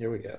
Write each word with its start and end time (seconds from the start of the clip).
Here 0.00 0.10
we 0.10 0.20
go. 0.20 0.38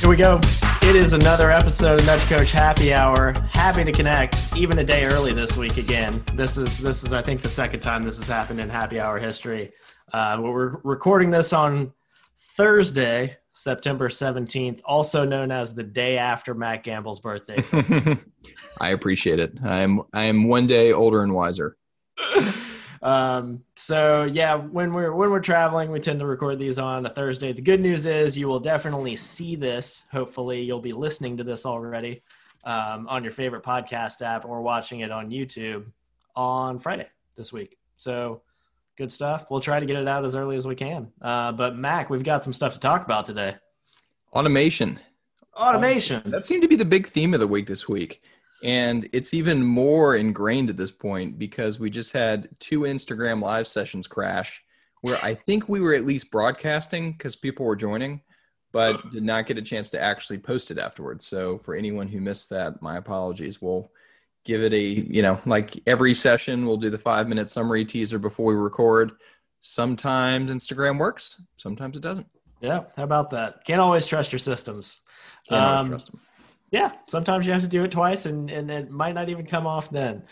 Here 0.00 0.10
we 0.10 0.16
go. 0.16 0.40
It 0.82 0.96
is 0.96 1.12
another 1.12 1.52
episode 1.52 2.00
of 2.00 2.06
Nudge 2.06 2.22
Coach 2.22 2.50
Happy 2.50 2.92
Hour. 2.92 3.32
Happy 3.52 3.84
to 3.84 3.92
connect, 3.92 4.56
even 4.56 4.80
a 4.80 4.82
day 4.82 5.04
early 5.04 5.32
this 5.32 5.56
week 5.56 5.76
again. 5.76 6.20
This 6.34 6.58
is 6.58 6.78
this 6.78 7.04
is 7.04 7.12
I 7.12 7.22
think 7.22 7.42
the 7.42 7.48
second 7.48 7.78
time 7.78 8.02
this 8.02 8.16
has 8.16 8.26
happened 8.26 8.58
in 8.58 8.68
Happy 8.68 9.00
Hour 9.00 9.20
history. 9.20 9.70
Uh, 10.12 10.38
we're 10.40 10.80
recording 10.82 11.30
this 11.30 11.52
on 11.52 11.92
Thursday, 12.36 13.36
September 13.52 14.10
seventeenth, 14.10 14.80
also 14.84 15.24
known 15.24 15.52
as 15.52 15.76
the 15.76 15.84
day 15.84 16.18
after 16.18 16.54
Matt 16.54 16.82
Gamble's 16.82 17.20
birthday. 17.20 17.62
I 18.80 18.88
appreciate 18.88 19.38
it. 19.38 19.56
I 19.64 19.82
am 19.82 20.02
I 20.12 20.24
am 20.24 20.48
one 20.48 20.66
day 20.66 20.92
older 20.92 21.22
and 21.22 21.32
wiser. 21.32 21.76
Um, 23.02 23.64
so 23.74 24.22
yeah, 24.24 24.54
when 24.54 24.92
we're 24.92 25.12
when 25.12 25.30
we're 25.30 25.40
traveling, 25.40 25.90
we 25.90 25.98
tend 25.98 26.20
to 26.20 26.26
record 26.26 26.58
these 26.58 26.78
on 26.78 27.04
a 27.04 27.10
Thursday. 27.10 27.52
The 27.52 27.60
good 27.60 27.80
news 27.80 28.06
is 28.06 28.38
you 28.38 28.46
will 28.46 28.60
definitely 28.60 29.16
see 29.16 29.56
this. 29.56 30.04
Hopefully, 30.12 30.62
you'll 30.62 30.80
be 30.80 30.92
listening 30.92 31.36
to 31.38 31.44
this 31.44 31.66
already 31.66 32.22
um, 32.64 33.08
on 33.08 33.24
your 33.24 33.32
favorite 33.32 33.64
podcast 33.64 34.22
app 34.22 34.44
or 34.44 34.62
watching 34.62 35.00
it 35.00 35.10
on 35.10 35.30
YouTube 35.30 35.86
on 36.36 36.78
Friday 36.78 37.08
this 37.36 37.52
week. 37.52 37.76
So 37.96 38.42
good 38.96 39.10
stuff. 39.10 39.50
We'll 39.50 39.60
try 39.60 39.80
to 39.80 39.86
get 39.86 39.96
it 39.96 40.06
out 40.06 40.24
as 40.24 40.36
early 40.36 40.56
as 40.56 40.66
we 40.66 40.76
can. 40.76 41.10
Uh, 41.20 41.50
but 41.52 41.76
Mac, 41.76 42.08
we've 42.08 42.22
got 42.22 42.44
some 42.44 42.52
stuff 42.52 42.74
to 42.74 42.80
talk 42.80 43.04
about 43.04 43.24
today. 43.24 43.56
Automation. 44.32 45.00
Automation. 45.56 46.22
That 46.26 46.46
seemed 46.46 46.62
to 46.62 46.68
be 46.68 46.76
the 46.76 46.84
big 46.84 47.08
theme 47.08 47.34
of 47.34 47.40
the 47.40 47.46
week 47.46 47.66
this 47.66 47.88
week. 47.88 48.22
And 48.62 49.08
it's 49.12 49.34
even 49.34 49.64
more 49.64 50.16
ingrained 50.16 50.70
at 50.70 50.76
this 50.76 50.90
point 50.90 51.38
because 51.38 51.80
we 51.80 51.90
just 51.90 52.12
had 52.12 52.48
two 52.60 52.80
Instagram 52.80 53.42
live 53.42 53.66
sessions 53.66 54.06
crash 54.06 54.62
where 55.00 55.18
I 55.22 55.34
think 55.34 55.68
we 55.68 55.80
were 55.80 55.94
at 55.94 56.06
least 56.06 56.30
broadcasting 56.30 57.12
because 57.12 57.34
people 57.34 57.66
were 57.66 57.74
joining, 57.74 58.20
but 58.70 59.00
did 59.10 59.24
not 59.24 59.46
get 59.46 59.58
a 59.58 59.62
chance 59.62 59.90
to 59.90 60.00
actually 60.00 60.38
post 60.38 60.70
it 60.70 60.78
afterwards. 60.78 61.26
So 61.26 61.58
for 61.58 61.74
anyone 61.74 62.06
who 62.06 62.20
missed 62.20 62.50
that, 62.50 62.80
my 62.80 62.96
apologies. 62.98 63.60
We'll 63.60 63.90
give 64.44 64.62
it 64.62 64.72
a, 64.72 64.80
you 64.80 65.22
know, 65.22 65.40
like 65.44 65.80
every 65.86 66.14
session, 66.14 66.66
we'll 66.66 66.76
do 66.76 66.90
the 66.90 66.98
five 66.98 67.28
minute 67.28 67.50
summary 67.50 67.84
teaser 67.84 68.18
before 68.18 68.46
we 68.46 68.54
record. 68.54 69.12
Sometimes 69.60 70.50
Instagram 70.50 70.98
works, 70.98 71.40
sometimes 71.56 71.96
it 71.96 72.00
doesn't. 72.00 72.26
Yeah, 72.60 72.84
how 72.96 73.04
about 73.04 73.30
that? 73.30 73.64
Can't 73.64 73.80
always 73.80 74.06
trust 74.06 74.30
your 74.32 74.38
systems. 74.38 75.00
Can't 75.48 75.60
always 75.60 75.80
Um, 75.80 75.88
trust 75.90 76.06
them. 76.12 76.20
Yeah 76.72 76.92
sometimes 77.06 77.46
you 77.46 77.52
have 77.52 77.62
to 77.62 77.68
do 77.68 77.84
it 77.84 77.92
twice 77.92 78.26
and 78.26 78.50
and 78.50 78.70
it 78.70 78.90
might 78.90 79.14
not 79.14 79.28
even 79.28 79.46
come 79.46 79.66
off 79.66 79.88
then. 79.90 80.24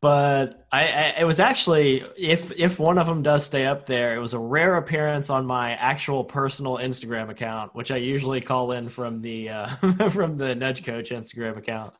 But 0.00 0.66
I, 0.72 0.86
I 0.86 1.02
it 1.20 1.24
was 1.24 1.40
actually 1.40 2.02
if 2.16 2.50
if 2.52 2.78
one 2.78 2.96
of 2.96 3.06
them 3.06 3.22
does 3.22 3.44
stay 3.44 3.66
up 3.66 3.84
there 3.84 4.14
it 4.16 4.18
was 4.18 4.32
a 4.32 4.38
rare 4.38 4.76
appearance 4.76 5.28
on 5.28 5.44
my 5.44 5.72
actual 5.72 6.24
personal 6.24 6.78
instagram 6.78 7.28
account 7.28 7.74
which 7.74 7.90
i 7.90 7.96
usually 7.96 8.40
call 8.40 8.70
in 8.72 8.88
from 8.88 9.20
the 9.20 9.50
uh, 9.50 9.66
from 10.10 10.38
the 10.38 10.54
nudge 10.54 10.84
coach 10.84 11.10
instagram 11.10 11.58
account. 11.58 11.92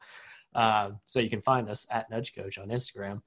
Uh, 0.54 0.90
so 1.04 1.20
you 1.20 1.28
can 1.28 1.42
find 1.42 1.68
us 1.68 1.86
at 1.90 2.10
nudge 2.10 2.34
coach 2.34 2.56
on 2.56 2.70
instagram. 2.70 3.20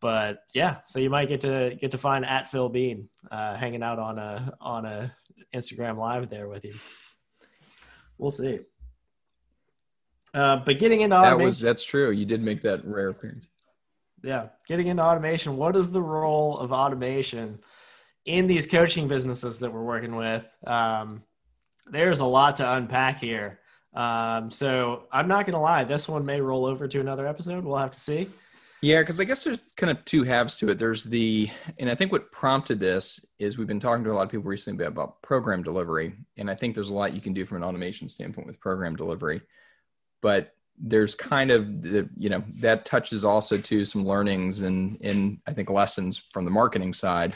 But 0.00 0.40
yeah 0.52 0.78
so 0.84 0.98
you 0.98 1.08
might 1.08 1.28
get 1.28 1.40
to 1.42 1.74
get 1.80 1.92
to 1.92 1.98
find 1.98 2.26
at 2.26 2.50
phil 2.50 2.68
bean 2.68 3.08
uh, 3.30 3.56
hanging 3.56 3.82
out 3.82 3.98
on 3.98 4.18
a 4.18 4.52
on 4.60 4.84
a 4.84 5.14
instagram 5.54 5.96
live 5.96 6.28
there 6.28 6.48
with 6.48 6.64
you. 6.64 6.74
We'll 8.18 8.30
see 8.30 8.58
uh, 10.34 10.56
but 10.64 10.78
getting 10.78 11.00
into 11.00 11.14
That 11.16 11.38
was 11.38 11.60
that's 11.60 11.84
true. 11.84 12.10
You 12.10 12.26
did 12.26 12.42
make 12.42 12.62
that 12.62 12.84
rare 12.84 13.08
appearance. 13.08 13.46
yeah, 14.22 14.48
getting 14.68 14.88
into 14.88 15.02
automation. 15.02 15.56
What 15.56 15.76
is 15.76 15.90
the 15.92 16.02
role 16.02 16.58
of 16.58 16.72
automation 16.72 17.60
in 18.26 18.46
these 18.46 18.66
coaching 18.66 19.06
businesses 19.08 19.58
that 19.60 19.72
we're 19.72 19.84
working 19.84 20.16
with? 20.16 20.46
Um, 20.66 21.22
there's 21.86 22.20
a 22.20 22.24
lot 22.26 22.56
to 22.56 22.72
unpack 22.74 23.20
here. 23.20 23.60
Um, 23.94 24.50
so 24.50 25.04
I'm 25.12 25.28
not 25.28 25.46
going 25.46 25.54
to 25.54 25.60
lie, 25.60 25.84
this 25.84 26.08
one 26.08 26.24
may 26.24 26.40
roll 26.40 26.66
over 26.66 26.88
to 26.88 27.00
another 27.00 27.26
episode. 27.28 27.64
We'll 27.64 27.76
have 27.76 27.92
to 27.92 28.00
see. 28.00 28.28
Yeah, 28.82 29.00
because 29.00 29.20
I 29.20 29.24
guess 29.24 29.44
there's 29.44 29.60
kind 29.76 29.90
of 29.90 30.04
two 30.04 30.24
halves 30.24 30.56
to 30.56 30.68
it. 30.70 30.78
There's 30.78 31.04
the, 31.04 31.48
and 31.78 31.88
I 31.88 31.94
think 31.94 32.10
what 32.10 32.32
prompted 32.32 32.80
this 32.80 33.24
is 33.38 33.56
we've 33.56 33.66
been 33.68 33.80
talking 33.80 34.04
to 34.04 34.10
a 34.10 34.14
lot 34.14 34.22
of 34.22 34.30
people 34.30 34.50
recently 34.50 34.84
about 34.84 35.22
program 35.22 35.62
delivery, 35.62 36.14
and 36.36 36.50
I 36.50 36.54
think 36.54 36.74
there's 36.74 36.90
a 36.90 36.94
lot 36.94 37.14
you 37.14 37.20
can 37.20 37.32
do 37.32 37.46
from 37.46 37.58
an 37.58 37.64
automation 37.64 38.08
standpoint 38.08 38.46
with 38.46 38.60
program 38.60 38.96
delivery. 38.96 39.40
But 40.24 40.54
there's 40.78 41.14
kind 41.14 41.50
of 41.50 41.82
the, 41.82 42.08
you 42.16 42.30
know, 42.30 42.42
that 42.60 42.86
touches 42.86 43.26
also 43.26 43.58
to 43.58 43.84
some 43.84 44.06
learnings 44.06 44.62
and 44.62 44.96
and 45.02 45.38
I 45.46 45.52
think 45.52 45.68
lessons 45.68 46.16
from 46.16 46.46
the 46.46 46.50
marketing 46.50 46.94
side, 46.94 47.34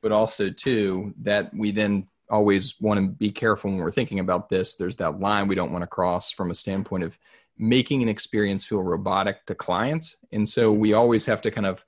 but 0.00 0.10
also 0.10 0.48
too 0.48 1.12
that 1.20 1.52
we 1.54 1.70
then 1.70 2.08
always 2.30 2.80
want 2.80 2.98
to 2.98 3.08
be 3.08 3.30
careful 3.30 3.70
when 3.70 3.80
we're 3.80 3.90
thinking 3.90 4.20
about 4.20 4.48
this. 4.48 4.74
There's 4.74 4.96
that 4.96 5.20
line 5.20 5.48
we 5.48 5.54
don't 5.54 5.70
want 5.70 5.82
to 5.82 5.86
cross 5.86 6.30
from 6.30 6.50
a 6.50 6.54
standpoint 6.54 7.04
of 7.04 7.18
making 7.58 8.02
an 8.02 8.08
experience 8.08 8.64
feel 8.64 8.82
robotic 8.82 9.44
to 9.44 9.54
clients. 9.54 10.16
And 10.32 10.48
so 10.48 10.72
we 10.72 10.94
always 10.94 11.26
have 11.26 11.42
to 11.42 11.50
kind 11.50 11.66
of 11.66 11.84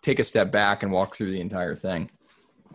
take 0.00 0.18
a 0.18 0.24
step 0.24 0.50
back 0.50 0.82
and 0.82 0.90
walk 0.90 1.14
through 1.14 1.32
the 1.32 1.42
entire 1.42 1.74
thing. 1.74 2.10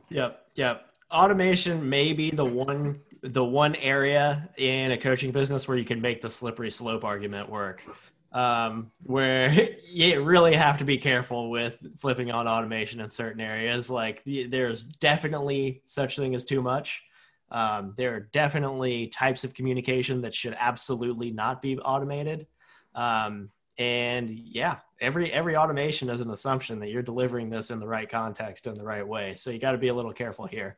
Yep, 0.09 0.46
yep. 0.56 0.86
Automation 1.12 1.90
may 1.90 2.14
be 2.14 2.30
the 2.30 2.46
one 2.46 3.00
the 3.22 3.44
one 3.44 3.75
area 3.75 4.50
in 4.57 4.91
a 4.91 4.97
coaching 4.97 5.31
business 5.31 5.68
where 5.68 5.78
you 5.78 5.85
can 5.85 6.02
make 6.02 6.22
the 6.22 6.30
slippery 6.30 6.72
slope 6.72 7.03
argument 7.03 7.50
work. 7.50 7.84
Um, 8.31 8.91
where 9.06 9.69
you 9.90 10.22
really 10.22 10.53
have 10.53 10.78
to 10.78 10.85
be 10.85 10.97
careful 10.97 11.50
with 11.50 11.75
flipping 11.97 12.31
on 12.31 12.47
automation 12.47 13.00
in 13.00 13.09
certain 13.09 13.41
areas. 13.41 13.90
Like 13.90 14.24
there's 14.25 14.84
definitely 14.84 15.81
such 15.85 16.16
thing 16.16 16.35
as 16.35 16.46
too 16.46 16.62
much. 16.62 17.03
Um, 17.52 17.96
there 17.97 18.13
are 18.16 18.19
definitely 18.19 19.07
types 19.07 19.44
of 19.44 19.53
communication 19.53 20.22
that 20.22 20.36
should 20.36 20.56
absolutely 20.59 21.31
not 21.31 21.62
be 21.62 21.80
automated. 21.80 22.46
Um, 22.94 23.50
and 23.80 24.30
yeah, 24.30 24.78
every 25.00 25.31
every 25.31 25.56
automation 25.56 26.09
is 26.09 26.22
an 26.22 26.30
assumption 26.30 26.80
that 26.80 26.90
you're 26.90 27.01
delivering 27.01 27.50
this 27.50 27.72
in 27.72 27.80
the 27.80 27.88
right 27.88 28.09
context 28.09 28.68
in 28.68 28.75
the 28.75 28.84
right 28.84 29.07
way. 29.07 29.36
So 29.36 29.50
you 29.50 29.59
got 29.59 29.72
to 29.72 29.78
be 29.78 29.88
a 29.88 29.94
little 29.94 30.13
careful 30.13 30.46
here. 30.46 30.75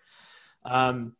Um, 0.63 1.15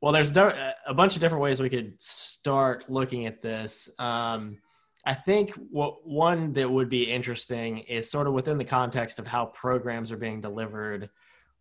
well, 0.00 0.12
there's 0.12 0.36
a 0.36 0.94
bunch 0.94 1.14
of 1.14 1.20
different 1.20 1.42
ways 1.42 1.60
we 1.60 1.70
could 1.70 2.00
start 2.00 2.88
looking 2.88 3.26
at 3.26 3.40
this. 3.40 3.88
Um, 3.98 4.58
I 5.06 5.14
think 5.14 5.52
what 5.70 6.06
one 6.06 6.52
that 6.54 6.70
would 6.70 6.90
be 6.90 7.10
interesting 7.10 7.78
is 7.78 8.10
sort 8.10 8.26
of 8.26 8.32
within 8.32 8.58
the 8.58 8.64
context 8.64 9.18
of 9.18 9.26
how 9.26 9.46
programs 9.46 10.10
are 10.12 10.16
being 10.16 10.40
delivered 10.40 11.08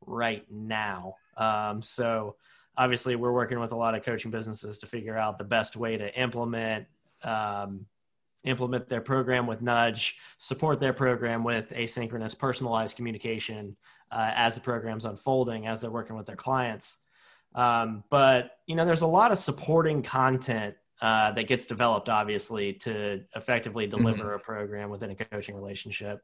right 0.01 0.45
now. 0.51 1.15
Um, 1.37 1.81
so 1.81 2.35
obviously, 2.75 3.15
we're 3.15 3.31
working 3.31 3.59
with 3.59 3.71
a 3.71 3.75
lot 3.75 3.95
of 3.95 4.03
coaching 4.03 4.31
businesses 4.31 4.79
to 4.79 4.87
figure 4.87 5.17
out 5.17 5.37
the 5.37 5.43
best 5.43 5.77
way 5.77 5.95
to 5.97 6.19
implement 6.19 6.87
um, 7.23 7.85
implement 8.43 8.87
their 8.87 9.01
program 9.01 9.47
with 9.47 9.61
Nudge, 9.61 10.15
support 10.37 10.79
their 10.79 10.93
program 10.93 11.43
with 11.43 11.71
asynchronous, 11.71 12.37
personalized 12.37 12.95
communication 12.95 13.75
uh, 14.11 14.31
as 14.35 14.55
the 14.55 14.61
program's 14.61 15.05
unfolding, 15.05 15.67
as 15.67 15.81
they're 15.81 15.89
working 15.89 16.15
with 16.15 16.27
their 16.27 16.35
clients. 16.35 16.97
Um, 17.55 18.03
but 18.09 18.51
you 18.67 18.75
know, 18.75 18.85
there's 18.85 19.01
a 19.01 19.07
lot 19.07 19.31
of 19.31 19.39
supporting 19.39 20.03
content 20.03 20.75
uh, 21.01 21.31
that 21.31 21.47
gets 21.47 21.65
developed, 21.65 22.09
obviously, 22.09 22.73
to 22.73 23.21
effectively 23.35 23.87
deliver 23.87 24.33
a 24.33 24.39
program 24.39 24.89
within 24.89 25.11
a 25.11 25.15
coaching 25.15 25.55
relationship. 25.55 26.21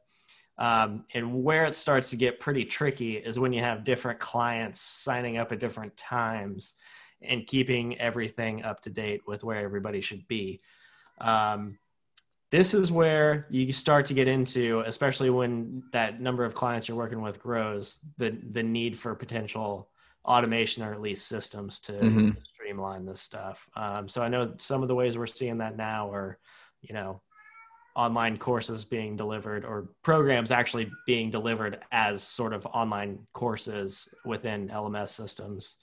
Um, 0.58 1.06
and 1.14 1.44
where 1.44 1.66
it 1.66 1.76
starts 1.76 2.10
to 2.12 2.16
get 2.16 2.40
pretty 2.40 2.66
tricky 2.66 3.18
is 3.18 3.40
when 3.40 3.54
you 3.54 3.62
have 3.62 3.84
different 3.84 4.20
clients 4.20 4.82
signing 4.82 5.38
up 5.38 5.52
at 5.52 5.60
different 5.60 5.96
times 5.98 6.76
and 7.22 7.48
keeping 7.48 8.00
everything 8.00 8.64
up 8.64 8.82
to 8.82 8.90
date 8.90 9.22
with 9.28 9.44
where 9.44 9.64
everybody 9.64 10.02
should 10.02 10.28
be. 10.28 10.62
Um, 11.20 11.78
this 12.50 12.74
is 12.74 12.92
where 12.92 13.48
you 13.50 13.72
start 13.72 14.06
to 14.08 14.14
get 14.14 14.28
into, 14.28 14.84
especially 14.86 15.30
when 15.30 15.84
that 15.94 16.20
number 16.20 16.44
of 16.44 16.54
clients 16.54 16.88
you're 16.88 16.98
working 16.98 17.22
with 17.22 17.42
grows, 17.42 18.00
the 18.18 18.38
the 18.52 18.64
need 18.64 19.00
for 19.00 19.16
potential 19.16 19.91
automation 20.26 20.84
or 20.84 20.94
at 20.94 21.02
least 21.02 21.28
systems 21.28 21.80
to 21.82 21.94
Mhm. 22.02 22.38
streamline 22.40 23.06
this 23.06 23.22
stuff. 23.22 23.68
Um, 23.76 24.08
so 24.08 24.22
I 24.22 24.28
know 24.30 24.54
some 24.58 24.82
of 24.82 24.88
the 24.88 24.96
ways 24.96 25.18
we're 25.18 25.28
seeing 25.28 25.58
that 25.60 25.78
now 25.78 26.12
are, 26.12 26.38
you 26.82 26.94
know, 26.94 27.22
online 27.96 28.38
courses 28.38 28.86
being 28.86 29.18
delivered 29.18 29.66
or 29.66 29.90
programs 30.04 30.52
actually 30.52 30.90
being 31.06 31.30
delivered 31.30 31.80
as 31.92 32.24
sort 32.24 32.54
of 32.54 32.66
online 32.68 33.20
courses 33.34 34.08
within 34.26 34.70
LMS 34.70 35.14
systems, 35.14 35.76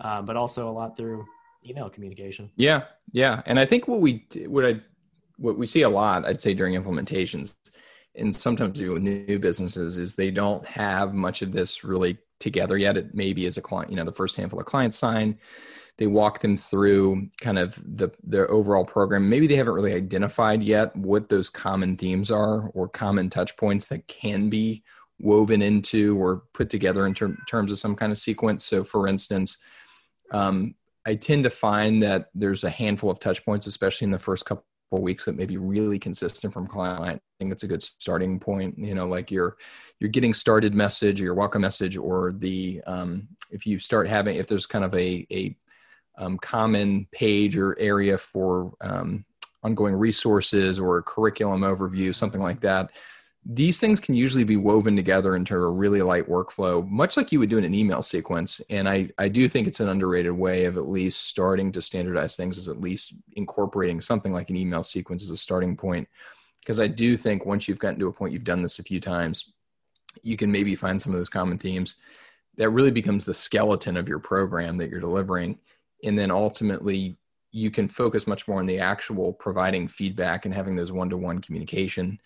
um, 0.00 0.26
but 0.26 0.36
also 0.36 0.70
a 0.70 0.72
lot 0.72 0.96
through 0.96 1.24
email 1.68 1.90
communication. 1.90 2.50
Yeah, 2.56 2.84
yeah, 3.12 3.42
and 3.46 3.58
I 3.58 3.66
think 3.66 3.88
what 3.88 4.00
we 4.00 4.26
what 4.46 4.64
I 4.64 4.80
what 5.38 5.58
we 5.58 5.66
see 5.66 5.82
a 5.82 5.90
lot, 5.90 6.24
I'd 6.24 6.40
say 6.40 6.54
during 6.54 6.74
implementations, 6.74 7.54
and 8.14 8.34
sometimes 8.34 8.80
even 8.80 8.94
with 8.94 9.02
new 9.02 9.38
businesses, 9.38 9.98
is 9.98 10.14
they 10.14 10.30
don't 10.30 10.64
have 10.64 11.12
much 11.12 11.42
of 11.42 11.52
this 11.52 11.84
really 11.84 12.18
together 12.40 12.76
yet. 12.76 12.96
It 12.96 13.14
maybe 13.14 13.46
is 13.46 13.56
a 13.56 13.62
client, 13.62 13.90
you 13.90 13.96
know, 13.96 14.04
the 14.04 14.12
first 14.12 14.36
handful 14.36 14.60
of 14.60 14.66
clients 14.66 14.98
sign, 14.98 15.38
they 15.98 16.06
walk 16.06 16.40
them 16.40 16.56
through 16.56 17.28
kind 17.40 17.58
of 17.58 17.80
the 17.96 18.10
their 18.22 18.50
overall 18.50 18.84
program. 18.84 19.28
Maybe 19.28 19.46
they 19.46 19.56
haven't 19.56 19.74
really 19.74 19.94
identified 19.94 20.62
yet 20.62 20.94
what 20.94 21.28
those 21.28 21.48
common 21.48 21.96
themes 21.96 22.30
are 22.30 22.68
or 22.74 22.88
common 22.88 23.30
touch 23.30 23.56
points 23.56 23.86
that 23.88 24.06
can 24.06 24.50
be 24.50 24.82
woven 25.18 25.62
into 25.62 26.18
or 26.18 26.42
put 26.52 26.68
together 26.68 27.06
in 27.06 27.14
ter- 27.14 27.36
terms 27.48 27.72
of 27.72 27.78
some 27.78 27.96
kind 27.96 28.12
of 28.12 28.18
sequence. 28.18 28.66
So, 28.66 28.84
for 28.84 29.08
instance, 29.08 29.56
um, 30.30 30.74
I 31.06 31.14
tend 31.14 31.44
to 31.44 31.50
find 31.50 32.02
that 32.02 32.26
there's 32.34 32.64
a 32.64 32.70
handful 32.70 33.10
of 33.10 33.20
touch 33.20 33.44
points, 33.44 33.66
especially 33.66 34.06
in 34.06 34.10
the 34.10 34.18
first 34.18 34.44
couple 34.44 34.64
weeks, 34.90 35.24
that 35.24 35.36
may 35.36 35.46
be 35.46 35.56
really 35.56 35.98
consistent 35.98 36.52
from 36.52 36.66
client. 36.66 37.02
I 37.04 37.20
think 37.38 37.52
it's 37.52 37.62
a 37.62 37.68
good 37.68 37.82
starting 37.82 38.38
point. 38.38 38.78
You 38.78 38.94
know, 38.94 39.06
like 39.06 39.30
your 39.30 39.56
your 40.00 40.10
getting 40.10 40.34
started 40.34 40.74
message, 40.74 41.20
or 41.20 41.24
your 41.24 41.34
welcome 41.34 41.62
message, 41.62 41.96
or 41.96 42.32
the 42.32 42.82
um, 42.86 43.28
if 43.50 43.66
you 43.66 43.78
start 43.78 44.08
having 44.08 44.36
if 44.36 44.46
there's 44.46 44.66
kind 44.66 44.84
of 44.84 44.94
a 44.94 45.26
a 45.30 45.56
um, 46.18 46.38
common 46.38 47.06
page 47.12 47.56
or 47.56 47.78
area 47.78 48.16
for 48.16 48.72
um, 48.80 49.24
ongoing 49.62 49.94
resources 49.94 50.78
or 50.78 51.02
curriculum 51.02 51.60
overview, 51.62 52.14
something 52.14 52.40
like 52.40 52.60
that 52.60 52.90
these 53.48 53.78
things 53.78 54.00
can 54.00 54.16
usually 54.16 54.42
be 54.42 54.56
woven 54.56 54.96
together 54.96 55.36
into 55.36 55.54
a 55.54 55.70
really 55.70 56.02
light 56.02 56.28
workflow, 56.28 56.86
much 56.88 57.16
like 57.16 57.30
you 57.30 57.38
would 57.38 57.48
do 57.48 57.58
in 57.58 57.64
an 57.64 57.74
email 57.74 58.02
sequence. 58.02 58.60
And 58.70 58.88
I, 58.88 59.08
I 59.18 59.28
do 59.28 59.48
think 59.48 59.68
it's 59.68 59.78
an 59.78 59.88
underrated 59.88 60.32
way 60.32 60.64
of 60.64 60.76
at 60.76 60.88
least 60.88 61.28
starting 61.28 61.70
to 61.72 61.82
standardize 61.82 62.34
things, 62.34 62.58
is 62.58 62.68
at 62.68 62.80
least 62.80 63.14
incorporating 63.34 64.00
something 64.00 64.32
like 64.32 64.50
an 64.50 64.56
email 64.56 64.82
sequence 64.82 65.22
as 65.22 65.30
a 65.30 65.36
starting 65.36 65.76
point. 65.76 66.08
Because 66.58 66.80
I 66.80 66.88
do 66.88 67.16
think 67.16 67.46
once 67.46 67.68
you've 67.68 67.78
gotten 67.78 68.00
to 68.00 68.08
a 68.08 68.12
point, 68.12 68.32
you've 68.32 68.42
done 68.42 68.62
this 68.62 68.80
a 68.80 68.84
few 68.84 69.00
times, 69.00 69.52
you 70.24 70.36
can 70.36 70.50
maybe 70.50 70.74
find 70.74 71.00
some 71.00 71.12
of 71.12 71.18
those 71.18 71.28
common 71.28 71.58
themes 71.58 71.96
that 72.56 72.70
really 72.70 72.90
becomes 72.90 73.24
the 73.24 73.34
skeleton 73.34 73.96
of 73.96 74.08
your 74.08 74.18
program 74.18 74.76
that 74.78 74.90
you're 74.90 74.98
delivering. 74.98 75.56
And 76.02 76.18
then 76.18 76.32
ultimately, 76.32 77.16
you 77.52 77.70
can 77.70 77.86
focus 77.86 78.26
much 78.26 78.48
more 78.48 78.58
on 78.58 78.66
the 78.66 78.80
actual 78.80 79.32
providing 79.32 79.86
feedback 79.86 80.46
and 80.46 80.54
having 80.54 80.74
those 80.74 80.90
one 80.90 81.10
to 81.10 81.16
one 81.16 81.40
communication 81.40 82.18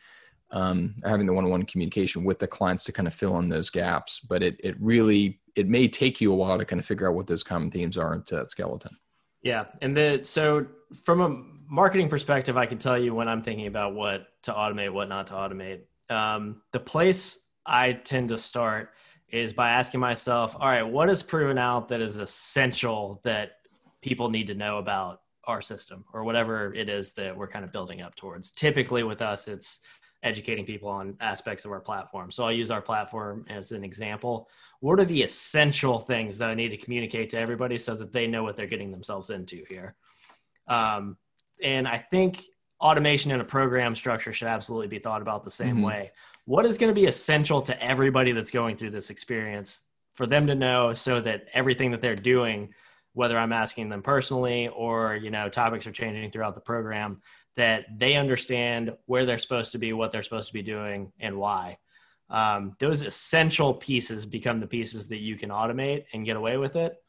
um, 0.53 0.95
having 1.05 1.27
the 1.27 1.33
one-on-one 1.33 1.65
communication 1.65 2.25
with 2.25 2.39
the 2.39 2.47
clients 2.47 2.85
to 2.85 2.93
kind 2.93 3.07
of 3.07 3.15
fill 3.15 3.39
in 3.39 3.49
those 3.49 3.71
gaps. 3.71 4.21
But 4.21 4.43
it 4.43 4.57
it 4.63 4.77
really 4.81 5.41
it 5.57 5.69
may 5.69 5.89
take 5.89 6.21
you 6.21 6.33
a 6.33 6.37
while 6.37 6.59
to 6.59 6.65
kind 6.65 6.81
of 6.81 6.87
figure 6.87 7.09
out 7.09 7.15
what 7.15 7.27
those 7.27 7.43
common 7.43 7.71
themes 7.71 7.97
are 7.97 8.15
into 8.15 8.37
that 8.37 8.51
skeleton. 8.51 8.97
Yeah, 9.43 9.67
and 9.81 9.97
the 9.97 10.21
so 10.23 10.67
from 11.05 11.21
a 11.21 11.73
marketing 11.73 12.09
perspective, 12.09 12.57
I 12.57 12.67
can 12.67 12.79
tell 12.79 12.99
you 12.99 13.15
when 13.15 13.29
I'm 13.29 13.43
thinking 13.43 13.67
about 13.67 13.95
what 13.95 14.29
to 14.43 14.53
automate, 14.53 14.93
what 14.93 15.09
not 15.09 15.29
to 15.29 15.35
automate. 15.35 15.81
Um, 16.09 16.63
the 16.73 16.81
place 16.81 17.39
I 17.65 17.93
tend 17.93 18.31
to 18.31 18.39
start 18.39 18.91
is 19.29 19.53
by 19.53 19.71
asking 19.71 20.01
myself, 20.01 20.57
all 20.59 20.69
right, 20.69 20.83
what 20.83 21.09
is 21.09 21.23
proven 21.23 21.57
out 21.57 21.87
that 21.89 22.01
is 22.01 22.17
essential 22.17 23.21
that 23.23 23.59
people 24.03 24.29
need 24.29 24.49
to 24.49 24.55
know 24.55 24.79
about 24.79 25.21
our 25.45 25.63
system 25.63 26.05
or 26.13 26.25
whatever 26.25 26.75
it 26.75 26.89
is 26.89 27.13
that 27.13 27.37
we're 27.37 27.47
kind 27.47 27.65
of 27.65 27.73
building 27.73 28.03
up 28.03 28.15
towards. 28.17 28.51
Typically 28.51 29.03
with 29.03 29.23
us, 29.23 29.47
it's 29.47 29.81
educating 30.23 30.67
people 30.67 30.89
on 30.89 31.17
aspects 31.21 31.65
of 31.65 31.73
our 31.73 31.81
platform. 31.81 32.31
So 32.31 32.45
I'll 32.45 32.53
use 32.53 32.71
our 32.71 32.83
platform 32.83 33.47
as 33.49 33.73
an 33.73 33.85
example. 33.85 34.49
What 34.81 35.01
are 35.01 35.05
the 35.05 35.23
essential 35.23 35.99
things 35.99 36.39
that 36.39 36.51
I 36.51 36.55
need 36.55 36.71
to 36.71 36.77
communicate 36.77 37.31
to 37.31 37.39
everybody 37.39 37.79
so 37.79 37.95
that 37.95 38.13
they 38.13 38.27
know 38.27 38.43
what 38.43 38.57
they're 38.57 38.67
getting 38.67 38.91
themselves 38.91 39.31
into 39.31 39.65
here? 39.69 39.95
Um, 40.69 41.17
and 41.63 41.89
I 41.89 41.99
think 41.99 42.45
automation 42.81 43.31
in 43.31 43.41
a 43.41 43.45
program 43.45 43.95
structure 43.95 44.33
should 44.33 44.49
absolutely 44.49 44.89
be 44.89 44.99
thought 44.99 45.23
about 45.23 45.45
the 45.45 45.51
same 45.51 45.77
mm-hmm. 45.77 45.83
way. 45.83 46.13
What 46.45 46.67
is 46.67 46.79
going 46.79 46.91
to 46.91 47.01
be 47.01 47.07
essential 47.07 47.63
to 47.63 47.83
everybody 47.83 48.33
that's 48.33 48.51
going 48.51 48.77
through 48.77 48.91
this 48.91 49.11
experience 49.11 49.83
for 50.15 50.27
them 50.27 50.47
to 50.47 50.55
know 50.55 50.95
so 50.95 51.21
that 51.21 51.47
everything 51.55 51.91
that 51.93 52.01
they're 52.01 52.17
doing 52.17 52.75
whether 53.13 53.37
I'm 53.37 53.53
asking 53.53 53.89
them 53.89 54.03
personally 54.03 54.69
or 54.69 55.17
you 55.17 55.31
know 55.31 55.49
topics 55.49 55.87
are 55.87 55.93
changing 55.93 56.31
throughout 56.31 56.55
the 56.55 56.61
program 56.61 57.21
that 57.57 57.87
they 57.99 58.15
understand 58.15 58.93
where 59.07 59.27
they're 59.27 59.39
supposed 59.39 59.73
to 59.73 59.79
be, 59.79 59.93
what 59.93 60.13
they're 60.13 60.23
supposed 60.23 60.49
to 60.49 60.55
be 60.55 60.63
doing, 60.63 61.13
and 61.19 61.37
why. 61.37 61.79
Um, 62.31 62.77
those 62.79 63.03
essential 63.03 63.75
pieces 63.75 64.25
become 64.25 64.61
the 64.61 64.67
pieces 64.67 65.09
that 65.09 65.19
you 65.19 65.37
can 65.37 65.51
automate 65.51 66.05
and 66.13 66.25
get 66.25 66.37
away 66.37 66.57
with 66.57 66.77
it. 66.77 67.03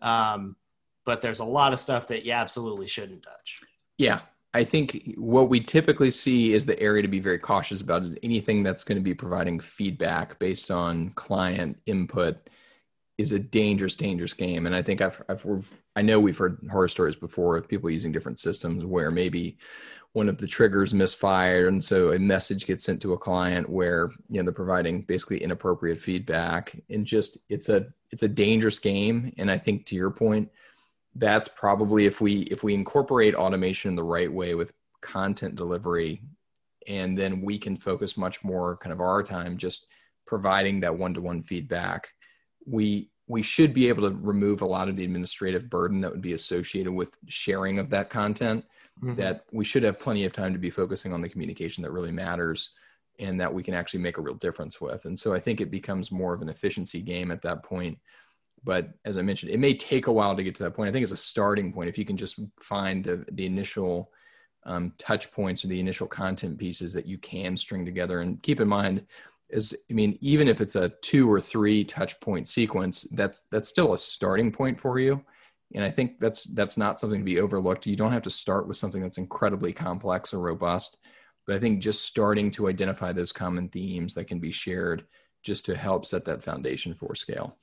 Um, 0.00 0.56
but 1.04 1.22
there's 1.22 1.38
a 1.38 1.44
lot 1.44 1.72
of 1.72 1.78
stuff 1.78 2.08
that 2.08 2.24
you 2.24 2.32
absolutely 2.32 2.86
shouldn't 2.86 3.22
touch. 3.22 3.56
Yeah. 3.96 4.20
I 4.52 4.64
think 4.64 5.14
what 5.16 5.50
we 5.50 5.60
typically 5.60 6.10
see 6.10 6.54
is 6.54 6.64
the 6.64 6.80
area 6.80 7.02
to 7.02 7.08
be 7.08 7.20
very 7.20 7.38
cautious 7.38 7.82
about 7.82 8.04
is 8.04 8.14
anything 8.22 8.62
that's 8.62 8.84
going 8.84 8.96
to 8.96 9.04
be 9.04 9.14
providing 9.14 9.60
feedback 9.60 10.38
based 10.38 10.70
on 10.70 11.10
client 11.10 11.78
input 11.84 12.48
is 13.18 13.32
a 13.32 13.38
dangerous, 13.38 13.96
dangerous 13.96 14.34
game. 14.34 14.66
And 14.66 14.74
I 14.74 14.82
think 14.82 15.00
I've, 15.00 15.22
I've 15.28 15.44
I 15.94 16.02
know 16.02 16.20
we've 16.20 16.36
heard 16.36 16.58
horror 16.70 16.88
stories 16.88 17.16
before 17.16 17.56
of 17.56 17.68
people 17.68 17.90
using 17.90 18.12
different 18.12 18.38
systems 18.38 18.84
where 18.84 19.10
maybe 19.10 19.56
one 20.12 20.28
of 20.28 20.38
the 20.38 20.46
triggers 20.46 20.94
misfired, 20.94 21.72
and 21.72 21.82
so 21.82 22.12
a 22.12 22.18
message 22.18 22.66
gets 22.66 22.84
sent 22.84 23.02
to 23.02 23.12
a 23.12 23.18
client 23.18 23.68
where 23.68 24.10
you 24.30 24.40
know 24.40 24.44
they're 24.44 24.52
providing 24.52 25.02
basically 25.02 25.42
inappropriate 25.42 26.00
feedback, 26.00 26.74
and 26.88 27.04
just 27.04 27.38
it's 27.48 27.68
a 27.68 27.86
it's 28.10 28.22
a 28.22 28.28
dangerous 28.28 28.78
game. 28.78 29.32
And 29.36 29.50
I 29.50 29.58
think 29.58 29.86
to 29.86 29.94
your 29.94 30.10
point, 30.10 30.50
that's 31.14 31.48
probably 31.48 32.06
if 32.06 32.20
we 32.20 32.42
if 32.42 32.62
we 32.62 32.74
incorporate 32.74 33.34
automation 33.34 33.94
the 33.94 34.02
right 34.02 34.32
way 34.32 34.54
with 34.54 34.72
content 35.02 35.54
delivery, 35.54 36.22
and 36.86 37.16
then 37.16 37.42
we 37.42 37.58
can 37.58 37.76
focus 37.76 38.16
much 38.16 38.42
more 38.42 38.76
kind 38.78 38.92
of 38.92 39.00
our 39.00 39.22
time 39.22 39.58
just 39.58 39.86
providing 40.26 40.80
that 40.80 40.96
one 40.96 41.14
to 41.14 41.20
one 41.20 41.42
feedback 41.42 42.08
we 42.66 43.10
we 43.28 43.42
should 43.42 43.74
be 43.74 43.88
able 43.88 44.08
to 44.08 44.16
remove 44.16 44.62
a 44.62 44.66
lot 44.66 44.88
of 44.88 44.96
the 44.96 45.04
administrative 45.04 45.68
burden 45.68 45.98
that 45.98 46.10
would 46.10 46.22
be 46.22 46.34
associated 46.34 46.92
with 46.92 47.16
sharing 47.26 47.80
of 47.80 47.90
that 47.90 48.08
content 48.08 48.64
mm-hmm. 49.02 49.16
that 49.16 49.44
we 49.50 49.64
should 49.64 49.82
have 49.82 49.98
plenty 49.98 50.24
of 50.24 50.32
time 50.32 50.52
to 50.52 50.60
be 50.60 50.70
focusing 50.70 51.12
on 51.12 51.20
the 51.20 51.28
communication 51.28 51.82
that 51.82 51.90
really 51.90 52.12
matters 52.12 52.70
and 53.18 53.40
that 53.40 53.52
we 53.52 53.62
can 53.62 53.74
actually 53.74 54.00
make 54.00 54.18
a 54.18 54.20
real 54.20 54.34
difference 54.34 54.80
with. 54.80 55.06
And 55.06 55.18
so 55.18 55.34
i 55.34 55.40
think 55.40 55.60
it 55.60 55.70
becomes 55.70 56.12
more 56.12 56.34
of 56.34 56.42
an 56.42 56.48
efficiency 56.48 57.00
game 57.00 57.30
at 57.30 57.42
that 57.42 57.62
point. 57.62 57.98
But 58.64 58.90
as 59.04 59.18
i 59.18 59.22
mentioned 59.22 59.52
it 59.52 59.60
may 59.60 59.74
take 59.74 60.06
a 60.06 60.12
while 60.12 60.36
to 60.36 60.44
get 60.44 60.54
to 60.56 60.62
that 60.64 60.74
point. 60.74 60.88
I 60.88 60.92
think 60.92 61.02
it's 61.02 61.12
a 61.12 61.16
starting 61.16 61.72
point. 61.72 61.88
If 61.88 61.98
you 61.98 62.04
can 62.04 62.16
just 62.16 62.38
find 62.60 63.04
the, 63.04 63.24
the 63.32 63.46
initial 63.46 64.10
um, 64.66 64.92
touch 64.98 65.30
points 65.30 65.64
or 65.64 65.68
the 65.68 65.80
initial 65.80 66.08
content 66.08 66.58
pieces 66.58 66.92
that 66.92 67.06
you 67.06 67.18
can 67.18 67.56
string 67.56 67.84
together. 67.84 68.20
And 68.20 68.42
keep 68.42 68.60
in 68.60 68.68
mind 68.68 69.06
is 69.50 69.76
i 69.90 69.94
mean 69.94 70.18
even 70.20 70.48
if 70.48 70.60
it's 70.60 70.76
a 70.76 70.88
two 71.02 71.30
or 71.30 71.40
three 71.40 71.84
touch 71.84 72.18
point 72.20 72.48
sequence 72.48 73.02
that's 73.12 73.44
that's 73.50 73.68
still 73.68 73.92
a 73.92 73.98
starting 73.98 74.50
point 74.50 74.78
for 74.78 74.98
you 74.98 75.22
and 75.74 75.84
i 75.84 75.90
think 75.90 76.18
that's 76.18 76.44
that's 76.54 76.76
not 76.76 76.98
something 76.98 77.20
to 77.20 77.24
be 77.24 77.40
overlooked 77.40 77.86
you 77.86 77.96
don't 77.96 78.12
have 78.12 78.22
to 78.22 78.30
start 78.30 78.66
with 78.66 78.76
something 78.76 79.02
that's 79.02 79.18
incredibly 79.18 79.72
complex 79.72 80.34
or 80.34 80.40
robust 80.40 80.98
but 81.46 81.54
i 81.54 81.58
think 81.58 81.80
just 81.80 82.04
starting 82.04 82.50
to 82.50 82.68
identify 82.68 83.12
those 83.12 83.32
common 83.32 83.68
themes 83.68 84.14
that 84.14 84.26
can 84.26 84.40
be 84.40 84.52
shared 84.52 85.04
just 85.42 85.64
to 85.64 85.76
help 85.76 86.04
set 86.04 86.24
that 86.24 86.42
foundation 86.42 86.94
for 86.94 87.14
scale 87.14 87.56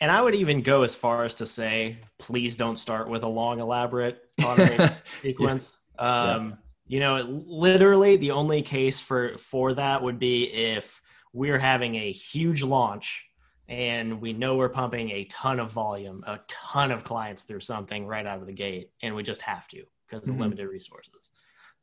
and 0.00 0.10
i 0.10 0.20
would 0.20 0.34
even 0.34 0.60
go 0.60 0.82
as 0.82 0.94
far 0.94 1.24
as 1.24 1.34
to 1.34 1.46
say 1.46 1.96
please 2.18 2.56
don't 2.56 2.76
start 2.76 3.08
with 3.08 3.22
a 3.22 3.28
long 3.28 3.60
elaborate 3.60 4.30
sequence 5.22 5.78
yeah. 5.98 6.32
um, 6.34 6.50
yeah. 6.50 6.56
you 6.86 7.00
know 7.00 7.42
literally 7.46 8.16
the 8.16 8.30
only 8.30 8.60
case 8.60 9.00
for 9.00 9.30
for 9.38 9.72
that 9.72 10.02
would 10.02 10.18
be 10.18 10.44
if 10.44 11.00
we're 11.32 11.58
having 11.58 11.96
a 11.96 12.12
huge 12.12 12.62
launch 12.62 13.26
and 13.68 14.20
we 14.20 14.32
know 14.32 14.56
we're 14.56 14.68
pumping 14.68 15.10
a 15.10 15.24
ton 15.26 15.60
of 15.60 15.70
volume, 15.70 16.24
a 16.26 16.40
ton 16.48 16.90
of 16.90 17.04
clients 17.04 17.44
through 17.44 17.60
something 17.60 18.04
right 18.04 18.26
out 18.26 18.40
of 18.40 18.46
the 18.46 18.52
gate, 18.52 18.90
and 19.00 19.14
we 19.14 19.22
just 19.22 19.42
have 19.42 19.68
to 19.68 19.84
because 20.08 20.26
of 20.26 20.34
mm-hmm. 20.34 20.42
limited 20.42 20.66
resources. 20.66 21.30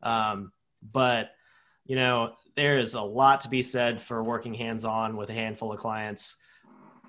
Um, 0.03 0.51
but 0.91 1.31
you 1.85 1.95
know, 1.95 2.33
there 2.55 2.77
is 2.79 2.93
a 2.93 3.01
lot 3.01 3.41
to 3.41 3.49
be 3.49 3.61
said 3.63 4.01
for 4.01 4.21
working 4.21 4.53
hands 4.53 4.83
on 4.83 5.15
with 5.15 5.29
a 5.29 5.33
handful 5.33 5.71
of 5.71 5.79
clients, 5.79 6.35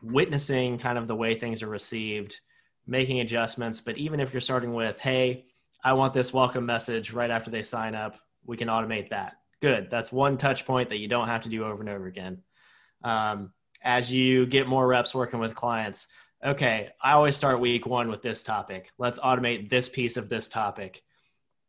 witnessing 0.01 0.79
kind 0.79 0.97
of 0.97 1.09
the 1.09 1.17
way 1.17 1.37
things 1.37 1.65
are 1.65 1.69
received, 1.69 2.39
making 2.87 3.19
adjustments. 3.19 3.81
But 3.81 3.99
even 3.99 4.21
if 4.21 4.33
you're 4.33 4.41
starting 4.41 4.73
with, 4.73 5.01
hey, 5.01 5.47
I 5.83 5.95
want 5.95 6.15
this 6.15 6.33
welcome 6.33 6.65
message 6.65 7.13
right 7.13 7.31
after 7.31 7.51
they 7.51 7.63
sign 7.63 7.97
up, 7.97 8.21
we 8.47 8.57
can 8.57 8.69
automate 8.69 9.09
that. 9.09 9.38
Good. 9.61 9.91
That's 9.91 10.13
one 10.13 10.37
touch 10.37 10.65
point 10.65 10.91
that 10.91 10.99
you 10.99 11.09
don't 11.09 11.29
have 11.29 11.43
to 11.43 11.49
do 11.49 11.65
over 11.65 11.81
and 11.81 11.89
over 11.89 12.07
again. 12.07 12.43
Um, 13.03 13.53
as 13.83 14.13
you 14.13 14.47
get 14.47 14.67
more 14.67 14.87
reps 14.87 15.15
working 15.15 15.41
with 15.41 15.55
clients, 15.55 16.07
okay, 16.45 16.91
I 17.03 17.13
always 17.13 17.37
start 17.37 17.61
week 17.61 17.87
one 17.87 18.09
with 18.09 18.23
this 18.23 18.43
topic. 18.43 18.93
Let's 18.99 19.19
automate 19.19 19.69
this 19.69 19.89
piece 19.89 20.17
of 20.17 20.29
this 20.29 20.49
topic. 20.49 21.03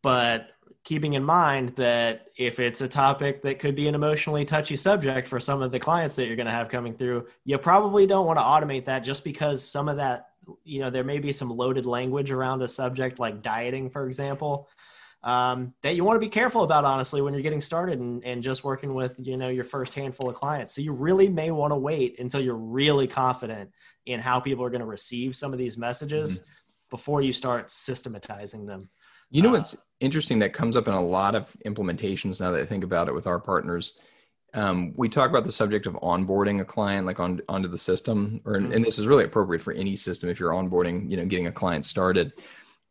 But 0.01 0.49
keeping 0.83 1.13
in 1.13 1.23
mind 1.23 1.69
that 1.75 2.27
if 2.37 2.59
it's 2.59 2.81
a 2.81 2.87
topic 2.87 3.41
that 3.41 3.59
could 3.59 3.75
be 3.75 3.87
an 3.87 3.95
emotionally 3.95 4.45
touchy 4.45 4.75
subject 4.75 5.27
for 5.27 5.39
some 5.39 5.61
of 5.61 5.71
the 5.71 5.79
clients 5.79 6.15
that 6.15 6.25
you're 6.25 6.35
going 6.35 6.45
to 6.45 6.51
have 6.51 6.69
coming 6.69 6.95
through, 6.95 7.25
you 7.43 7.57
probably 7.57 8.07
don't 8.07 8.25
want 8.25 8.39
to 8.39 8.43
automate 8.43 8.85
that 8.85 8.99
just 8.99 9.23
because 9.23 9.63
some 9.63 9.89
of 9.89 9.97
that, 9.97 10.29
you 10.63 10.79
know, 10.79 10.89
there 10.89 11.03
may 11.03 11.19
be 11.19 11.31
some 11.31 11.49
loaded 11.49 11.85
language 11.85 12.31
around 12.31 12.61
a 12.61 12.67
subject 12.67 13.19
like 13.19 13.41
dieting, 13.41 13.89
for 13.89 14.07
example, 14.07 14.69
um, 15.23 15.73
that 15.81 15.95
you 15.95 16.03
want 16.03 16.15
to 16.15 16.25
be 16.25 16.29
careful 16.29 16.63
about 16.63 16.85
honestly 16.85 17.21
when 17.21 17.33
you're 17.33 17.43
getting 17.43 17.61
started 17.61 17.99
and, 17.99 18.23
and 18.23 18.41
just 18.41 18.63
working 18.63 18.93
with 18.93 19.15
you 19.19 19.35
know 19.35 19.49
your 19.49 19.65
first 19.65 19.93
handful 19.93 20.29
of 20.29 20.35
clients. 20.35 20.73
So 20.73 20.81
you 20.81 20.93
really 20.93 21.27
may 21.27 21.51
want 21.51 21.71
to 21.71 21.77
wait 21.77 22.19
until 22.19 22.41
you're 22.41 22.55
really 22.55 23.07
confident 23.07 23.71
in 24.05 24.19
how 24.19 24.39
people 24.39 24.63
are 24.63 24.69
going 24.69 24.81
to 24.81 24.87
receive 24.87 25.35
some 25.35 25.51
of 25.51 25.59
these 25.59 25.77
messages 25.77 26.39
mm-hmm. 26.39 26.49
before 26.89 27.21
you 27.21 27.33
start 27.33 27.69
systematizing 27.69 28.65
them. 28.65 28.89
You 29.29 29.41
know 29.41 29.49
uh, 29.49 29.53
what's 29.53 29.75
interesting 29.99 30.39
that 30.39 30.53
comes 30.53 30.77
up 30.77 30.87
in 30.87 30.93
a 30.93 31.03
lot 31.03 31.35
of 31.35 31.55
implementations 31.65 32.39
now 32.39 32.51
that 32.51 32.61
i 32.61 32.65
think 32.65 32.83
about 32.83 33.09
it 33.09 33.13
with 33.13 33.27
our 33.27 33.39
partners? 33.39 33.93
Um, 34.53 34.93
we 34.95 35.09
talk 35.09 35.29
about 35.29 35.43
the 35.43 35.51
subject 35.51 35.85
of 35.85 35.93
onboarding 35.95 36.61
a 36.61 36.65
client 36.65 37.05
like 37.05 37.19
on 37.19 37.39
onto 37.47 37.67
the 37.67 37.77
system 37.77 38.41
or 38.45 38.55
and 38.55 38.83
this 38.83 38.97
is 38.97 39.05
really 39.05 39.25
appropriate 39.25 39.61
for 39.61 39.73
any 39.73 39.95
system 39.95 40.27
if 40.27 40.39
you're 40.39 40.53
onboarding 40.53 41.11
you 41.11 41.17
know 41.17 41.25
getting 41.25 41.45
a 41.45 41.51
client 41.51 41.85
started 41.85 42.33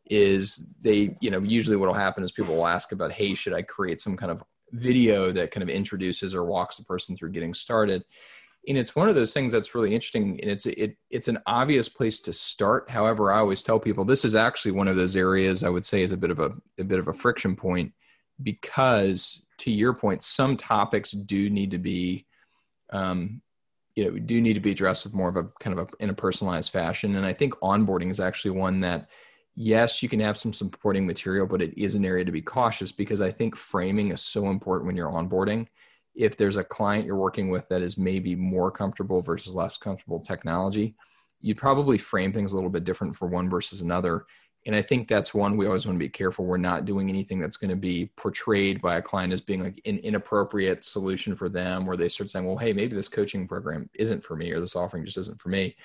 is 0.09 0.67
they 0.81 1.15
you 1.21 1.29
know 1.29 1.39
usually 1.39 1.77
what 1.77 1.87
will 1.87 1.93
happen 1.93 2.23
is 2.23 2.31
people 2.31 2.55
will 2.55 2.67
ask 2.67 2.91
about 2.91 3.11
hey 3.11 3.35
should 3.35 3.53
i 3.53 3.61
create 3.61 4.01
some 4.01 4.17
kind 4.17 4.31
of 4.31 4.43
video 4.73 5.31
that 5.31 5.51
kind 5.51 5.63
of 5.63 5.69
introduces 5.69 6.35
or 6.35 6.45
walks 6.45 6.77
the 6.77 6.83
person 6.83 7.15
through 7.15 7.31
getting 7.31 7.53
started? 7.53 8.03
And 8.67 8.77
it's 8.77 8.95
one 8.95 9.09
of 9.09 9.15
those 9.15 9.33
things 9.33 9.53
that's 9.53 9.73
really 9.73 9.95
interesting 9.95 10.39
and 10.41 10.51
it's 10.51 10.65
it 10.65 10.97
it's 11.09 11.29
an 11.29 11.39
obvious 11.47 11.87
place 11.87 12.19
to 12.21 12.33
start. 12.33 12.89
However 12.89 13.31
i 13.31 13.39
always 13.39 13.61
tell 13.61 13.79
people 13.79 14.03
this 14.03 14.25
is 14.25 14.35
actually 14.35 14.71
one 14.71 14.87
of 14.87 14.97
those 14.97 15.15
areas 15.15 15.63
i 15.63 15.69
would 15.69 15.85
say 15.85 16.01
is 16.01 16.11
a 16.11 16.17
bit 16.17 16.29
of 16.29 16.39
a, 16.39 16.51
a 16.77 16.83
bit 16.83 16.99
of 16.99 17.07
a 17.07 17.13
friction 17.13 17.55
point 17.55 17.93
because 18.43 19.43
to 19.59 19.71
your 19.71 19.93
point 19.93 20.23
some 20.23 20.57
topics 20.57 21.11
do 21.11 21.49
need 21.49 21.71
to 21.71 21.77
be 21.77 22.25
um, 22.91 23.41
you 23.95 24.03
know 24.03 24.19
do 24.19 24.41
need 24.41 24.53
to 24.53 24.59
be 24.59 24.71
addressed 24.71 25.05
with 25.05 25.13
more 25.13 25.29
of 25.29 25.37
a 25.37 25.45
kind 25.61 25.79
of 25.79 25.87
a 25.87 26.03
in 26.03 26.09
a 26.09 26.13
personalized 26.13 26.71
fashion. 26.71 27.15
And 27.15 27.25
i 27.25 27.33
think 27.33 27.53
onboarding 27.61 28.11
is 28.11 28.19
actually 28.19 28.51
one 28.51 28.81
that 28.81 29.07
yes 29.55 30.01
you 30.01 30.09
can 30.09 30.19
have 30.19 30.37
some 30.37 30.53
supporting 30.53 31.05
material 31.05 31.45
but 31.45 31.61
it 31.61 31.77
is 31.77 31.95
an 31.95 32.05
area 32.05 32.23
to 32.23 32.31
be 32.31 32.41
cautious 32.41 32.91
because 32.91 33.21
i 33.21 33.31
think 33.31 33.55
framing 33.55 34.11
is 34.11 34.21
so 34.21 34.49
important 34.49 34.87
when 34.87 34.95
you're 34.95 35.11
onboarding 35.11 35.67
if 36.19 36.35
there's 36.35 36.57
a 36.57 36.63
client 36.63 37.05
you're 37.05 37.15
working 37.15 37.49
with 37.49 37.67
that 37.69 37.81
is 37.81 37.97
maybe 37.97 38.35
more 38.35 38.69
comfortable 38.69 39.21
versus 39.21 39.55
less 39.55 39.77
comfortable 39.77 40.19
technology, 40.19 40.95
you'd 41.39 41.57
probably 41.57 41.97
frame 41.97 42.33
things 42.33 42.51
a 42.51 42.55
little 42.55 42.69
bit 42.69 42.83
different 42.83 43.15
for 43.15 43.27
one 43.27 43.49
versus 43.49 43.79
another. 43.79 44.25
And 44.65 44.75
I 44.75 44.81
think 44.81 45.07
that's 45.07 45.33
one 45.33 45.55
we 45.55 45.65
always 45.65 45.85
want 45.85 45.95
to 45.95 46.05
be 46.05 46.09
careful. 46.09 46.43
We're 46.43 46.57
not 46.57 46.83
doing 46.83 47.07
anything 47.07 47.39
that's 47.39 47.55
going 47.55 47.69
to 47.69 47.77
be 47.77 48.11
portrayed 48.17 48.81
by 48.81 48.97
a 48.97 49.01
client 49.01 49.31
as 49.31 49.39
being 49.39 49.63
like 49.63 49.81
an 49.85 49.99
inappropriate 49.99 50.83
solution 50.83 51.37
for 51.37 51.47
them, 51.47 51.85
where 51.85 51.95
they 51.95 52.09
start 52.09 52.29
saying, 52.29 52.45
well, 52.45 52.57
hey, 52.57 52.73
maybe 52.73 52.95
this 52.95 53.07
coaching 53.07 53.47
program 53.47 53.89
isn't 53.93 54.23
for 54.23 54.35
me 54.35 54.51
or 54.51 54.59
this 54.59 54.75
offering 54.75 55.05
just 55.05 55.17
isn't 55.17 55.39
for 55.39 55.47
me. 55.47 55.77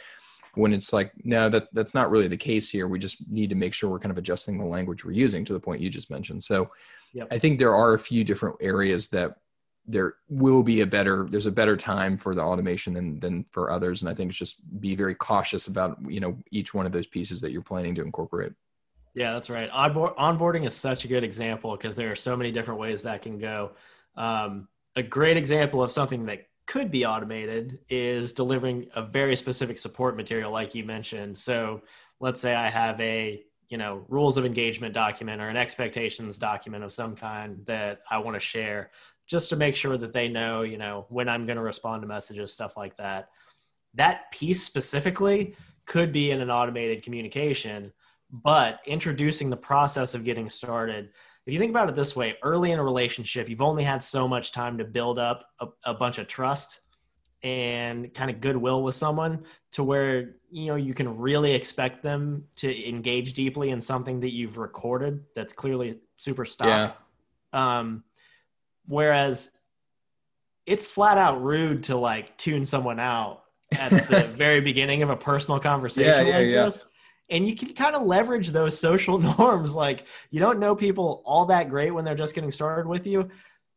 When 0.56 0.72
it's 0.72 0.92
like, 0.92 1.12
no, 1.24 1.48
that 1.48 1.68
that's 1.72 1.94
not 1.94 2.10
really 2.10 2.28
the 2.28 2.36
case 2.36 2.70
here. 2.70 2.88
We 2.88 2.98
just 2.98 3.28
need 3.28 3.50
to 3.50 3.56
make 3.56 3.74
sure 3.74 3.90
we're 3.90 3.98
kind 3.98 4.12
of 4.12 4.18
adjusting 4.18 4.58
the 4.58 4.64
language 4.64 5.04
we're 5.04 5.12
using 5.12 5.44
to 5.44 5.52
the 5.52 5.60
point 5.60 5.80
you 5.80 5.90
just 5.90 6.10
mentioned. 6.10 6.42
So 6.42 6.70
yep. 7.12 7.28
I 7.30 7.38
think 7.38 7.58
there 7.58 7.74
are 7.74 7.94
a 7.94 7.98
few 7.98 8.24
different 8.24 8.56
areas 8.60 9.08
that 9.08 9.36
there 9.86 10.14
will 10.28 10.62
be 10.62 10.80
a 10.80 10.86
better 10.86 11.26
there's 11.30 11.46
a 11.46 11.52
better 11.52 11.76
time 11.76 12.16
for 12.16 12.34
the 12.34 12.40
automation 12.40 12.94
than 12.94 13.20
than 13.20 13.44
for 13.50 13.70
others 13.70 14.00
and 14.00 14.08
i 14.08 14.14
think 14.14 14.30
it's 14.30 14.38
just 14.38 14.56
be 14.80 14.94
very 14.94 15.14
cautious 15.14 15.66
about 15.66 15.98
you 16.08 16.20
know 16.20 16.36
each 16.50 16.72
one 16.72 16.86
of 16.86 16.92
those 16.92 17.06
pieces 17.06 17.40
that 17.40 17.52
you're 17.52 17.62
planning 17.62 17.94
to 17.94 18.02
incorporate 18.02 18.52
yeah 19.14 19.32
that's 19.32 19.50
right 19.50 19.68
Onboard, 19.70 20.16
onboarding 20.16 20.66
is 20.66 20.74
such 20.74 21.04
a 21.04 21.08
good 21.08 21.22
example 21.22 21.72
because 21.72 21.96
there 21.96 22.10
are 22.10 22.16
so 22.16 22.34
many 22.34 22.50
different 22.50 22.80
ways 22.80 23.02
that 23.02 23.20
can 23.22 23.38
go 23.38 23.72
um, 24.16 24.68
a 24.96 25.02
great 25.02 25.36
example 25.36 25.82
of 25.82 25.92
something 25.92 26.24
that 26.26 26.46
could 26.66 26.90
be 26.90 27.04
automated 27.04 27.78
is 27.88 28.32
delivering 28.32 28.88
a 28.94 29.02
very 29.02 29.36
specific 29.36 29.78
support 29.78 30.16
material 30.16 30.50
like 30.50 30.74
you 30.74 30.84
mentioned 30.84 31.36
so 31.36 31.80
let's 32.20 32.40
say 32.40 32.54
i 32.54 32.70
have 32.70 33.00
a 33.00 33.42
you 33.68 33.76
know 33.76 34.04
rules 34.08 34.36
of 34.36 34.44
engagement 34.44 34.94
document 34.94 35.42
or 35.42 35.48
an 35.48 35.56
expectations 35.56 36.38
document 36.38 36.82
of 36.82 36.92
some 36.92 37.14
kind 37.14 37.58
that 37.66 38.00
i 38.10 38.18
want 38.18 38.34
to 38.34 38.40
share 38.40 38.90
just 39.26 39.48
to 39.50 39.56
make 39.56 39.76
sure 39.76 39.96
that 39.96 40.12
they 40.12 40.28
know, 40.28 40.62
you 40.62 40.78
know, 40.78 41.06
when 41.08 41.28
I'm 41.28 41.46
going 41.46 41.56
to 41.56 41.62
respond 41.62 42.02
to 42.02 42.08
messages, 42.08 42.52
stuff 42.52 42.76
like 42.76 42.96
that. 42.98 43.30
That 43.94 44.30
piece 44.32 44.62
specifically 44.62 45.54
could 45.86 46.12
be 46.12 46.30
in 46.30 46.40
an 46.40 46.50
automated 46.50 47.02
communication, 47.02 47.92
but 48.30 48.80
introducing 48.86 49.50
the 49.50 49.56
process 49.56 50.14
of 50.14 50.24
getting 50.24 50.48
started. 50.48 51.10
If 51.46 51.52
you 51.52 51.58
think 51.58 51.70
about 51.70 51.88
it 51.88 51.94
this 51.94 52.16
way, 52.16 52.36
early 52.42 52.70
in 52.70 52.78
a 52.78 52.84
relationship, 52.84 53.48
you've 53.48 53.60
only 53.60 53.84
had 53.84 54.02
so 54.02 54.26
much 54.26 54.52
time 54.52 54.78
to 54.78 54.84
build 54.84 55.18
up 55.18 55.46
a, 55.60 55.66
a 55.84 55.94
bunch 55.94 56.18
of 56.18 56.26
trust 56.26 56.80
and 57.42 58.12
kind 58.14 58.30
of 58.30 58.40
goodwill 58.40 58.82
with 58.82 58.94
someone 58.94 59.44
to 59.72 59.84
where 59.84 60.36
you 60.50 60.66
know 60.66 60.76
you 60.76 60.94
can 60.94 61.18
really 61.18 61.52
expect 61.52 62.02
them 62.02 62.42
to 62.56 62.88
engage 62.88 63.34
deeply 63.34 63.68
in 63.70 63.80
something 63.82 64.20
that 64.20 64.32
you've 64.32 64.56
recorded 64.56 65.22
that's 65.36 65.52
clearly 65.52 65.98
super 66.16 66.46
stock. 66.46 66.96
Yeah. 67.52 67.78
Um, 67.78 68.04
Whereas 68.86 69.50
it's 70.66 70.86
flat 70.86 71.18
out 71.18 71.42
rude 71.42 71.84
to 71.84 71.96
like 71.96 72.36
tune 72.36 72.64
someone 72.64 73.00
out 73.00 73.42
at 73.72 73.90
the 74.08 74.24
very 74.36 74.60
beginning 74.60 75.02
of 75.02 75.10
a 75.10 75.16
personal 75.16 75.60
conversation 75.60 76.26
yeah, 76.26 76.38
like 76.38 76.46
yeah. 76.46 76.64
this. 76.64 76.84
And 77.30 77.48
you 77.48 77.56
can 77.56 77.72
kind 77.74 77.96
of 77.96 78.02
leverage 78.02 78.48
those 78.50 78.78
social 78.78 79.18
norms. 79.38 79.74
Like 79.74 80.06
you 80.30 80.40
don't 80.40 80.58
know 80.58 80.76
people 80.76 81.22
all 81.24 81.46
that 81.46 81.68
great 81.68 81.92
when 81.92 82.04
they're 82.04 82.14
just 82.14 82.34
getting 82.34 82.50
started 82.50 82.86
with 82.86 83.06
you. 83.06 83.28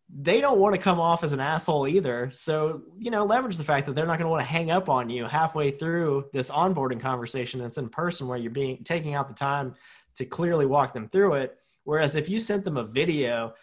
They 0.09 0.39
don't 0.39 0.59
want 0.59 0.73
to 0.73 0.81
come 0.81 1.01
off 1.01 1.25
as 1.25 1.33
an 1.33 1.41
asshole 1.41 1.85
either. 1.85 2.29
So, 2.31 2.83
you 2.97 3.11
know, 3.11 3.25
leverage 3.25 3.57
the 3.57 3.63
fact 3.63 3.85
that 3.87 3.95
they're 3.95 4.05
not 4.05 4.17
going 4.17 4.27
to 4.27 4.31
want 4.31 4.41
to 4.41 4.47
hang 4.47 4.71
up 4.71 4.87
on 4.87 5.09
you 5.09 5.25
halfway 5.25 5.69
through 5.69 6.27
this 6.31 6.49
onboarding 6.49 6.99
conversation 6.99 7.59
that's 7.59 7.77
in 7.77 7.89
person 7.89 8.25
where 8.25 8.37
you're 8.37 8.51
being 8.51 8.85
taking 8.85 9.15
out 9.15 9.27
the 9.27 9.33
time 9.33 9.75
to 10.15 10.23
clearly 10.23 10.65
walk 10.65 10.93
them 10.93 11.09
through 11.09 11.33
it. 11.33 11.57
Whereas 11.83 12.15
if 12.15 12.29
you 12.29 12.39
sent 12.39 12.63
them 12.63 12.77
a 12.77 12.83
video 12.83 13.53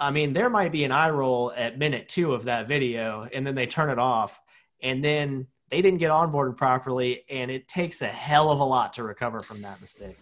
I 0.00 0.10
mean, 0.10 0.32
there 0.32 0.48
might 0.48 0.72
be 0.72 0.84
an 0.84 0.92
eye 0.92 1.10
roll 1.10 1.52
at 1.54 1.78
minute 1.78 2.08
two 2.08 2.32
of 2.32 2.44
that 2.44 2.66
video, 2.66 3.28
and 3.32 3.46
then 3.46 3.54
they 3.54 3.66
turn 3.66 3.90
it 3.90 3.98
off, 3.98 4.40
and 4.82 5.04
then 5.04 5.46
they 5.70 5.80
didn't 5.80 5.98
get 5.98 6.10
onboarded 6.10 6.56
properly, 6.56 7.24
and 7.30 7.50
it 7.50 7.68
takes 7.68 8.02
a 8.02 8.06
hell 8.08 8.50
of 8.50 8.60
a 8.60 8.64
lot 8.64 8.92
to 8.94 9.02
recover 9.02 9.40
from 9.40 9.62
that 9.62 9.80
mistake. 9.80 10.18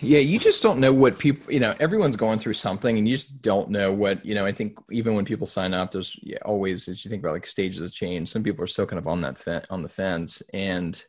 Yeah, 0.00 0.18
you 0.18 0.38
just 0.38 0.62
don't 0.62 0.80
know 0.80 0.92
what 0.92 1.18
people, 1.18 1.52
you 1.52 1.60
know, 1.60 1.74
everyone's 1.78 2.16
going 2.16 2.38
through 2.38 2.54
something 2.54 2.98
and 2.98 3.06
you 3.06 3.14
just 3.14 3.42
don't 3.42 3.70
know 3.70 3.92
what, 3.92 4.24
you 4.24 4.34
know, 4.34 4.44
I 4.44 4.52
think 4.52 4.78
even 4.90 5.14
when 5.14 5.24
people 5.24 5.46
sign 5.46 5.72
up, 5.72 5.92
there's 5.92 6.18
always, 6.44 6.88
as 6.88 7.04
you 7.04 7.10
think 7.10 7.22
about 7.22 7.32
like 7.32 7.46
stages 7.46 7.80
of 7.80 7.92
change, 7.92 8.28
some 8.28 8.42
people 8.42 8.64
are 8.64 8.68
still 8.68 8.86
kind 8.86 8.98
of 8.98 9.06
on 9.06 9.20
that, 9.20 9.38
fe- 9.38 9.64
on 9.70 9.82
the 9.82 9.88
fence. 9.88 10.42
And 10.52 11.02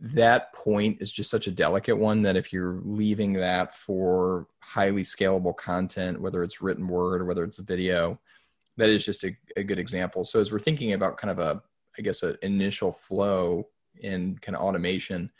that 0.00 0.52
point 0.52 0.98
is 1.00 1.12
just 1.12 1.30
such 1.30 1.46
a 1.46 1.52
delicate 1.52 1.96
one 1.96 2.22
that 2.22 2.36
if 2.36 2.52
you're 2.52 2.80
leaving 2.84 3.32
that 3.34 3.74
for 3.74 4.46
highly 4.60 5.02
scalable 5.02 5.56
content, 5.56 6.20
whether 6.20 6.42
it's 6.42 6.62
written 6.62 6.86
word 6.86 7.22
or 7.22 7.24
whether 7.24 7.44
it's 7.44 7.58
a 7.58 7.64
video, 7.64 8.20
that 8.76 8.88
is 8.88 9.04
just 9.04 9.24
a, 9.24 9.36
a 9.56 9.62
good 9.62 9.78
example. 9.78 10.24
So 10.24 10.40
as 10.40 10.52
we're 10.52 10.58
thinking 10.58 10.92
about 10.92 11.18
kind 11.18 11.30
of 11.30 11.38
a, 11.38 11.62
I 11.98 12.02
guess, 12.02 12.22
an 12.22 12.36
initial 12.42 12.92
flow 12.92 13.68
in 14.00 14.38
kind 14.40 14.56
of 14.56 14.62
automation, 14.62 15.30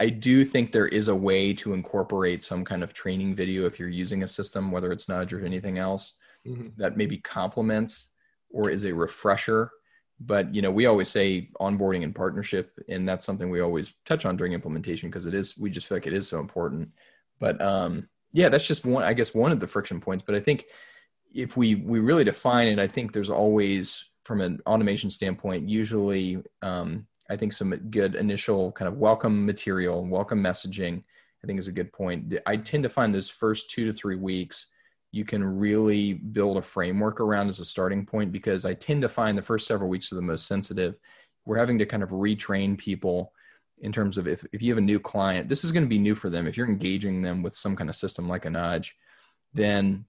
I 0.00 0.08
do 0.08 0.44
think 0.44 0.72
there 0.72 0.88
is 0.88 1.06
a 1.06 1.14
way 1.14 1.54
to 1.54 1.74
incorporate 1.74 2.42
some 2.42 2.64
kind 2.64 2.82
of 2.82 2.92
training 2.92 3.36
video 3.36 3.66
if 3.66 3.78
you're 3.78 3.88
using 3.88 4.24
a 4.24 4.28
system, 4.28 4.72
whether 4.72 4.90
it's 4.90 5.08
Nudge 5.08 5.32
or 5.32 5.44
anything 5.44 5.78
else, 5.78 6.14
mm-hmm. 6.44 6.68
that 6.76 6.96
maybe 6.96 7.18
complements 7.18 8.10
or 8.50 8.68
is 8.68 8.84
a 8.84 8.92
refresher. 8.92 9.70
But 10.18 10.52
you 10.52 10.60
know 10.60 10.72
we 10.72 10.86
always 10.86 11.08
say 11.08 11.50
onboarding 11.60 12.02
and 12.02 12.14
partnership 12.14 12.72
and 12.88 13.08
that's 13.08 13.24
something 13.24 13.48
we 13.48 13.60
always 13.60 13.92
touch 14.04 14.24
on 14.24 14.36
during 14.36 14.52
implementation 14.52 15.08
because 15.08 15.26
it 15.26 15.34
is 15.34 15.56
we 15.56 15.70
just 15.70 15.86
feel 15.86 15.96
like 15.96 16.06
it 16.06 16.12
is 16.12 16.28
so 16.28 16.40
important. 16.40 16.90
But 17.38 17.60
um 17.60 18.08
yeah 18.32 18.48
that's 18.48 18.66
just 18.66 18.84
one 18.84 19.04
i 19.04 19.12
guess 19.12 19.34
one 19.34 19.52
of 19.52 19.60
the 19.60 19.66
friction 19.66 20.00
points. 20.00 20.24
But 20.24 20.34
i 20.34 20.40
think 20.40 20.66
if 21.34 21.56
we 21.56 21.76
we 21.76 21.98
really 21.98 22.24
define 22.24 22.68
it 22.68 22.78
i 22.78 22.86
think 22.86 23.12
there's 23.12 23.30
always 23.30 24.04
from 24.24 24.40
an 24.40 24.60
automation 24.66 25.10
standpoint 25.10 25.68
usually 25.68 26.42
um 26.62 27.06
i 27.30 27.36
think 27.36 27.52
some 27.52 27.74
good 27.90 28.14
initial 28.14 28.72
kind 28.72 28.88
of 28.88 28.98
welcome 28.98 29.44
material 29.46 30.04
welcome 30.04 30.42
messaging 30.42 31.02
i 31.42 31.46
think 31.46 31.58
is 31.58 31.68
a 31.68 31.72
good 31.72 31.92
point 31.92 32.34
i 32.46 32.56
tend 32.56 32.82
to 32.82 32.88
find 32.88 33.14
those 33.14 33.28
first 33.28 33.70
two 33.70 33.84
to 33.84 33.92
three 33.92 34.16
weeks 34.16 34.66
you 35.12 35.26
can 35.26 35.44
really 35.44 36.14
build 36.14 36.56
a 36.56 36.62
framework 36.62 37.20
around 37.20 37.48
as 37.48 37.60
a 37.60 37.64
starting 37.64 38.04
point 38.04 38.32
because 38.32 38.64
I 38.64 38.72
tend 38.72 39.02
to 39.02 39.08
find 39.10 39.36
the 39.36 39.42
first 39.42 39.66
several 39.68 39.90
weeks 39.90 40.10
are 40.10 40.16
the 40.16 40.22
most 40.22 40.46
sensitive. 40.46 40.98
We're 41.44 41.58
having 41.58 41.78
to 41.78 41.86
kind 41.86 42.02
of 42.02 42.08
retrain 42.08 42.78
people 42.78 43.32
in 43.82 43.92
terms 43.92 44.16
of 44.16 44.26
if, 44.26 44.44
if 44.52 44.62
you 44.62 44.70
have 44.70 44.78
a 44.78 44.82
new 44.82 44.98
client, 44.98 45.50
this 45.50 45.64
is 45.64 45.72
going 45.72 45.84
to 45.84 45.88
be 45.88 45.98
new 45.98 46.14
for 46.14 46.30
them. 46.30 46.46
If 46.46 46.56
you're 46.56 46.68
engaging 46.68 47.20
them 47.20 47.42
with 47.42 47.54
some 47.54 47.76
kind 47.76 47.90
of 47.90 47.96
system 47.96 48.26
like 48.26 48.46
a 48.46 48.50
nudge, 48.50 48.96
then 49.52 50.06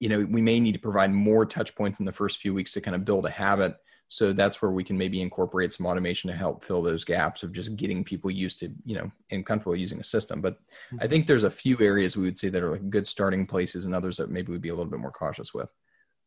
you 0.00 0.08
know 0.08 0.20
we 0.30 0.42
may 0.42 0.60
need 0.60 0.72
to 0.72 0.78
provide 0.78 1.12
more 1.12 1.44
touch 1.44 1.74
points 1.74 2.00
in 2.00 2.06
the 2.06 2.12
first 2.12 2.38
few 2.38 2.54
weeks 2.54 2.72
to 2.72 2.80
kind 2.80 2.94
of 2.94 3.04
build 3.04 3.26
a 3.26 3.30
habit 3.30 3.76
so 4.12 4.34
that's 4.34 4.60
where 4.60 4.72
we 4.72 4.84
can 4.84 4.98
maybe 4.98 5.22
incorporate 5.22 5.72
some 5.72 5.86
automation 5.86 6.28
to 6.28 6.36
help 6.36 6.62
fill 6.62 6.82
those 6.82 7.02
gaps 7.02 7.42
of 7.42 7.50
just 7.50 7.76
getting 7.76 8.04
people 8.04 8.30
used 8.30 8.58
to, 8.58 8.70
you 8.84 8.94
know, 8.94 9.10
and 9.30 9.46
comfortable 9.46 9.74
using 9.74 10.00
a 10.00 10.04
system. 10.04 10.42
But 10.42 10.58
I 10.90 10.94
mm-hmm. 10.96 11.08
think 11.08 11.26
there's 11.26 11.44
a 11.44 11.50
few 11.50 11.80
areas 11.80 12.14
we 12.14 12.24
would 12.24 12.36
say 12.36 12.50
that 12.50 12.62
are 12.62 12.72
like 12.72 12.90
good 12.90 13.06
starting 13.06 13.46
places 13.46 13.86
and 13.86 13.94
others 13.94 14.18
that 14.18 14.30
maybe 14.30 14.52
we'd 14.52 14.60
be 14.60 14.68
a 14.68 14.74
little 14.74 14.90
bit 14.90 15.00
more 15.00 15.12
cautious 15.12 15.54
with. 15.54 15.70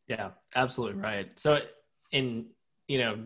Yeah, 0.08 0.30
absolutely 0.56 1.00
right. 1.00 1.30
So 1.38 1.60
in 2.10 2.46
you 2.88 2.98
know 2.98 3.18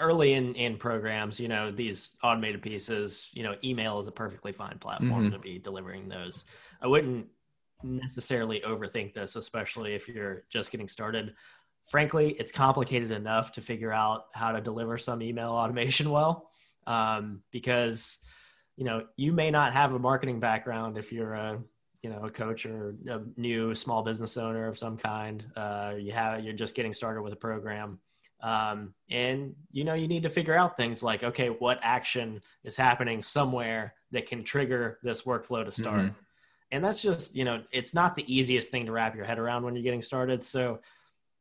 early 0.00 0.34
in 0.34 0.56
in 0.56 0.76
programs 0.76 1.38
you 1.38 1.48
know 1.48 1.70
these 1.70 2.16
automated 2.22 2.62
pieces 2.62 3.28
you 3.32 3.42
know 3.42 3.56
email 3.64 3.98
is 3.98 4.06
a 4.06 4.12
perfectly 4.12 4.52
fine 4.52 4.78
platform 4.78 5.24
mm-hmm. 5.24 5.32
to 5.32 5.38
be 5.40 5.58
delivering 5.58 6.08
those 6.08 6.44
i 6.80 6.86
wouldn't 6.86 7.26
necessarily 7.82 8.60
overthink 8.60 9.14
this 9.14 9.36
especially 9.36 9.94
if 9.94 10.08
you're 10.08 10.44
just 10.50 10.70
getting 10.70 10.88
started 10.88 11.34
frankly, 11.90 12.36
it's 12.38 12.52
complicated 12.52 13.10
enough 13.10 13.52
to 13.52 13.60
figure 13.60 13.92
out 13.92 14.26
how 14.32 14.52
to 14.52 14.60
deliver 14.60 14.96
some 14.96 15.20
email 15.20 15.50
automation 15.50 16.10
well, 16.10 16.50
um, 16.86 17.42
because 17.50 18.18
you 18.76 18.84
know 18.84 19.04
you 19.16 19.32
may 19.32 19.50
not 19.50 19.74
have 19.74 19.92
a 19.92 19.98
marketing 19.98 20.40
background 20.40 20.96
if 20.96 21.12
you're 21.12 21.34
a 21.34 21.60
you 22.02 22.08
know 22.08 22.24
a 22.24 22.30
coach 22.30 22.64
or 22.64 22.94
a 23.08 23.20
new 23.36 23.74
small 23.74 24.02
business 24.02 24.36
owner 24.36 24.66
of 24.68 24.78
some 24.78 24.96
kind. 24.96 25.44
Uh, 25.56 25.94
you 25.98 26.12
have 26.12 26.42
you're 26.42 26.54
just 26.54 26.74
getting 26.74 26.94
started 26.94 27.22
with 27.22 27.32
a 27.32 27.36
program. 27.36 27.98
Um, 28.42 28.94
and 29.10 29.54
you 29.70 29.84
know, 29.84 29.92
you 29.92 30.08
need 30.08 30.22
to 30.22 30.30
figure 30.30 30.56
out 30.56 30.74
things 30.74 31.02
like, 31.02 31.22
okay, 31.22 31.48
what 31.48 31.78
action 31.82 32.40
is 32.64 32.74
happening 32.74 33.22
somewhere 33.22 33.92
that 34.12 34.24
can 34.24 34.44
trigger 34.44 34.98
this 35.02 35.22
workflow 35.22 35.62
to 35.62 35.70
start. 35.70 35.98
Mm-hmm. 35.98 36.14
And 36.72 36.84
that's 36.84 37.02
just, 37.02 37.34
you 37.34 37.44
know, 37.44 37.62
it's 37.72 37.94
not 37.94 38.14
the 38.14 38.32
easiest 38.32 38.70
thing 38.70 38.86
to 38.86 38.92
wrap 38.92 39.16
your 39.16 39.24
head 39.24 39.38
around 39.38 39.64
when 39.64 39.74
you're 39.74 39.82
getting 39.82 40.02
started. 40.02 40.44
So, 40.44 40.80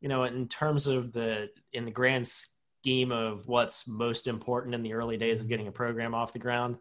you 0.02 0.10
know, 0.10 0.24
in 0.24 0.48
terms 0.48 0.88
of 0.88 1.12
the 1.12 1.50
in 1.74 1.86
the 1.86 1.92
grand 1.92 2.28
scheme 2.28 3.12
of 3.12 3.48
what's 3.48 3.88
most 3.88 4.28
important 4.28 4.74
in 4.74 4.82
the 4.82 4.94
early 4.94 5.18
days 5.18 5.42
of 5.42 5.48
getting 5.48 5.68
a 5.68 5.72
program 5.72 6.16
off 6.16 6.34
the 6.34 6.40
ground, 6.40 6.78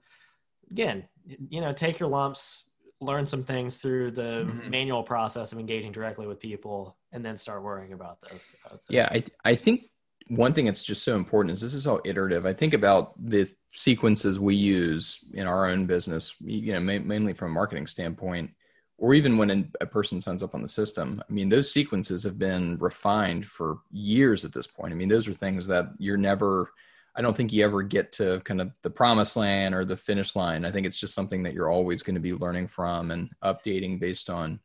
again, 0.71 1.05
you 1.51 1.61
know, 1.61 1.73
take 1.73 1.99
your 1.99 2.09
lumps, 2.09 2.65
learn 3.01 3.27
some 3.27 3.45
things 3.45 3.77
through 3.77 4.13
the 4.13 4.47
mm-hmm. 4.47 4.71
manual 4.71 5.03
process 5.03 5.53
of 5.53 5.59
engaging 5.59 5.93
directly 5.93 6.27
with 6.27 6.41
people 6.41 6.97
and 7.13 7.25
then 7.25 7.37
start 7.37 7.63
worrying 7.63 7.93
about 7.93 8.21
this. 8.23 8.53
yeah, 8.89 9.09
I, 9.11 9.23
I 9.45 9.55
think 9.55 9.91
one 10.29 10.53
thing 10.53 10.67
that's 10.67 10.85
just 10.85 11.03
so 11.03 11.17
important 11.17 11.53
is 11.53 11.61
this 11.61 11.75
is 11.75 11.87
all 11.87 12.01
iterative. 12.05 12.47
I 12.47 12.53
think 12.53 12.75
about 12.75 13.13
the 13.29 13.51
sequences 13.73 14.39
we 14.39 14.55
use 14.55 15.21
in 15.33 15.47
our 15.47 15.69
own 15.69 15.87
business, 15.87 16.35
you 16.41 16.73
know, 16.73 16.81
ma- 16.81 17.05
mainly 17.05 17.33
from 17.33 17.51
a 17.51 17.55
marketing 17.55 17.87
standpoint, 17.87 18.51
or 18.99 19.15
even 19.15 19.39
when 19.39 19.71
a 19.81 19.87
person 19.87 20.21
signs 20.21 20.43
up 20.43 20.55
on 20.55 20.63
the 20.63 20.69
system. 20.69 21.23
I 21.29 21.33
mean, 21.33 21.49
those 21.49 21.73
sequences 21.73 22.23
have 22.25 22.39
been 22.39 22.77
refined 22.79 23.47
for 23.47 23.79
years 23.93 24.45
at 24.45 24.53
this 24.53 24.67
point. 24.67 24.93
I 24.93 24.97
mean, 24.97 25.09
those 25.09 25.29
are 25.29 25.33
things 25.33 25.67
that 25.69 25.93
you're 25.99 26.17
never, 26.17 26.73
I 27.15 27.23
don't 27.23 27.37
think 27.37 27.53
you 27.53 27.65
ever 27.65 27.83
get 27.83 28.11
to 28.13 28.41
kind 28.41 28.61
of 28.61 28.77
the 28.83 28.91
promised 28.91 29.37
land 29.37 29.75
or 29.75 29.85
the 29.85 29.97
finish 29.97 30.35
line. 30.35 30.65
I 30.65 30.73
think 30.73 30.87
it's 30.87 30.99
just 30.99 31.15
something 31.15 31.43
that 31.45 31.55
you're 31.55 31.71
always 31.71 32.03
going 32.03 32.17
to 32.17 32.21
be 32.21 32.33
learning 32.33 32.69
from 32.69 33.13
and 33.13 33.31
updating 33.45 34.01
based 34.01 34.31
on, 34.31 34.59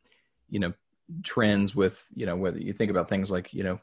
you 0.49 0.59
know, 0.59 0.73
trends 1.21 1.75
with, 1.75 2.07
you 2.15 2.25
know, 2.25 2.35
whether 2.35 2.59
you 2.59 2.73
think 2.73 2.89
about 2.89 3.09
things 3.09 3.29
like, 3.29 3.53
you 3.53 3.63
know, 3.63 3.79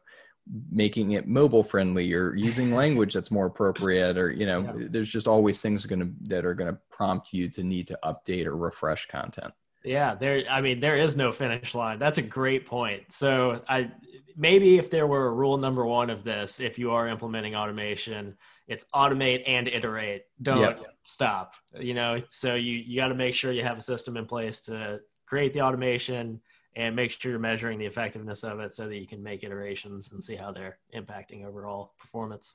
making 0.70 1.12
it 1.12 1.28
mobile 1.28 1.62
friendly 1.62 2.12
or 2.12 2.34
using 2.34 2.74
language 2.82 3.14
that's 3.14 3.30
more 3.30 3.46
appropriate 3.46 4.18
or 4.18 4.30
you 4.30 4.46
know 4.46 4.62
yeah. 4.62 4.86
there's 4.90 5.10
just 5.10 5.28
always 5.28 5.60
things 5.60 5.86
going 5.86 6.00
to 6.00 6.10
that 6.22 6.44
are 6.44 6.54
going 6.54 6.72
to 6.72 6.78
prompt 6.90 7.32
you 7.32 7.48
to 7.48 7.62
need 7.62 7.86
to 7.86 7.98
update 8.04 8.46
or 8.46 8.56
refresh 8.56 9.06
content. 9.06 9.52
Yeah 9.84 10.14
there 10.14 10.44
i 10.50 10.60
mean 10.60 10.80
there 10.80 10.96
is 10.96 11.16
no 11.16 11.32
finish 11.32 11.74
line. 11.74 11.98
That's 11.98 12.18
a 12.18 12.22
great 12.22 12.66
point. 12.66 13.12
So 13.12 13.62
i 13.68 13.90
maybe 14.36 14.78
if 14.78 14.90
there 14.90 15.06
were 15.06 15.26
a 15.26 15.32
rule 15.32 15.56
number 15.56 15.84
one 15.84 16.10
of 16.10 16.24
this 16.24 16.60
if 16.60 16.78
you 16.78 16.90
are 16.90 17.08
implementing 17.08 17.54
automation 17.54 18.36
it's 18.68 18.84
automate 18.94 19.42
and 19.46 19.66
iterate. 19.66 20.22
Don't 20.42 20.60
yep. 20.60 20.84
stop 21.02 21.54
you 21.78 21.94
know? 21.94 22.18
So 22.28 22.54
you 22.54 22.76
you 22.76 22.96
got 22.96 23.08
to 23.08 23.14
make 23.14 23.34
sure 23.34 23.52
you 23.52 23.62
have 23.62 23.78
a 23.78 23.82
system 23.82 24.16
in 24.16 24.26
place 24.26 24.60
to 24.62 25.00
create 25.26 25.52
the 25.52 25.62
automation 25.62 26.40
and 26.76 26.94
make 26.94 27.10
sure 27.10 27.32
you're 27.32 27.40
measuring 27.40 27.78
the 27.78 27.86
effectiveness 27.86 28.44
of 28.44 28.60
it 28.60 28.72
so 28.72 28.88
that 28.88 28.98
you 28.98 29.06
can 29.06 29.22
make 29.22 29.42
iterations 29.42 30.12
and 30.12 30.22
see 30.22 30.36
how 30.36 30.52
they're 30.52 30.78
impacting 30.94 31.44
overall 31.44 31.94
performance. 31.98 32.54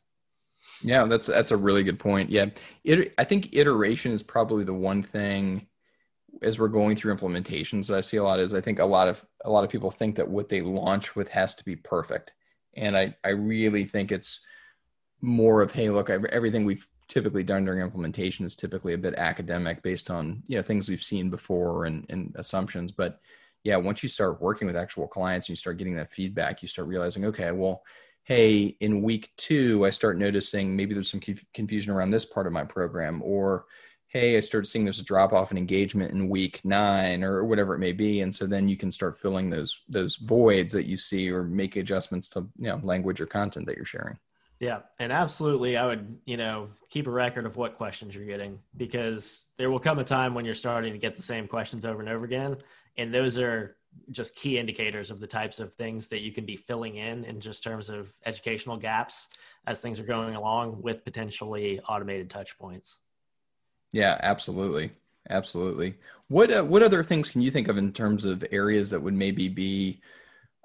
Yeah, 0.81 1.05
that's 1.05 1.27
that's 1.27 1.51
a 1.51 1.57
really 1.57 1.83
good 1.83 1.99
point. 1.99 2.29
Yeah, 2.29 2.47
it, 2.83 3.13
I 3.17 3.23
think 3.23 3.49
iteration 3.53 4.11
is 4.13 4.23
probably 4.23 4.63
the 4.63 4.73
one 4.73 5.03
thing 5.03 5.67
as 6.41 6.59
we're 6.59 6.67
going 6.67 6.95
through 6.95 7.15
implementations 7.15 7.87
that 7.87 7.97
I 7.97 8.01
see 8.01 8.17
a 8.17 8.23
lot 8.23 8.39
is 8.39 8.53
I 8.53 8.61
think 8.61 8.79
a 8.79 8.85
lot 8.85 9.07
of 9.07 9.23
a 9.43 9.49
lot 9.49 9.63
of 9.63 9.69
people 9.69 9.91
think 9.91 10.15
that 10.15 10.27
what 10.27 10.49
they 10.49 10.61
launch 10.61 11.15
with 11.15 11.27
has 11.29 11.55
to 11.55 11.65
be 11.65 11.75
perfect, 11.75 12.33
and 12.75 12.97
I 12.97 13.15
I 13.23 13.29
really 13.29 13.85
think 13.85 14.11
it's 14.11 14.39
more 15.21 15.61
of 15.61 15.71
hey 15.71 15.89
look 15.89 16.09
everything 16.09 16.65
we've 16.65 16.87
typically 17.07 17.43
done 17.43 17.65
during 17.65 17.81
implementation 17.81 18.45
is 18.45 18.55
typically 18.55 18.93
a 18.93 18.97
bit 18.97 19.15
academic 19.15 19.81
based 19.83 20.09
on 20.09 20.43
you 20.47 20.57
know 20.57 20.63
things 20.63 20.89
we've 20.89 21.03
seen 21.03 21.29
before 21.29 21.85
and, 21.85 22.05
and 22.09 22.33
assumptions, 22.37 22.91
but 22.91 23.19
yeah, 23.65 23.77
once 23.77 24.03
you 24.03 24.09
start 24.09 24.39
working 24.39 24.67
with 24.67 24.77
actual 24.77 25.07
clients 25.07 25.47
and 25.47 25.53
you 25.53 25.57
start 25.57 25.77
getting 25.77 25.95
that 25.95 26.13
feedback, 26.13 26.61
you 26.61 26.67
start 26.67 26.87
realizing, 26.87 27.25
okay, 27.25 27.51
well, 27.51 27.81
hey, 28.23 28.77
in 28.79 29.01
week 29.01 29.31
two, 29.37 29.83
I 29.87 29.89
start 29.89 30.19
noticing 30.19 30.75
maybe 30.75 30.93
there's 30.93 31.09
some 31.09 31.21
confusion 31.51 31.91
around 31.91 32.11
this 32.11 32.25
part 32.25 32.45
of 32.45 32.53
my 32.53 32.63
program, 32.63 33.23
or 33.23 33.65
hey, 34.07 34.37
I 34.37 34.39
start 34.41 34.67
seeing 34.67 34.85
there's 34.85 34.99
a 34.99 35.03
drop 35.03 35.33
off 35.33 35.49
in 35.49 35.57
engagement 35.57 36.11
in 36.11 36.29
week 36.29 36.61
nine, 36.63 37.23
or 37.23 37.43
whatever 37.43 37.73
it 37.73 37.79
may 37.79 37.91
be, 37.91 38.21
and 38.21 38.33
so 38.33 38.45
then 38.45 38.69
you 38.69 38.77
can 38.77 38.91
start 38.91 39.17
filling 39.17 39.49
those 39.49 39.81
those 39.89 40.15
voids 40.17 40.71
that 40.73 40.85
you 40.85 40.95
see, 40.95 41.31
or 41.31 41.43
make 41.43 41.75
adjustments 41.75 42.29
to 42.29 42.47
you 42.57 42.67
know 42.67 42.79
language 42.83 43.19
or 43.19 43.25
content 43.25 43.65
that 43.65 43.77
you're 43.77 43.85
sharing. 43.85 44.17
Yeah, 44.59 44.79
and 44.99 45.11
absolutely, 45.11 45.77
I 45.77 45.85
would 45.85 46.17
you 46.25 46.37
know 46.37 46.69
keep 46.89 47.07
a 47.07 47.11
record 47.11 47.45
of 47.45 47.57
what 47.57 47.75
questions 47.75 48.15
you're 48.15 48.25
getting 48.25 48.59
because 48.77 49.45
there 49.57 49.69
will 49.69 49.79
come 49.79 49.99
a 49.99 50.03
time 50.03 50.33
when 50.33 50.45
you're 50.45 50.55
starting 50.55 50.93
to 50.93 50.99
get 50.99 51.15
the 51.15 51.21
same 51.21 51.47
questions 51.47 51.85
over 51.85 51.99
and 51.99 52.09
over 52.09 52.25
again, 52.25 52.57
and 52.97 53.13
those 53.13 53.37
are 53.37 53.75
just 54.11 54.35
key 54.35 54.57
indicators 54.57 55.09
of 55.09 55.19
the 55.19 55.27
types 55.27 55.59
of 55.59 55.73
things 55.73 56.07
that 56.09 56.21
you 56.21 56.31
can 56.31 56.45
be 56.45 56.57
filling 56.57 56.97
in 56.97 57.23
in 57.23 57.39
just 57.39 57.63
terms 57.63 57.89
of 57.89 58.13
educational 58.25 58.75
gaps 58.75 59.29
as 59.67 59.79
things 59.79 60.01
are 60.01 60.05
going 60.05 60.35
along 60.35 60.81
with 60.81 61.05
potentially 61.05 61.79
automated 61.87 62.29
touch 62.29 62.57
points. 62.57 62.97
Yeah 63.93 64.19
absolutely 64.21 64.91
absolutely. 65.29 65.95
What 66.27 66.51
uh, 66.51 66.63
what 66.63 66.83
other 66.83 67.03
things 67.03 67.29
can 67.29 67.41
you 67.41 67.51
think 67.51 67.67
of 67.67 67.77
in 67.77 67.91
terms 67.91 68.25
of 68.25 68.43
areas 68.51 68.89
that 68.89 69.01
would 69.01 69.13
maybe 69.13 69.47
be 69.47 70.01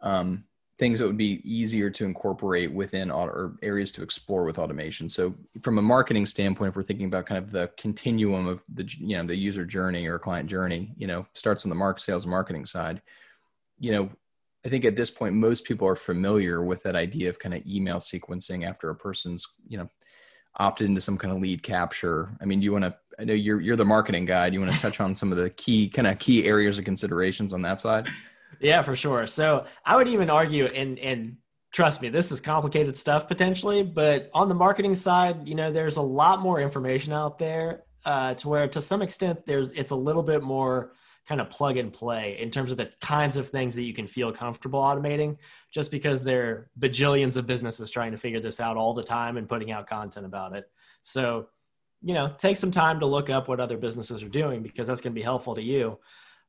um, 0.03 0.45
things 0.81 0.99
that 0.99 1.07
would 1.07 1.19
be 1.19 1.43
easier 1.45 1.91
to 1.91 2.07
incorporate 2.07 2.73
within 2.73 3.11
or 3.11 3.59
areas 3.63 3.93
to 3.93 4.03
explore 4.03 4.45
with 4.45 4.59
automation. 4.59 5.11
So 5.11 5.35
from 5.61 5.77
a 5.77 5.83
marketing 5.83 6.25
standpoint, 6.25 6.71
if 6.71 6.77
we're 6.77 6.83
thinking 6.83 7.05
about 7.05 7.27
kind 7.27 7.37
of 7.37 7.53
the 7.53 7.71
continuum 7.77 8.49
of 8.49 8.65
the, 8.73 8.89
you 8.99 9.19
know, 9.19 9.25
the 9.25 9.37
user 9.37 9.67
journey 9.67 10.07
or 10.07 10.19
client 10.19 10.49
journey, 10.49 10.95
you 10.97 11.07
know, 11.07 11.27
starts 11.35 11.67
on 11.67 11.69
the 11.69 11.75
mark 11.75 12.01
sales 12.01 12.27
marketing 12.27 12.65
side, 12.65 13.03
you 13.79 13.93
know, 13.93 14.09
I 14.65 14.71
think 14.71 14.87
at 14.87 14.97
this 14.97 15.11
point, 15.11 15.35
most 15.35 15.65
people 15.65 15.87
are 15.87 15.97
familiar 15.97 16.63
with 16.63 16.83
that 16.85 16.97
idea 16.97 17.29
of 17.29 17.39
kind 17.39 17.55
of 17.55 17.65
email 17.67 17.99
sequencing 17.99 18.67
after 18.67 18.89
a 18.89 18.95
person's, 18.95 19.47
you 19.69 19.77
know, 19.77 19.89
opted 20.57 20.87
into 20.87 21.03
some 21.03 21.19
kind 21.19 21.35
of 21.35 21.43
lead 21.43 21.63
capture. 21.63 22.31
I 22.41 22.47
mean, 22.47 22.61
do 22.61 22.65
you 22.65 22.73
want 22.73 22.85
to, 22.85 22.95
I 23.19 23.25
know 23.25 23.35
you're, 23.35 23.61
you're 23.61 23.77
the 23.77 23.85
marketing 23.85 24.25
guy. 24.25 24.49
Do 24.49 24.55
you 24.55 24.61
want 24.61 24.73
to 24.73 24.81
touch 24.81 24.99
on 24.99 25.15
some 25.15 25.31
of 25.31 25.37
the 25.37 25.51
key 25.51 25.91
kind 25.91 26.09
of 26.09 26.19
key 26.19 26.47
areas 26.47 26.79
of 26.79 26.85
considerations 26.87 27.53
on 27.53 27.61
that 27.63 27.83
side? 27.83 28.09
Yeah, 28.61 28.83
for 28.83 28.95
sure. 28.95 29.27
So 29.27 29.67
I 29.85 29.97
would 29.97 30.09
even 30.09 30.31
argue, 30.31 30.67
and 30.67 30.99
and 30.99 31.37
trust 31.73 32.03
me, 32.03 32.09
this 32.09 32.31
is 32.31 32.41
complicated 32.41 32.97
stuff 32.97 33.27
potentially, 33.27 33.83
but 33.83 34.31
on 34.35 34.49
the 34.49 34.55
marketing 34.55 34.95
side, 34.95 35.49
you 35.49 35.55
know, 35.55 35.73
there's 35.73 35.97
a 35.97 36.03
lot 36.03 36.41
more 36.41 36.61
information 36.61 37.13
out 37.13 37.39
there 37.39 37.85
uh, 38.05 38.35
to 38.35 38.49
where, 38.49 38.69
to 38.69 38.83
some 38.83 39.03
extent, 39.03 39.47
there's 39.47 39.71
it's 39.71 39.91
a 39.91 39.97
little 39.97 40.23
bit 40.23 40.43
more 40.43 40.93
kind 41.29 41.41
of 41.41 41.51
plug 41.51 41.77
and 41.77 41.93
play 41.93 42.37
in 42.41 42.51
terms 42.51 42.73
of 42.73 42.79
the 42.79 42.91
kinds 43.01 43.37
of 43.37 43.49
things 43.49 43.75
that 43.75 43.85
you 43.85 43.95
can 43.95 44.07
feel 44.07 44.33
comfortable 44.33 44.81
automating 44.81 45.37
just 45.71 45.91
because 45.91 46.25
there 46.25 46.49
are 46.49 46.71
bajillions 46.81 47.37
of 47.37 47.47
businesses 47.47 47.91
trying 47.91 48.11
to 48.11 48.17
figure 48.17 48.41
this 48.41 48.59
out 48.59 48.77
all 48.77 48.95
the 48.95 49.03
time 49.03 49.37
and 49.37 49.49
putting 49.49 49.71
out 49.71 49.87
content 49.87 50.27
about 50.27 50.57
it 50.57 50.69
so 51.03 51.47
you 52.03 52.15
know 52.15 52.35
take 52.39 52.57
some 52.57 52.71
time 52.71 52.99
to 52.99 53.07
look 53.07 53.31
up 53.31 53.49
what 53.49 53.61
other 53.61 53.77
businesses 53.77 54.23
are 54.23 54.29
doing 54.29 54.63
because 54.63 54.87
that's 54.87 55.01
going 55.01 55.13
to 55.13 55.19
be 55.19 55.23
helpful 55.23 55.55
to 55.55 55.63
you 55.63 55.99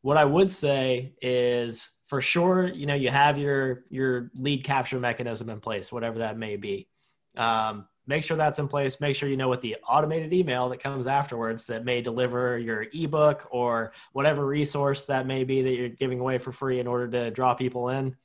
what 0.02 0.18
i 0.18 0.26
would 0.26 0.50
say 0.50 1.14
is 1.22 2.00
for 2.12 2.20
sure, 2.20 2.68
you 2.68 2.86
know, 2.86 2.94
you 2.94 3.08
have 3.10 3.38
your 3.38 3.86
your 3.90 4.32
lead 4.36 4.66
capture 4.66 5.00
mechanism 5.00 5.50
in 5.50 5.62
place, 5.62 5.94
whatever 5.94 6.20
that 6.20 6.38
may 6.38 6.58
be. 6.58 6.90
Um, 7.38 7.88
make 8.06 8.26
sure 8.26 8.36
that's 8.36 8.60
in 8.60 8.68
place. 8.68 9.00
Make 9.00 9.16
sure 9.16 9.30
you 9.30 9.38
know 9.38 9.48
what 9.48 9.62
the 9.62 9.78
automated 9.88 10.34
email 10.34 10.68
that 10.68 10.84
comes 10.84 11.08
afterwards 11.08 11.68
that 11.68 11.86
may 11.86 12.02
deliver 12.02 12.58
your 12.58 12.86
ebook 12.94 13.48
or 13.50 13.94
whatever 14.12 14.46
resource 14.46 15.06
that 15.06 15.26
may 15.26 15.46
be 15.46 15.62
that 15.62 15.72
you're 15.72 15.88
giving 15.88 16.20
away 16.20 16.38
for 16.38 16.52
free 16.52 16.82
in 16.82 16.88
order 16.88 17.08
to 17.08 17.32
draw 17.32 17.54
people 17.54 17.88
in. 17.88 18.18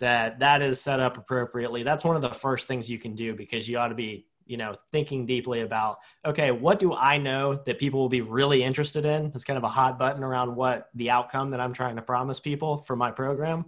That 0.00 0.40
that 0.40 0.60
is 0.60 0.78
set 0.78 1.00
up 1.00 1.16
appropriately. 1.16 1.84
That's 1.84 2.04
one 2.04 2.16
of 2.16 2.22
the 2.22 2.34
first 2.34 2.68
things 2.68 2.90
you 2.90 2.98
can 2.98 3.14
do 3.14 3.34
because 3.34 3.66
you 3.66 3.78
ought 3.78 3.88
to 3.88 3.94
be 3.94 4.26
you 4.52 4.58
know 4.58 4.74
thinking 4.92 5.24
deeply 5.26 5.60
about 5.62 5.98
okay 6.24 6.50
what 6.50 6.78
do 6.78 6.92
i 6.92 7.16
know 7.16 7.58
that 7.66 7.78
people 7.78 7.98
will 8.00 8.14
be 8.18 8.20
really 8.20 8.62
interested 8.62 9.04
in? 9.04 9.32
It's 9.34 9.44
kind 9.44 9.56
of 9.56 9.64
a 9.64 9.74
hot 9.80 9.98
button 9.98 10.22
around 10.22 10.54
what 10.54 10.90
the 10.94 11.08
outcome 11.10 11.50
that 11.52 11.60
i'm 11.60 11.72
trying 11.72 11.96
to 11.96 12.02
promise 12.02 12.38
people 12.38 12.76
for 12.76 12.94
my 12.94 13.10
program 13.10 13.64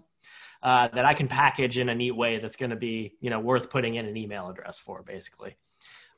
uh, 0.62 0.88
that 0.88 1.05
i 1.05 1.14
can 1.14 1.27
package 1.27 1.79
in 1.79 1.88
a 1.88 1.94
neat 1.94 2.16
way 2.23 2.38
that's 2.38 2.57
going 2.57 2.70
to 2.70 2.77
be 2.77 3.14
you 3.20 3.31
know 3.31 3.40
worth 3.40 3.70
putting 3.70 3.94
in 3.94 4.05
an 4.07 4.16
email 4.16 4.49
address 4.49 4.79
for 4.79 5.03
basically. 5.03 5.57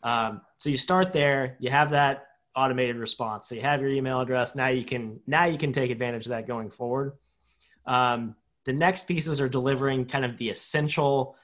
Um, 0.02 0.42
so 0.58 0.68
you 0.70 0.78
start 0.78 1.12
there 1.12 1.56
you 1.60 1.70
have 1.70 1.90
that 1.90 2.26
automated 2.56 2.96
response. 2.96 3.48
So 3.48 3.54
you 3.54 3.60
have 3.60 3.80
your 3.80 3.90
email 3.90 4.20
address. 4.20 4.56
Now 4.56 4.68
you 4.68 4.84
can 4.84 5.20
now 5.26 5.44
you 5.44 5.58
can 5.58 5.72
take 5.72 5.90
advantage 5.90 6.26
of 6.26 6.30
that 6.30 6.46
going 6.46 6.70
forward. 6.70 7.12
Um, 7.86 8.34
the 8.64 8.72
next 8.72 9.06
pieces 9.06 9.40
are 9.40 9.48
delivering 9.48 10.06
kind 10.06 10.24
of 10.24 10.38
the 10.38 10.48
essential 10.48 11.36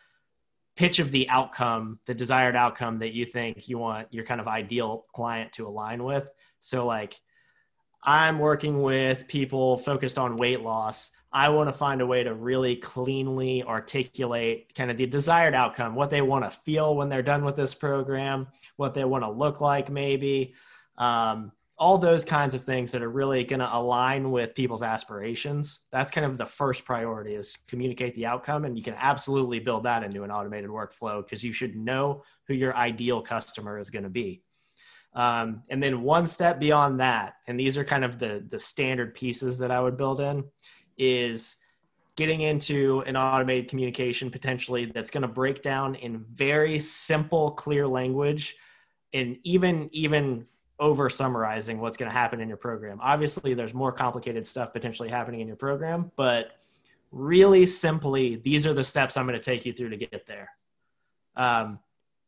pitch 0.77 0.99
of 0.99 1.11
the 1.11 1.29
outcome, 1.29 1.99
the 2.07 2.15
desired 2.15 2.57
outcome 2.57 2.99
that 3.01 3.13
you 3.13 3.27
think 3.27 3.69
you 3.69 3.79
want 3.79 4.13
your 4.13 4.25
kind 4.25 4.41
of 4.41 4.49
ideal 4.49 5.07
client 5.13 5.53
to 5.55 5.67
align 5.67 6.03
with. 6.03 6.29
So, 6.61 6.87
like, 6.87 7.21
I'm 8.03 8.39
working 8.39 8.83
with 8.83 9.29
people 9.29 9.77
focused 9.79 10.19
on 10.19 10.37
weight 10.37 10.61
loss. 10.61 11.11
I 11.33 11.49
want 11.51 11.69
to 11.69 11.73
find 11.73 12.01
a 12.01 12.07
way 12.07 12.23
to 12.25 12.35
really 12.35 12.77
cleanly 12.77 13.63
articulate 13.63 14.75
kind 14.75 14.91
of 14.91 14.97
the 14.97 15.07
desired 15.07 15.55
outcome, 15.55 15.95
what 15.95 16.11
they 16.11 16.21
want 16.21 16.51
to 16.51 16.59
feel 16.59 16.97
when 16.97 17.09
they're 17.09 17.23
done 17.23 17.45
with 17.45 17.57
this 17.57 17.75
program, 17.75 18.49
what 18.77 18.95
they 18.95 19.05
want 19.05 19.25
to 19.25 19.31
look 19.31 19.61
like, 19.61 19.91
maybe. 19.91 20.55
Um, 20.99 21.53
all 21.83 21.99
those 21.99 22.25
kinds 22.25 22.55
of 22.55 22.65
things 22.65 22.93
that 22.93 23.03
are 23.03 23.11
really 23.11 23.43
going 23.43 23.59
to 23.59 23.77
align 23.77 24.31
with 24.31 24.55
people's 24.55 24.85
aspirations. 24.85 25.81
That's 25.91 26.13
kind 26.13 26.25
of 26.25 26.39
the 26.39 26.47
first 26.47 26.85
priority 26.85 27.35
is 27.35 27.59
communicate 27.67 28.15
the 28.15 28.25
outcome. 28.25 28.65
And 28.65 28.79
you 28.79 28.85
can 28.85 28.95
absolutely 28.97 29.59
build 29.59 29.83
that 29.83 30.05
into 30.05 30.23
an 30.23 30.31
automated 30.31 30.71
workflow 30.71 31.25
because 31.25 31.43
you 31.43 31.53
should 31.53 31.75
know 31.75 32.23
who 32.47 32.55
your 32.55 32.77
ideal 32.77 33.21
customer 33.21 33.81
is 33.81 33.91
going 33.91 34.05
to 34.05 34.11
be. 34.11 34.45
Um, 35.15 35.65
and 35.71 35.83
then 35.83 36.03
one 36.03 36.29
step 36.29 36.61
beyond 36.61 37.01
that, 37.01 37.35
and 37.49 37.59
these 37.59 37.77
are 37.77 37.85
kind 37.85 38.05
of 38.05 38.17
the, 38.17 38.45
the 38.49 38.61
standard 38.61 39.13
pieces 39.13 39.59
that 39.59 39.73
I 39.73 39.81
would 39.81 39.97
build 39.97 40.21
in, 40.21 40.45
is 40.97 41.57
getting 42.15 42.43
into 42.43 43.03
an 43.09 43.17
automated 43.17 43.69
communication 43.69 44.31
potentially 44.31 44.85
that's 44.85 45.11
going 45.11 45.23
to 45.23 45.29
break 45.29 45.63
down 45.63 45.97
in 45.97 46.25
very 46.33 46.79
simple, 46.79 47.51
clear 47.51 47.89
language 47.89 48.55
and 49.13 49.37
even 49.43 49.89
even 49.93 50.47
over 50.83 51.09
summarizing 51.09 51.79
what's 51.79 51.97
going 51.97 52.11
to 52.11 52.17
happen 52.17 52.41
in 52.41 52.49
your 52.49 52.57
program. 52.57 52.99
Obviously, 53.01 53.55
there's 53.55 53.73
more 53.73 53.93
complicated 53.93 54.45
stuff 54.45 54.73
potentially 54.73 55.09
happening 55.09 55.41
in 55.41 55.47
your 55.47 55.57
program, 55.57 56.11
but 56.17 56.59
really 57.13 57.65
simply, 57.67 58.35
these 58.37 58.67
are 58.67 58.75
the 58.75 58.83
steps 58.83 59.17
I'm 59.17 59.27
going 59.27 59.39
to 59.39 59.45
take 59.45 59.65
you 59.65 59.73
through 59.73 59.91
to 59.91 59.97
get 59.97 60.27
there. 60.27 60.51
Um, 61.37 61.79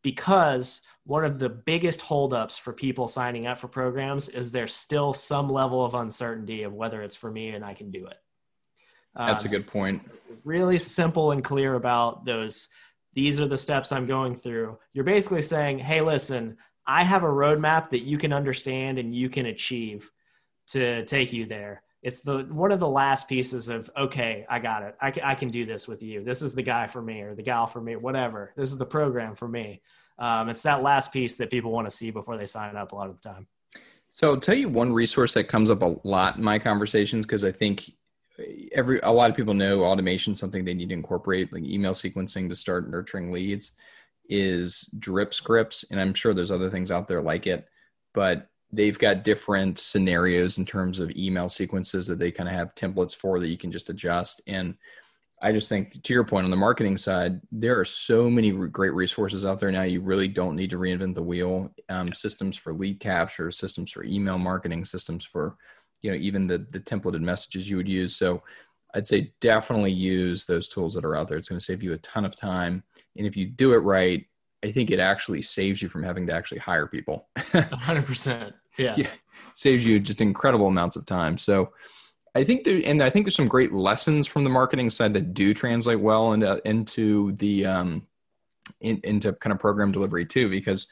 because 0.02 0.82
one 1.04 1.24
of 1.24 1.40
the 1.40 1.48
biggest 1.48 2.00
holdups 2.00 2.56
for 2.56 2.72
people 2.72 3.08
signing 3.08 3.48
up 3.48 3.58
for 3.58 3.66
programs 3.66 4.28
is 4.28 4.52
there's 4.52 4.72
still 4.72 5.12
some 5.12 5.50
level 5.50 5.84
of 5.84 5.94
uncertainty 5.94 6.62
of 6.62 6.72
whether 6.72 7.02
it's 7.02 7.16
for 7.16 7.32
me 7.32 7.48
and 7.48 7.64
I 7.64 7.74
can 7.74 7.90
do 7.90 8.06
it. 8.06 8.18
Um, 9.16 9.26
That's 9.26 9.44
a 9.44 9.48
good 9.48 9.66
point. 9.66 10.00
Really 10.44 10.78
simple 10.78 11.32
and 11.32 11.42
clear 11.42 11.74
about 11.74 12.24
those. 12.24 12.68
These 13.14 13.40
are 13.40 13.48
the 13.48 13.58
steps 13.58 13.90
I'm 13.90 14.06
going 14.06 14.36
through. 14.36 14.78
You're 14.92 15.04
basically 15.04 15.42
saying, 15.42 15.78
hey, 15.80 16.00
listen, 16.00 16.56
I 16.86 17.04
have 17.04 17.24
a 17.24 17.28
roadmap 17.28 17.90
that 17.90 18.02
you 18.02 18.18
can 18.18 18.32
understand 18.32 18.98
and 18.98 19.12
you 19.12 19.28
can 19.28 19.46
achieve 19.46 20.10
to 20.68 21.04
take 21.06 21.32
you 21.32 21.46
there. 21.46 21.82
It's 22.02 22.20
the 22.20 22.40
one 22.50 22.70
of 22.70 22.80
the 22.80 22.88
last 22.88 23.28
pieces 23.28 23.68
of 23.68 23.90
okay, 23.96 24.44
I 24.48 24.58
got 24.58 24.82
it. 24.82 24.94
I 25.00 25.10
can, 25.10 25.24
I 25.24 25.34
can 25.34 25.48
do 25.48 25.64
this 25.64 25.88
with 25.88 26.02
you. 26.02 26.22
This 26.22 26.42
is 26.42 26.54
the 26.54 26.62
guy 26.62 26.86
for 26.86 27.00
me 27.00 27.22
or 27.22 27.34
the 27.34 27.42
gal 27.42 27.66
for 27.66 27.80
me, 27.80 27.96
whatever. 27.96 28.52
This 28.56 28.70
is 28.70 28.76
the 28.76 28.84
program 28.84 29.34
for 29.34 29.48
me. 29.48 29.80
Um, 30.18 30.48
it's 30.50 30.62
that 30.62 30.82
last 30.82 31.12
piece 31.12 31.36
that 31.38 31.50
people 31.50 31.72
want 31.72 31.88
to 31.88 31.96
see 31.96 32.10
before 32.10 32.36
they 32.36 32.46
sign 32.46 32.76
up 32.76 32.92
a 32.92 32.94
lot 32.94 33.08
of 33.08 33.20
the 33.20 33.28
time. 33.28 33.46
So 34.12 34.30
I'll 34.30 34.40
tell 34.40 34.54
you 34.54 34.68
one 34.68 34.92
resource 34.92 35.34
that 35.34 35.48
comes 35.48 35.70
up 35.70 35.82
a 35.82 35.96
lot 36.04 36.36
in 36.36 36.44
my 36.44 36.58
conversations 36.58 37.26
because 37.26 37.42
I 37.42 37.50
think 37.50 37.90
every 38.72 39.00
a 39.00 39.10
lot 39.10 39.30
of 39.30 39.36
people 39.36 39.54
know 39.54 39.84
automation 39.84 40.34
something 40.34 40.64
they 40.64 40.74
need 40.74 40.88
to 40.90 40.94
incorporate 40.94 41.52
like 41.52 41.64
email 41.64 41.92
sequencing 41.92 42.48
to 42.48 42.56
start 42.56 42.90
nurturing 42.90 43.32
leads 43.32 43.72
is 44.28 44.88
DripScripts 44.98 45.84
and 45.90 46.00
i'm 46.00 46.14
sure 46.14 46.34
there's 46.34 46.50
other 46.50 46.70
things 46.70 46.90
out 46.90 47.08
there 47.08 47.22
like 47.22 47.46
it 47.46 47.68
but 48.14 48.48
they've 48.72 48.98
got 48.98 49.24
different 49.24 49.78
scenarios 49.78 50.58
in 50.58 50.64
terms 50.64 50.98
of 50.98 51.10
email 51.12 51.48
sequences 51.48 52.06
that 52.06 52.18
they 52.18 52.30
kind 52.30 52.48
of 52.48 52.54
have 52.54 52.74
templates 52.74 53.14
for 53.14 53.38
that 53.38 53.48
you 53.48 53.58
can 53.58 53.70
just 53.70 53.90
adjust 53.90 54.40
and 54.46 54.74
i 55.42 55.52
just 55.52 55.68
think 55.68 56.02
to 56.02 56.12
your 56.12 56.24
point 56.24 56.44
on 56.44 56.50
the 56.50 56.56
marketing 56.56 56.96
side 56.96 57.40
there 57.52 57.78
are 57.78 57.84
so 57.84 58.30
many 58.30 58.50
great 58.50 58.94
resources 58.94 59.44
out 59.44 59.58
there 59.58 59.70
now 59.70 59.82
you 59.82 60.00
really 60.00 60.28
don't 60.28 60.56
need 60.56 60.70
to 60.70 60.78
reinvent 60.78 61.14
the 61.14 61.22
wheel. 61.22 61.70
Um, 61.88 62.12
systems 62.12 62.56
for 62.56 62.72
lead 62.72 63.00
capture 63.00 63.50
systems 63.50 63.90
for 63.90 64.04
email 64.04 64.38
marketing 64.38 64.84
systems 64.84 65.24
for 65.24 65.56
you 66.02 66.10
know 66.10 66.16
even 66.16 66.46
the 66.46 66.58
the 66.70 66.80
templated 66.80 67.22
messages 67.22 67.68
you 67.68 67.76
would 67.76 67.88
use. 67.88 68.14
So 68.14 68.42
i'd 68.94 69.07
say 69.07 69.33
definitely 69.40 69.92
use 69.92 70.44
those 70.44 70.68
tools 70.68 70.94
that 70.94 71.04
are 71.04 71.16
out 71.16 71.28
there. 71.28 71.38
It's 71.38 71.48
going 71.48 71.59
to 71.59 71.64
save 71.64 71.83
you 71.83 71.92
a 71.92 71.98
ton 71.98 72.24
of 72.24 72.37
time. 72.37 72.83
And 73.16 73.26
if 73.26 73.37
you 73.37 73.46
do 73.46 73.72
it 73.72 73.78
right 73.78 74.26
i 74.62 74.72
think 74.72 74.90
it 74.90 74.98
actually 74.98 75.42
saves 75.42 75.83
you 75.83 75.88
from 75.88 76.02
having 76.02 76.26
to 76.26 76.33
actually 76.33 76.59
hire 76.59 76.87
people. 76.87 77.28
100% 77.37 78.52
yeah. 78.78 78.94
yeah. 78.96 79.11
Saves 79.52 79.85
you 79.85 80.00
just 80.00 80.20
incredible 80.20 80.66
amounts 80.66 80.96
of 80.96 81.07
time. 81.07 81.38
So 81.38 81.72
I 82.35 82.44
think 82.44 82.64
there, 82.64 82.80
and 82.85 83.00
I 83.00 83.11
think 83.11 83.24
there's 83.24 83.37
some 83.37 83.48
great 83.48 83.72
lessons 83.72 84.26
from 84.26 84.44
the 84.44 84.50
marketing 84.50 84.90
side 84.90 85.14
that 85.14 85.35
do 85.35 85.54
translate 85.54 86.00
well 86.00 86.33
into 86.33 86.61
into 86.68 87.33
the 87.33 87.66
um, 87.66 88.07
in, 88.80 89.00
into 89.04 89.33
kind 89.35 89.52
of 89.52 89.61
program 89.61 89.92
delivery 89.92 90.26
too, 90.26 90.50
because 90.50 90.88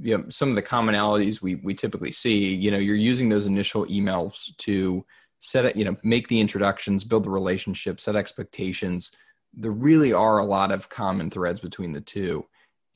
you 0.00 0.16
know 0.16 0.24
some 0.28 0.50
of 0.50 0.56
the 0.56 0.62
commonalities 0.62 1.40
we 1.40 1.56
we 1.56 1.74
typically 1.74 2.12
see 2.12 2.54
you 2.54 2.70
know 2.70 2.78
you're 2.78 2.94
using 2.94 3.28
those 3.28 3.46
initial 3.46 3.86
emails 3.86 4.54
to 4.58 5.04
set 5.40 5.64
it 5.64 5.76
you 5.76 5.84
know 5.84 5.96
make 6.02 6.28
the 6.28 6.40
introductions 6.40 7.04
build 7.04 7.24
the 7.24 7.30
relationship 7.30 8.00
set 8.00 8.16
expectations. 8.16 9.12
There 9.54 9.70
really 9.70 10.12
are 10.12 10.38
a 10.38 10.44
lot 10.44 10.70
of 10.70 10.88
common 10.88 11.30
threads 11.30 11.60
between 11.60 11.92
the 11.92 12.00
two. 12.00 12.44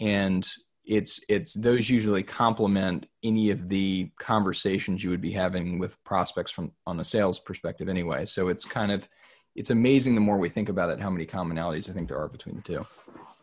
And 0.00 0.48
it's 0.85 1.20
it's 1.28 1.55
those 1.55 1.88
usually 1.88 2.22
complement 2.22 3.07
any 3.22 3.50
of 3.50 3.68
the 3.68 4.11
conversations 4.18 5.02
you 5.02 5.11
would 5.11 5.20
be 5.20 5.31
having 5.31 5.78
with 5.78 6.02
prospects 6.05 6.50
from 6.50 6.72
on 6.87 6.98
a 6.98 7.05
sales 7.05 7.38
perspective 7.38 7.88
anyway. 7.88 8.26
So 8.26 8.48
it's 8.48 8.64
kind 8.64 8.90
of 8.90 9.09
it's 9.55 9.70
amazing 9.70 10.14
the 10.14 10.20
more 10.20 10.38
we 10.38 10.48
think 10.48 10.68
about 10.68 10.90
it 10.90 10.98
how 10.98 11.11
many 11.11 11.26
commonalities 11.26 11.90
i 11.90 11.92
think 11.92 12.09
there 12.09 12.18
are 12.18 12.28
between 12.28 12.57
the 12.57 12.62
two. 12.62 12.85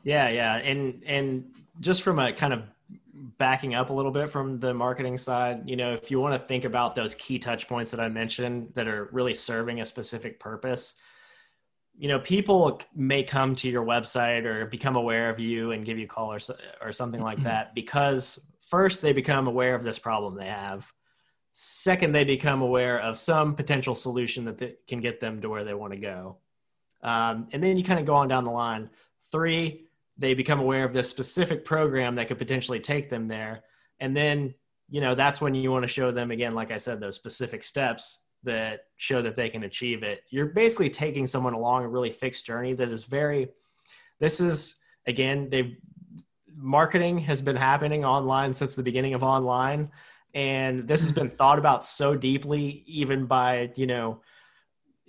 Yeah 0.03 0.29
yeah. 0.29 0.57
And 0.57 1.01
and 1.05 1.45
just 1.79 2.01
from 2.01 2.19
a 2.19 2.33
kind 2.33 2.53
of 2.53 2.63
backing 3.37 3.75
up 3.75 3.89
a 3.89 3.93
little 3.93 4.11
bit 4.11 4.29
from 4.29 4.59
the 4.59 4.73
marketing 4.73 5.17
side, 5.17 5.63
you 5.65 5.75
know, 5.75 5.93
if 5.93 6.09
you 6.09 6.19
want 6.19 6.41
to 6.41 6.47
think 6.47 6.63
about 6.63 6.95
those 6.95 7.15
key 7.15 7.37
touch 7.39 7.67
points 7.67 7.91
that 7.91 7.99
I 7.99 8.07
mentioned 8.07 8.71
that 8.75 8.87
are 8.87 9.09
really 9.11 9.33
serving 9.33 9.81
a 9.81 9.85
specific 9.85 10.39
purpose, 10.39 10.95
you 11.97 12.07
know, 12.07 12.19
people 12.19 12.79
may 12.95 13.23
come 13.23 13.55
to 13.57 13.69
your 13.69 13.83
website 13.83 14.45
or 14.45 14.65
become 14.65 14.95
aware 14.95 15.29
of 15.29 15.39
you 15.39 15.71
and 15.71 15.85
give 15.85 15.97
you 15.97 16.05
a 16.05 16.07
call 16.07 16.31
or, 16.31 16.39
or 16.81 16.93
something 16.93 17.21
like 17.21 17.39
mm-hmm. 17.39 17.47
that 17.47 17.75
because 17.75 18.39
first 18.61 19.01
they 19.01 19.11
become 19.11 19.47
aware 19.47 19.75
of 19.75 19.83
this 19.83 19.99
problem 19.99 20.35
they 20.35 20.45
have. 20.45 20.91
Second, 21.51 22.13
they 22.13 22.23
become 22.23 22.61
aware 22.61 23.01
of 23.01 23.19
some 23.19 23.53
potential 23.53 23.95
solution 23.95 24.45
that 24.45 24.87
can 24.87 25.01
get 25.01 25.19
them 25.19 25.41
to 25.41 25.49
where 25.49 25.65
they 25.65 25.73
want 25.73 25.91
to 25.91 25.99
go. 25.99 26.37
Um, 27.01 27.49
and 27.51 27.61
then 27.61 27.75
you 27.75 27.83
kind 27.83 27.99
of 27.99 28.05
go 28.05 28.15
on 28.15 28.29
down 28.29 28.45
the 28.45 28.51
line. 28.51 28.89
Three, 29.31 29.88
they 30.19 30.35
become 30.35 30.59
aware 30.59 30.85
of 30.85 30.93
this 30.93 31.09
specific 31.09 31.65
program 31.65 32.13
that 32.15 32.27
could 32.27 32.37
potentially 32.37 32.79
take 32.79 33.09
them 33.09 33.27
there. 33.27 33.63
And 33.99 34.15
then 34.15 34.53
you 34.91 35.01
know 35.01 35.15
that's 35.15 35.41
when 35.41 35.55
you 35.55 35.71
want 35.71 35.83
to 35.83 35.87
show 35.87 36.09
them 36.09 36.31
again 36.31 36.55
like 36.55 36.71
i 36.71 36.77
said 36.77 36.99
those 36.99 37.15
specific 37.15 37.63
steps 37.63 38.21
that 38.43 38.85
show 38.97 39.21
that 39.21 39.35
they 39.35 39.49
can 39.49 39.63
achieve 39.63 40.03
it. 40.03 40.23
You're 40.29 40.47
basically 40.47 40.89
taking 40.89 41.27
someone 41.27 41.53
along 41.53 41.83
a 41.83 41.89
really 41.89 42.11
fixed 42.11 42.45
journey 42.45 42.73
that 42.73 42.89
is 42.89 43.03
very 43.03 43.49
this 44.19 44.39
is 44.39 44.75
again 45.07 45.49
they 45.49 45.77
marketing 46.55 47.17
has 47.19 47.41
been 47.41 47.55
happening 47.55 48.03
online 48.03 48.53
since 48.53 48.75
the 48.75 48.83
beginning 48.83 49.13
of 49.13 49.23
online. 49.23 49.89
And 50.33 50.87
this 50.87 51.01
has 51.01 51.11
been 51.11 51.29
thought 51.29 51.57
about 51.57 51.83
so 51.83 52.15
deeply 52.15 52.83
even 52.85 53.25
by 53.25 53.71
you 53.75 53.87
know 53.87 54.21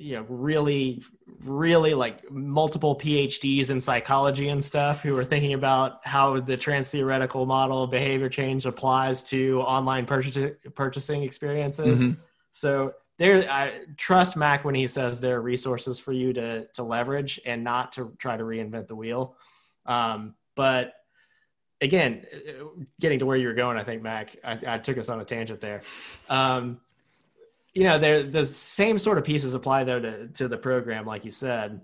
you 0.00 0.16
know 0.16 0.24
really 0.30 1.02
really 1.44 1.92
like 1.92 2.28
multiple 2.30 2.96
phds 2.96 3.68
in 3.68 3.80
psychology 3.80 4.48
and 4.48 4.64
stuff 4.64 5.02
who 5.02 5.16
are 5.16 5.24
thinking 5.24 5.52
about 5.52 6.00
how 6.04 6.40
the 6.40 6.56
transtheoretical 6.56 7.46
model 7.46 7.82
of 7.84 7.90
behavior 7.90 8.30
change 8.30 8.64
applies 8.64 9.22
to 9.22 9.60
online 9.60 10.06
purchasing 10.06 10.54
purchasing 10.74 11.22
experiences. 11.22 12.00
Mm-hmm. 12.00 12.20
so 12.50 12.94
there 13.18 13.48
i 13.50 13.80
trust 13.98 14.38
mac 14.38 14.64
when 14.64 14.74
he 14.74 14.86
says 14.86 15.20
there 15.20 15.36
are 15.36 15.42
resources 15.42 15.98
for 15.98 16.12
you 16.12 16.32
to 16.32 16.64
to 16.68 16.82
leverage 16.82 17.38
and 17.44 17.62
not 17.62 17.92
to 17.92 18.14
try 18.16 18.36
to 18.36 18.42
reinvent 18.42 18.86
the 18.86 18.96
wheel. 18.96 19.36
Um, 19.84 20.34
but 20.56 20.94
again 21.82 22.24
getting 22.98 23.18
to 23.18 23.26
where 23.26 23.36
you're 23.36 23.54
going 23.54 23.76
i 23.76 23.84
think 23.84 24.02
mac 24.02 24.36
i, 24.44 24.58
I 24.66 24.78
took 24.78 24.96
us 24.96 25.10
on 25.10 25.20
a 25.20 25.24
tangent 25.26 25.60
there. 25.60 25.82
Um, 26.30 26.80
you 27.74 27.84
know, 27.84 27.98
they're 27.98 28.22
the 28.22 28.46
same 28.46 28.98
sort 28.98 29.18
of 29.18 29.24
pieces 29.24 29.54
apply 29.54 29.84
though 29.84 30.00
to, 30.00 30.28
to 30.28 30.48
the 30.48 30.56
program, 30.56 31.06
like 31.06 31.24
you 31.24 31.30
said, 31.30 31.80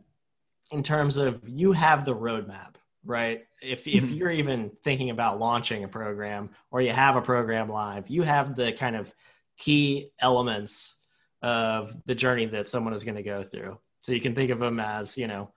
in 0.73 0.83
terms 0.83 1.17
of 1.17 1.49
you 1.49 1.73
have 1.73 2.05
the 2.05 2.15
roadmap, 2.15 2.75
right? 3.05 3.45
If 3.63 3.87
if 3.87 4.05
mm-hmm. 4.05 4.15
you're 4.15 4.31
even 4.31 4.71
thinking 4.71 5.11
about 5.11 5.39
launching 5.39 5.85
a 5.85 5.89
program 5.89 6.51
or 6.71 6.81
you 6.81 6.93
have 6.93 7.17
a 7.17 7.23
program 7.23 7.69
live, 7.69 8.09
you 8.09 8.23
have 8.23 8.57
the 8.57 8.73
kind 8.73 8.97
of 8.97 9.13
key 9.57 10.11
elements 10.21 10.97
of 11.43 11.97
the 12.07 12.15
journey 12.15 12.47
that 12.47 12.69
someone 12.69 12.95
is 12.95 13.05
going 13.05 13.17
to 13.17 13.23
go 13.23 13.43
through. 13.43 13.79
So 14.01 14.13
you 14.13 14.21
can 14.21 14.35
think 14.35 14.51
of 14.51 14.59
them 14.59 14.81
as, 14.81 15.17
you 15.17 15.27
know, 15.27 15.53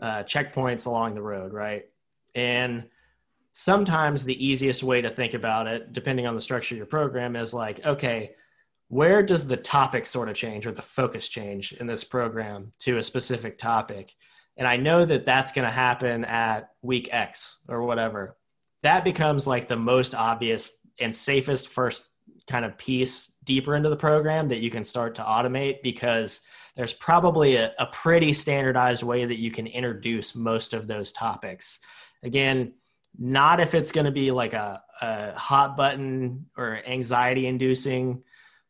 uh, 0.00 0.22
checkpoints 0.22 0.86
along 0.86 1.14
the 1.14 1.22
road, 1.22 1.52
right? 1.52 1.84
And 2.34 2.88
sometimes 3.52 4.24
the 4.24 4.46
easiest 4.46 4.82
way 4.82 5.00
to 5.00 5.10
think 5.10 5.34
about 5.34 5.66
it, 5.66 5.92
depending 5.92 6.26
on 6.26 6.34
the 6.34 6.40
structure 6.40 6.74
of 6.74 6.78
your 6.78 6.86
program, 6.86 7.36
is 7.36 7.54
like, 7.54 7.84
okay, 7.84 8.34
where 8.88 9.22
does 9.22 9.46
the 9.46 9.56
topic 9.56 10.06
sort 10.06 10.28
of 10.28 10.36
change 10.36 10.66
or 10.66 10.72
the 10.72 10.82
focus 10.82 11.28
change 11.28 11.72
in 11.72 11.86
this 11.86 12.04
program 12.04 12.72
to 12.80 12.98
a 12.98 13.02
specific 13.02 13.58
topic? 13.58 14.14
And 14.56 14.66
I 14.66 14.76
know 14.76 15.04
that 15.04 15.26
that's 15.26 15.52
going 15.52 15.66
to 15.66 15.72
happen 15.72 16.24
at 16.24 16.70
week 16.82 17.08
X 17.12 17.58
or 17.68 17.82
whatever. 17.82 18.36
That 18.82 19.04
becomes 19.04 19.46
like 19.46 19.68
the 19.68 19.76
most 19.76 20.14
obvious 20.14 20.70
and 21.00 21.14
safest 21.14 21.68
first 21.68 22.08
kind 22.48 22.64
of 22.64 22.78
piece 22.78 23.32
deeper 23.44 23.74
into 23.74 23.88
the 23.88 23.96
program 23.96 24.48
that 24.48 24.60
you 24.60 24.70
can 24.70 24.84
start 24.84 25.14
to 25.16 25.22
automate 25.22 25.82
because 25.82 26.42
there's 26.76 26.92
probably 26.92 27.56
a, 27.56 27.72
a 27.78 27.86
pretty 27.86 28.32
standardized 28.32 29.02
way 29.02 29.24
that 29.24 29.38
you 29.38 29.50
can 29.50 29.66
introduce 29.66 30.34
most 30.34 30.74
of 30.74 30.86
those 30.86 31.12
topics. 31.12 31.80
Again, 32.22 32.74
not 33.18 33.60
if 33.60 33.74
it's 33.74 33.92
going 33.92 34.04
to 34.04 34.10
be 34.10 34.30
like 34.30 34.52
a, 34.52 34.82
a 35.00 35.36
hot 35.36 35.76
button 35.76 36.46
or 36.56 36.80
anxiety 36.86 37.46
inducing 37.46 38.22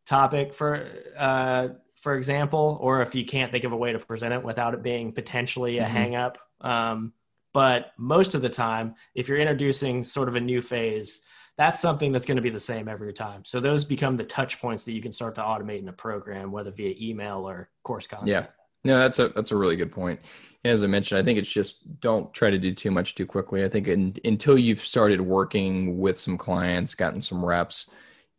topic 0.07 0.55
for 0.55 0.89
uh, 1.17 1.69
for 1.97 2.15
example, 2.15 2.79
or 2.81 3.03
if 3.03 3.15
you 3.15 3.25
can't 3.25 3.51
think 3.51 3.65
of 3.65 3.73
a 3.73 3.77
way 3.77 3.93
to 3.93 3.99
present 3.99 4.33
it 4.33 4.43
without 4.45 4.75
it 4.75 4.83
being 4.83 5.13
potentially 5.13 5.79
a 5.79 5.85
Mhm. 5.85 5.89
hang 5.89 6.15
up. 6.15 6.39
Um, 6.61 7.13
but 7.53 7.93
most 7.97 8.35
of 8.35 8.43
the 8.43 8.49
time, 8.51 8.95
if 9.15 9.29
you're 9.29 9.39
introducing 9.39 10.03
sort 10.05 10.29
of 10.29 10.35
a 10.37 10.41
new 10.41 10.63
phase, 10.63 11.21
that's 11.57 11.81
something 11.81 12.13
that's 12.13 12.27
going 12.27 12.37
to 12.37 12.43
be 12.43 12.51
the 12.51 12.61
same 12.61 12.87
every 12.87 13.13
time. 13.15 13.45
So 13.45 13.61
those 13.61 13.85
become 13.85 14.17
the 14.17 14.25
touch 14.25 14.61
points 14.61 14.85
that 14.85 14.93
you 14.93 15.01
can 15.01 15.11
start 15.11 15.35
to 15.37 15.41
automate 15.41 15.79
in 15.79 15.87
the 15.87 15.93
program, 15.93 16.53
whether 16.53 16.71
via 16.71 16.95
email 17.01 17.49
or 17.49 17.71
course 17.83 18.07
content. 18.07 18.29
Yeah. 18.29 18.47
No, 18.85 18.99
that's 18.99 19.19
a 19.19 19.31
that's 19.31 19.51
a 19.51 19.57
really 19.57 19.75
good 19.77 19.91
point. 19.91 20.21
And 20.63 20.73
as 20.73 20.85
I 20.85 20.87
mentioned, 20.87 21.19
I 21.19 21.25
think 21.25 21.39
it's 21.39 21.51
just 21.51 22.01
don't 22.01 22.33
try 22.35 22.51
to 22.51 22.59
do 22.59 22.73
too 22.75 22.91
much 22.91 23.15
too 23.15 23.27
quickly. 23.27 23.65
I 23.65 23.69
think 23.69 23.89
in, 23.89 24.15
until 24.25 24.59
you've 24.59 24.81
started 24.85 25.21
working 25.21 25.99
with 25.99 26.21
some 26.21 26.37
clients, 26.39 26.95
gotten 26.95 27.23
some 27.23 27.45
reps, 27.45 27.89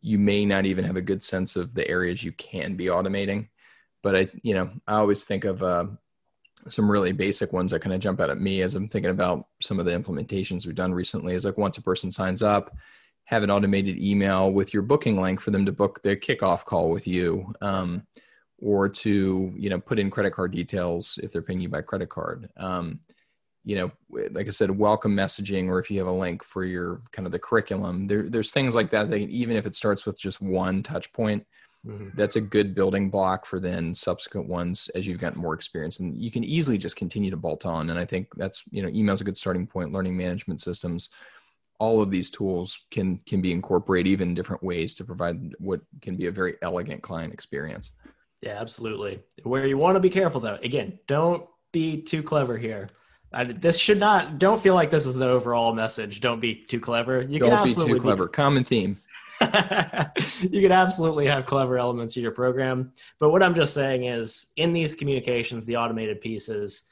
you 0.00 0.18
may 0.18 0.44
not 0.44 0.66
even 0.66 0.84
have 0.84 0.96
a 0.96 1.02
good 1.02 1.22
sense 1.22 1.56
of 1.56 1.74
the 1.74 1.86
areas 1.88 2.22
you 2.22 2.32
can 2.32 2.76
be 2.76 2.86
automating. 2.86 3.48
But 4.02 4.16
I, 4.16 4.28
you 4.42 4.54
know, 4.54 4.70
I 4.86 4.94
always 4.94 5.24
think 5.24 5.44
of 5.44 5.62
uh, 5.62 5.86
some 6.68 6.90
really 6.90 7.12
basic 7.12 7.52
ones 7.52 7.72
that 7.72 7.80
kind 7.80 7.94
of 7.94 8.00
jump 8.00 8.20
out 8.20 8.30
at 8.30 8.40
me 8.40 8.62
as 8.62 8.74
I'm 8.74 8.88
thinking 8.88 9.10
about 9.10 9.46
some 9.60 9.78
of 9.78 9.86
the 9.86 9.98
implementations 9.98 10.66
we've 10.66 10.74
done 10.74 10.94
recently. 10.94 11.34
Is 11.34 11.44
like 11.44 11.58
once 11.58 11.78
a 11.78 11.82
person 11.82 12.12
signs 12.12 12.42
up, 12.42 12.76
have 13.24 13.42
an 13.42 13.50
automated 13.50 13.98
email 13.98 14.52
with 14.52 14.72
your 14.72 14.82
booking 14.82 15.20
link 15.20 15.40
for 15.40 15.50
them 15.50 15.66
to 15.66 15.72
book 15.72 16.02
their 16.02 16.16
kickoff 16.16 16.64
call 16.64 16.90
with 16.90 17.06
you. 17.06 17.52
Um, 17.60 18.06
or 18.60 18.88
to 18.88 19.52
you 19.56 19.70
know 19.70 19.78
put 19.78 19.98
in 19.98 20.10
credit 20.10 20.32
card 20.32 20.52
details 20.52 21.18
if 21.22 21.32
they're 21.32 21.42
paying 21.42 21.60
you 21.60 21.68
by 21.68 21.80
credit 21.80 22.08
card 22.08 22.48
um, 22.56 23.00
you 23.68 23.76
know 23.76 23.90
like 24.30 24.46
i 24.46 24.50
said 24.50 24.70
welcome 24.70 25.14
messaging 25.14 25.68
or 25.68 25.78
if 25.78 25.90
you 25.90 25.98
have 25.98 26.08
a 26.08 26.20
link 26.26 26.42
for 26.42 26.64
your 26.64 27.02
kind 27.12 27.26
of 27.26 27.32
the 27.32 27.38
curriculum 27.38 28.06
there, 28.06 28.22
there's 28.30 28.50
things 28.50 28.74
like 28.74 28.90
that 28.90 29.10
that 29.10 29.18
even 29.18 29.56
if 29.56 29.66
it 29.66 29.74
starts 29.74 30.06
with 30.06 30.18
just 30.18 30.40
one 30.40 30.82
touch 30.82 31.12
point 31.12 31.46
Mhm. 31.86 32.12
that's 32.16 32.34
a 32.34 32.40
good 32.40 32.74
building 32.74 33.08
block 33.08 33.46
for 33.46 33.60
then 33.60 33.94
subsequent 33.94 34.48
ones 34.48 34.90
as 34.96 35.06
you've 35.06 35.20
gotten 35.20 35.40
more 35.40 35.54
experience 35.54 36.00
and 36.00 36.16
you 36.16 36.28
can 36.28 36.42
easily 36.42 36.76
just 36.76 36.96
continue 36.96 37.30
to 37.30 37.36
bolt 37.36 37.64
on 37.66 37.90
and 37.90 37.98
i 37.98 38.04
think 38.04 38.26
that's 38.36 38.64
you 38.70 38.82
know 38.82 38.88
email's 38.88 39.20
a 39.20 39.24
good 39.24 39.36
starting 39.36 39.66
point 39.66 39.92
learning 39.92 40.16
management 40.16 40.60
systems 40.60 41.10
all 41.78 42.02
of 42.02 42.10
these 42.10 42.30
tools 42.30 42.86
can 42.90 43.20
can 43.26 43.40
be 43.40 43.52
incorporated 43.52 44.10
even 44.10 44.30
in 44.30 44.34
different 44.34 44.62
ways 44.62 44.92
to 44.94 45.04
provide 45.04 45.38
what 45.60 45.80
can 46.02 46.16
be 46.16 46.26
a 46.26 46.32
very 46.32 46.56
elegant 46.62 47.00
client 47.02 47.32
experience 47.32 47.92
Yeah, 48.42 48.60
absolutely. 48.60 49.20
Where 49.44 49.66
you 49.66 49.78
want 49.78 49.96
to 49.96 50.00
be 50.00 50.10
careful 50.10 50.40
though, 50.40 50.58
again, 50.62 50.98
don't 51.06 51.44
be 51.72 52.02
too 52.02 52.22
clever 52.22 52.56
here. 52.56 52.88
I, 53.32 53.44
this 53.44 53.78
should 53.78 53.98
not. 53.98 54.38
Don't 54.38 54.60
feel 54.60 54.74
like 54.74 54.90
this 54.90 55.06
is 55.06 55.14
the 55.14 55.28
overall 55.28 55.74
message. 55.74 56.20
Don't 56.20 56.40
be 56.40 56.54
too 56.54 56.80
clever. 56.80 57.22
You 57.22 57.38
can 57.40 57.50
Don't 57.50 57.64
be 57.64 57.70
absolutely 57.70 57.94
too 57.94 58.00
clever. 58.00 58.28
Common 58.28 58.64
theme. 58.64 58.96
you 59.40 60.60
can 60.60 60.72
absolutely 60.72 61.26
have 61.26 61.46
clever 61.46 61.78
elements 61.78 62.16
in 62.16 62.22
your 62.22 62.32
program. 62.32 62.92
But 63.20 63.30
what 63.30 63.42
I'm 63.42 63.54
just 63.54 63.74
saying 63.74 64.04
is, 64.04 64.46
in 64.56 64.72
these 64.72 64.94
communications, 64.94 65.66
the 65.66 65.76
automated 65.76 66.20
pieces, 66.20 66.82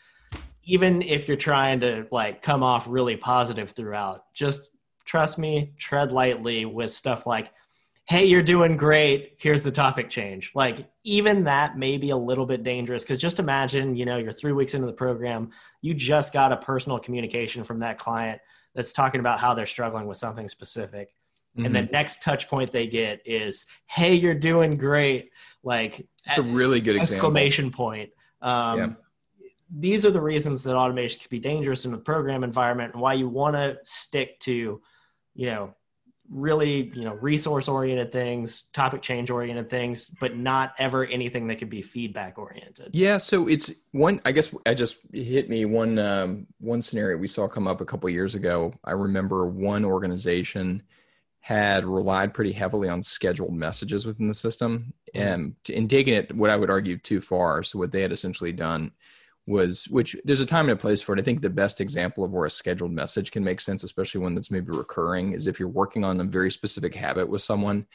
even 0.65 1.03
if 1.03 1.27
you're 1.27 1.37
trying 1.37 1.81
to 1.81 2.07
like 2.11 2.43
come 2.43 2.63
off 2.63 2.87
really 2.89 3.17
positive 3.17 3.71
throughout, 3.71 4.33
just 4.35 4.77
trust 5.05 5.39
me, 5.39 5.73
tread 5.79 6.13
lightly 6.13 6.65
with 6.65 6.93
stuff 6.93 7.27
like, 7.27 7.53
hey, 8.09 8.25
you're 8.25 8.43
doing 8.43 8.77
great. 8.77 9.35
Here's 9.39 9.63
the 9.65 9.71
topic 9.73 10.09
change. 10.09 10.53
Like, 10.55 10.89
even 11.03 11.43
that 11.45 11.77
may 11.77 11.99
be 11.99 12.11
a 12.11 12.17
little 12.17 12.47
bit 12.47 12.63
dangerous 12.63 13.03
because 13.03 13.19
just 13.19 13.41
imagine, 13.41 13.97
you 13.97 14.05
know, 14.05 14.17
you're 14.17 14.31
three 14.33 14.53
weeks 14.53 14.75
into 14.75 14.87
the 14.87 14.93
program, 14.93 15.51
you 15.83 15.93
just 15.93 16.33
got 16.33 16.53
a 16.53 16.57
personal 16.57 16.99
communication 17.01 17.65
from 17.65 17.81
that 17.81 17.99
client 17.99 18.41
that's 18.77 18.93
talking 18.93 19.19
about 19.21 19.41
how 19.41 19.55
they're 19.55 19.67
struggling 19.67 20.07
with 20.07 20.19
something 20.19 20.49
specific 20.49 21.15
and 21.59 21.75
the 21.75 21.79
Mhm. 21.81 21.91
next 21.91 22.23
touch 22.23 22.49
point 22.51 22.71
they 22.71 22.87
get 22.87 23.23
is 23.25 23.65
hey 23.87 24.13
you're 24.15 24.35
doing 24.35 24.77
great 24.77 25.31
like 25.63 26.07
it's 26.27 26.37
a 26.37 26.43
really 26.43 26.83
good 26.83 26.97
example. 26.97 27.29
exclamation 27.29 27.71
point 27.71 28.11
um, 28.43 28.79
Yeah. 28.79 28.89
these 29.71 30.05
are 30.05 30.11
the 30.11 30.21
reasons 30.21 30.63
that 30.65 30.77
automation 30.77 31.19
can 31.19 31.29
be 31.31 31.39
dangerous 31.39 31.87
in 31.87 31.93
the 31.93 31.97
program 31.99 32.45
environment 32.45 32.93
and 32.93 33.01
why 33.01 33.15
you 33.15 33.27
want 33.27 33.57
to 33.57 33.79
stick 33.85 34.39
to 34.41 34.83
you 35.35 35.47
know 35.47 35.75
really 36.29 36.91
you 36.95 37.05
know 37.05 37.15
resource 37.15 37.69
oriented 37.69 38.11
things 38.11 38.65
topic 38.73 39.01
change 39.01 39.31
oriented 39.31 39.71
things 39.71 40.11
but 40.21 40.37
not 40.37 40.75
ever 40.79 41.05
anything 41.05 41.47
that 41.47 41.57
could 41.57 41.71
be 41.71 41.83
feedback 41.83 42.37
oriented 42.39 42.91
Yeah, 42.93 43.19
so 43.19 43.49
it's 43.49 43.71
one. 43.93 44.21
I 44.25 44.33
guess 44.33 44.55
I 44.65 44.75
just 44.75 44.97
hit 45.13 45.49
me 45.49 45.65
one 45.65 45.99
um, 45.99 46.47
one 46.59 46.81
scenario 46.81 47.17
we 47.17 47.29
saw 47.29 47.47
come 47.49 47.67
up 47.67 47.81
a 47.81 47.85
couple 47.85 48.09
years 48.11 48.35
ago. 48.35 48.75
I 48.85 48.93
remember 48.93 49.47
one 49.47 49.85
organization 49.85 50.83
had 51.41 51.85
relied 51.85 52.35
pretty 52.35 52.53
heavily 52.53 52.89
on 52.89 53.03
scheduled 53.03 53.55
messages 53.55 54.05
within 54.05 54.29
the 54.29 54.35
system, 54.35 54.93
and 55.15 55.55
in 55.69 55.89
taking 55.89 56.15
it, 56.15 56.35
what 56.35 56.51
I 56.51 56.57
would 56.57 56.71
argue 56.71 56.99
too 56.99 57.21
far. 57.21 57.63
So 57.63 57.79
what 57.79 57.93
they 57.93 58.03
had 58.03 58.13
essentially 58.13 58.53
done 58.53 58.93
was, 59.47 59.85
which 59.89 60.17
there's 60.25 60.41
a 60.41 60.47
time 60.47 60.69
and 60.69 60.79
a 60.79 60.81
place 60.81 61.03
for 61.03 61.15
it. 61.15 61.21
I 61.21 61.23
think 61.23 61.41
the 61.41 61.51
best 61.51 61.81
example 61.81 62.25
of 62.25 62.33
where 62.33 62.47
a 62.47 62.51
scheduled 62.51 62.93
message 62.93 63.31
can 63.31 63.45
make 63.45 63.61
sense, 63.61 63.85
especially 63.85 64.21
one 64.21 64.35
that's 64.35 64.51
maybe 64.51 64.73
recurring, 64.73 65.33
is 65.33 65.47
if 65.47 65.61
you're 65.61 65.69
working 65.69 66.05
on 66.05 66.21
a 66.21 66.25
very 66.25 66.51
specific 66.51 66.95
habit 66.95 67.29
with 67.29 67.43
someone 67.43 67.87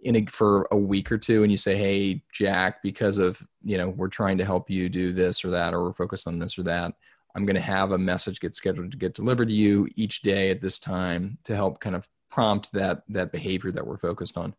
in 0.00 0.16
a, 0.16 0.26
for 0.26 0.68
a 0.70 0.76
week 0.76 1.10
or 1.10 1.18
two 1.18 1.42
and 1.42 1.50
you 1.50 1.58
say 1.58 1.76
hey 1.76 2.22
jack 2.32 2.82
because 2.82 3.18
of 3.18 3.42
you 3.64 3.76
know 3.76 3.88
we're 3.88 4.08
trying 4.08 4.38
to 4.38 4.44
help 4.44 4.70
you 4.70 4.88
do 4.88 5.12
this 5.12 5.44
or 5.44 5.50
that 5.50 5.74
or 5.74 5.82
we're 5.82 5.92
focused 5.92 6.28
on 6.28 6.38
this 6.38 6.56
or 6.56 6.62
that 6.62 6.92
i'm 7.34 7.44
going 7.44 7.56
to 7.56 7.60
have 7.60 7.90
a 7.90 7.98
message 7.98 8.38
get 8.38 8.54
scheduled 8.54 8.92
to 8.92 8.96
get 8.96 9.14
delivered 9.14 9.48
to 9.48 9.54
you 9.54 9.88
each 9.96 10.22
day 10.22 10.50
at 10.50 10.60
this 10.60 10.78
time 10.78 11.36
to 11.42 11.54
help 11.54 11.80
kind 11.80 11.96
of 11.96 12.08
prompt 12.30 12.70
that 12.72 13.02
that 13.08 13.32
behavior 13.32 13.72
that 13.72 13.86
we're 13.86 13.96
focused 13.96 14.36
on 14.36 14.54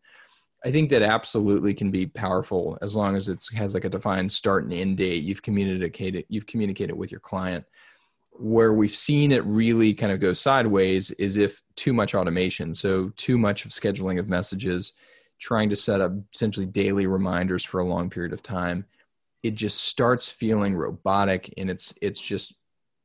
i 0.64 0.70
think 0.70 0.90
that 0.90 1.02
absolutely 1.02 1.74
can 1.74 1.90
be 1.90 2.06
powerful 2.06 2.78
as 2.82 2.94
long 2.94 3.16
as 3.16 3.28
it 3.28 3.44
has 3.54 3.74
like 3.74 3.84
a 3.84 3.88
defined 3.88 4.30
start 4.30 4.64
and 4.64 4.72
end 4.72 4.96
date. 4.96 5.22
You've 5.22 5.42
communicated 5.42 6.24
you've 6.28 6.46
communicated 6.46 6.94
with 6.94 7.10
your 7.10 7.20
client. 7.20 7.64
Where 8.32 8.72
we've 8.72 8.96
seen 8.96 9.32
it 9.32 9.44
really 9.44 9.92
kind 9.92 10.12
of 10.12 10.20
go 10.20 10.32
sideways 10.32 11.10
is 11.12 11.36
if 11.36 11.62
too 11.76 11.92
much 11.92 12.14
automation 12.14 12.74
so 12.74 13.12
too 13.16 13.36
much 13.36 13.64
of 13.64 13.70
scheduling 13.70 14.18
of 14.18 14.28
messages 14.28 14.92
trying 15.38 15.70
to 15.70 15.76
set 15.76 16.00
up 16.00 16.12
essentially 16.32 16.66
daily 16.66 17.06
reminders 17.06 17.64
for 17.64 17.80
a 17.80 17.86
long 17.86 18.10
period 18.10 18.32
of 18.32 18.42
time. 18.42 18.84
It 19.42 19.54
just 19.54 19.82
starts 19.82 20.28
feeling 20.28 20.74
robotic 20.74 21.52
and 21.56 21.70
it's 21.70 21.94
it's 22.00 22.20
just 22.20 22.54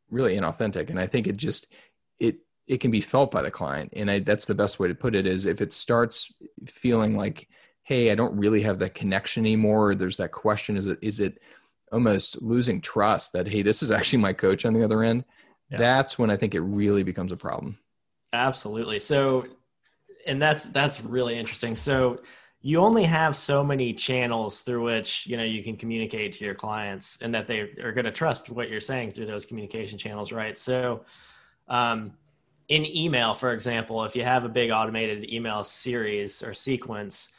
really 0.09 0.35
inauthentic. 0.35 0.89
And 0.89 0.99
i 0.99 1.07
think 1.07 1.27
it 1.27 1.37
just 1.37 1.67
it 2.67 2.79
can 2.79 2.91
be 2.91 3.01
felt 3.01 3.31
by 3.31 3.41
the 3.41 3.51
client 3.51 3.91
and 3.95 4.09
I, 4.09 4.19
that's 4.19 4.45
the 4.45 4.55
best 4.55 4.79
way 4.79 4.87
to 4.87 4.95
put 4.95 5.15
it 5.15 5.25
is 5.25 5.45
if 5.45 5.61
it 5.61 5.73
starts 5.73 6.33
feeling 6.67 7.15
like 7.15 7.47
hey 7.83 8.11
i 8.11 8.15
don't 8.15 8.35
really 8.37 8.61
have 8.61 8.79
that 8.79 8.95
connection 8.95 9.43
anymore 9.43 9.89
or 9.91 9.95
there's 9.95 10.17
that 10.17 10.31
question 10.31 10.75
is 10.77 10.85
it 10.85 10.99
is 11.01 11.19
it 11.19 11.39
almost 11.91 12.41
losing 12.41 12.81
trust 12.81 13.33
that 13.33 13.47
hey 13.47 13.61
this 13.61 13.83
is 13.83 13.91
actually 13.91 14.19
my 14.19 14.33
coach 14.33 14.65
on 14.65 14.73
the 14.73 14.83
other 14.83 15.03
end 15.03 15.23
Yeah. 15.69 15.77
that's 15.77 16.17
when 16.17 16.29
i 16.29 16.37
think 16.37 16.55
it 16.55 16.61
really 16.61 17.03
becomes 17.03 17.31
a 17.31 17.37
problem 17.37 17.77
Absolutely. 18.35 18.99
So, 18.99 19.45
and 20.27 20.41
that's 20.41 20.65
that's 20.65 21.01
really 21.01 21.37
interesting. 21.37 21.75
So, 21.75 22.21
you 22.61 22.79
only 22.79 23.03
have 23.03 23.35
so 23.35 23.63
many 23.63 23.93
channels 23.93 24.61
through 24.61 24.83
which 24.83 25.27
you 25.27 25.37
know 25.37 25.43
you 25.43 25.63
can 25.63 25.77
communicate 25.77 26.33
to 26.33 26.45
your 26.45 26.55
clients, 26.55 27.17
and 27.21 27.33
that 27.33 27.47
they 27.47 27.59
are 27.59 27.93
going 27.93 28.05
to 28.05 28.11
trust 28.11 28.49
what 28.49 28.69
you're 28.69 28.81
saying 28.81 29.11
through 29.11 29.27
those 29.27 29.45
communication 29.45 29.97
channels, 29.97 30.31
right? 30.31 30.57
So, 30.57 31.05
um, 31.67 32.13
in 32.69 32.85
email, 32.85 33.33
for 33.33 33.51
example, 33.51 34.03
if 34.03 34.15
you 34.15 34.23
have 34.23 34.43
a 34.43 34.49
big 34.49 34.71
automated 34.71 35.31
email 35.31 35.63
series 35.63 36.41
or 36.41 36.53
sequence, 36.53 37.29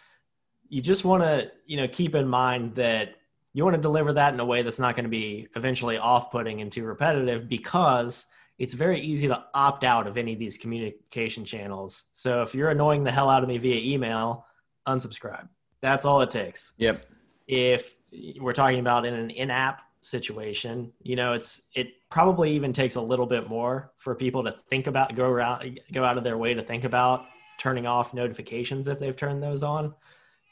you 0.68 0.80
just 0.80 1.04
want 1.04 1.22
to 1.22 1.50
you 1.66 1.76
know 1.76 1.88
keep 1.88 2.14
in 2.14 2.26
mind 2.28 2.74
that 2.74 3.16
you 3.52 3.64
want 3.64 3.74
to 3.74 3.80
deliver 3.80 4.12
that 4.12 4.34
in 4.34 4.40
a 4.40 4.44
way 4.44 4.62
that's 4.62 4.78
not 4.78 4.94
going 4.94 5.04
to 5.04 5.10
be 5.10 5.48
eventually 5.56 5.96
off-putting 5.96 6.60
and 6.60 6.70
too 6.70 6.84
repetitive 6.84 7.48
because 7.48 8.26
it's 8.58 8.74
very 8.74 9.00
easy 9.00 9.28
to 9.28 9.44
opt 9.54 9.82
out 9.82 10.06
of 10.06 10.18
any 10.18 10.34
of 10.34 10.38
these 10.38 10.58
communication 10.58 11.44
channels. 11.44 12.04
So 12.12 12.42
if 12.42 12.54
you're 12.54 12.70
annoying 12.70 13.02
the 13.02 13.10
hell 13.10 13.30
out 13.30 13.42
of 13.42 13.48
me 13.48 13.56
via 13.56 13.80
email, 13.94 14.46
unsubscribe. 14.86 15.48
That's 15.80 16.04
all 16.04 16.20
it 16.20 16.30
takes. 16.30 16.72
yep 16.76 17.06
If 17.46 17.96
we're 18.40 18.52
talking 18.52 18.78
about 18.78 19.06
in 19.06 19.14
an 19.14 19.30
in-app 19.30 19.82
situation, 20.00 20.92
you 21.02 21.16
know, 21.16 21.32
it's 21.32 21.62
it 21.74 21.88
probably 22.16 22.50
even 22.52 22.72
takes 22.72 22.94
a 22.94 23.00
little 23.00 23.26
bit 23.26 23.46
more 23.46 23.92
for 23.98 24.14
people 24.14 24.42
to 24.42 24.50
think 24.70 24.86
about 24.86 25.14
go 25.14 25.28
around 25.28 25.78
go 25.92 26.02
out 26.02 26.16
of 26.16 26.24
their 26.24 26.38
way 26.38 26.54
to 26.54 26.62
think 26.62 26.84
about 26.84 27.26
turning 27.58 27.86
off 27.86 28.14
notifications 28.14 28.88
if 28.88 28.98
they've 28.98 29.16
turned 29.16 29.42
those 29.42 29.62
on. 29.62 29.92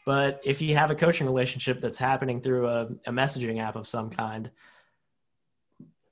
But 0.04 0.42
if 0.44 0.60
you 0.60 0.76
have 0.76 0.90
a 0.90 0.94
coaching 0.94 1.26
relationship 1.26 1.80
that's 1.80 1.96
happening 1.96 2.42
through 2.42 2.68
a, 2.68 2.82
a 3.06 3.10
messaging 3.10 3.62
app 3.62 3.76
of 3.76 3.88
some 3.88 4.10
kind, 4.10 4.50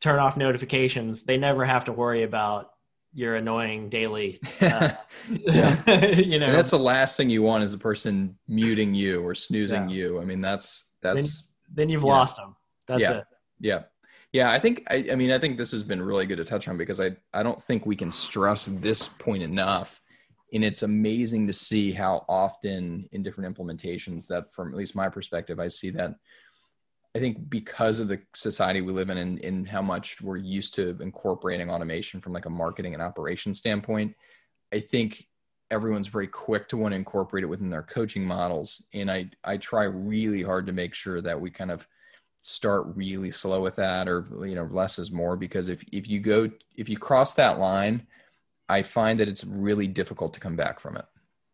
turn 0.01 0.19
off 0.19 0.38
notifications. 0.38 1.25
They 1.25 1.37
never 1.37 1.67
have 1.67 1.85
to 1.85 1.93
worry 1.93 2.23
about 2.23 2.71
your 3.12 3.37
annoying 3.37 3.91
daily. 3.91 4.41
Uh, 4.59 4.93
you 5.29 6.38
know, 6.38 6.47
And 6.47 6.55
that's 6.55 6.71
the 6.71 6.79
last 6.79 7.19
thing 7.19 7.29
you 7.29 7.43
want 7.43 7.62
is 7.62 7.75
a 7.75 7.79
person 7.79 8.38
muting 8.49 8.95
you 8.95 9.23
or 9.23 9.35
snoozing 9.35 9.91
Yeah. 9.91 9.97
you. 9.97 10.19
I 10.19 10.25
mean, 10.25 10.41
that's 10.41 10.88
that's 11.03 11.51
then 11.71 11.91
you've 11.91 12.05
yeah. 12.05 12.09
lost 12.09 12.38
them. 12.38 12.57
That's 12.88 13.03
Yeah. 13.03 13.12
it. 13.19 13.25
yeah, 13.61 13.83
yeah. 14.33 14.51
I 14.51 14.59
think 14.59 14.85
I, 14.88 15.07
I 15.12 15.14
mean 15.14 15.31
I 15.31 15.38
think 15.38 15.59
this 15.59 15.73
has 15.73 15.83
been 15.83 16.03
really 16.03 16.27
good 16.27 16.38
to 16.38 16.45
touch 16.45 16.68
on 16.68 16.77
because 16.77 17.01
I 17.01 17.16
I 17.33 17.42
don't 17.42 17.62
think 17.62 17.87
we 17.87 17.97
can 17.97 18.11
stress 18.12 18.66
this 18.66 19.09
point 19.09 19.42
enough. 19.42 20.01
and 20.53 20.62
it's 20.64 20.83
amazing 20.83 21.47
to 21.47 21.53
see 21.53 21.92
how 21.92 22.25
often 22.29 23.09
in 23.12 23.23
different 23.23 23.57
implementations 23.57 24.27
that 24.29 24.53
from 24.53 24.68
at 24.68 24.77
least 24.77 24.95
my 24.95 25.09
perspective 25.09 25.59
i 25.59 25.68
see 25.68 25.90
that 25.90 26.14
i 27.16 27.18
think 27.18 27.49
because 27.49 28.01
of 28.01 28.09
the 28.09 28.21
society 28.35 28.81
we 28.81 28.92
live 28.92 29.11
in 29.11 29.18
and, 29.18 29.38
and 29.40 29.68
how 29.68 29.83
much 29.83 30.21
we're 30.21 30.37
used 30.37 30.75
to 30.75 30.97
incorporating 31.01 31.71
automation 31.71 32.21
from 32.21 32.33
like 32.33 32.47
a 32.47 32.51
marketing 32.51 32.95
and 32.95 33.03
operation 33.03 33.55
standpoint 33.55 34.14
i 34.73 34.81
think 34.81 35.27
everyone's 35.71 36.09
very 36.09 36.27
quick 36.29 36.68
to 36.68 36.77
want 36.77 36.92
to 36.92 36.97
incorporate 36.97 37.45
it 37.45 37.49
within 37.49 37.71
their 37.71 37.83
coaching 37.83 38.25
models 38.25 38.83
and 38.92 39.11
i 39.11 39.29
i 39.45 39.57
try 39.57 39.85
really 39.85 40.42
hard 40.42 40.66
to 40.66 40.73
make 40.73 40.95
sure 40.95 41.21
that 41.21 41.40
we 41.40 41.51
kind 41.51 41.71
of 41.71 41.87
start 42.43 42.87
really 42.95 43.31
slow 43.31 43.61
with 43.61 43.77
that 43.77 44.09
or 44.09 44.27
you 44.45 44.55
know 44.55 44.69
less 44.73 44.99
is 44.99 45.13
more 45.13 45.37
because 45.37 45.69
if 45.69 45.85
if 45.93 46.09
you 46.09 46.19
go 46.19 46.51
if 46.77 46.89
you 46.89 46.99
cross 46.99 47.35
that 47.35 47.59
line 47.59 48.05
I 48.73 48.83
find 48.83 49.21
that 49.21 49.29
it's 49.29 49.45
really 49.45 49.87
difficult 49.87 50.33
to 50.35 50.41
come 50.41 50.57
back 50.57 50.81
from 50.81 50.97
it. 50.97 51.05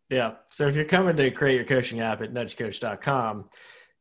Yeah. 0.09 0.35
So 0.51 0.67
if 0.67 0.75
you're 0.75 0.85
coming 0.85 1.15
to 1.17 1.29
create 1.31 1.55
your 1.55 1.65
coaching 1.65 1.99
app 1.99 2.21
at 2.21 2.33
nudgecoach.com, 2.33 3.49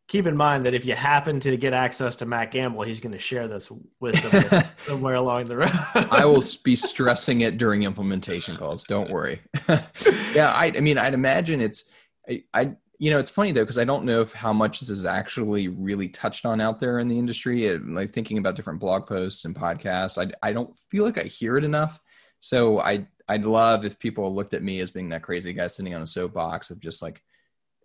keep 0.07 0.27
in 0.27 0.37
mind 0.37 0.64
that 0.66 0.72
if 0.72 0.87
you 0.87 0.94
happen 0.94 1.40
to 1.40 1.57
get 1.57 1.74
access 1.74 2.16
to 2.16 2.27
Matt 2.27 2.53
Gamble, 2.53 2.83
he's 2.83 3.01
going 3.01 3.12
to 3.12 3.18
share 3.18 3.48
this 3.48 3.70
wisdom 4.01 4.62
somewhere 4.87 5.16
along 5.16 5.46
the 5.46 5.57
road. 5.57 5.70
I 6.11 6.24
will 6.24 6.44
be 6.64 6.77
stressing 6.77 7.42
it 7.42 7.59
during 7.59 7.83
implementation 7.83 8.57
calls. 8.57 8.85
Don't 8.85 9.11
worry. 9.11 9.40
yeah. 9.68 10.53
I, 10.55 10.72
I 10.77 10.81
mean, 10.81 10.96
I'd 10.96 11.14
imagine 11.14 11.61
it's, 11.61 11.85
I, 12.29 12.44
I 12.55 12.72
you 12.98 13.11
know, 13.11 13.18
it's 13.18 13.30
funny 13.30 13.52
though, 13.52 13.62
because 13.62 13.78
I 13.78 13.84
don't 13.84 14.04
know 14.04 14.20
if 14.20 14.32
how 14.32 14.52
much 14.52 14.80
this 14.80 14.90
is 14.90 15.04
actually 15.04 15.68
really 15.68 16.08
touched 16.08 16.44
on 16.44 16.61
out 16.61 16.80
there 16.80 16.98
in 16.98 17.08
the 17.08 17.18
industry. 17.18 17.66
It, 17.66 17.87
like 17.87 18.12
thinking 18.12 18.38
about 18.38 18.56
different 18.56 18.80
blog 18.80 19.06
posts 19.06 19.44
and 19.44 19.54
podcasts, 19.54 20.18
I, 20.20 20.32
I 20.46 20.52
don't 20.52 20.76
feel 20.76 21.04
like 21.04 21.18
I 21.18 21.24
hear 21.24 21.56
it 21.56 21.64
enough. 21.64 22.00
So 22.40 22.80
I 22.80 23.06
I'd 23.28 23.44
love 23.44 23.84
if 23.84 23.98
people 23.98 24.34
looked 24.34 24.54
at 24.54 24.62
me 24.62 24.80
as 24.80 24.90
being 24.90 25.11
that 25.11 25.22
crazy 25.22 25.52
guy 25.52 25.66
sitting 25.66 25.94
on 25.94 26.02
a 26.02 26.06
soapbox 26.06 26.70
of 26.70 26.80
just 26.80 27.02
like 27.02 27.22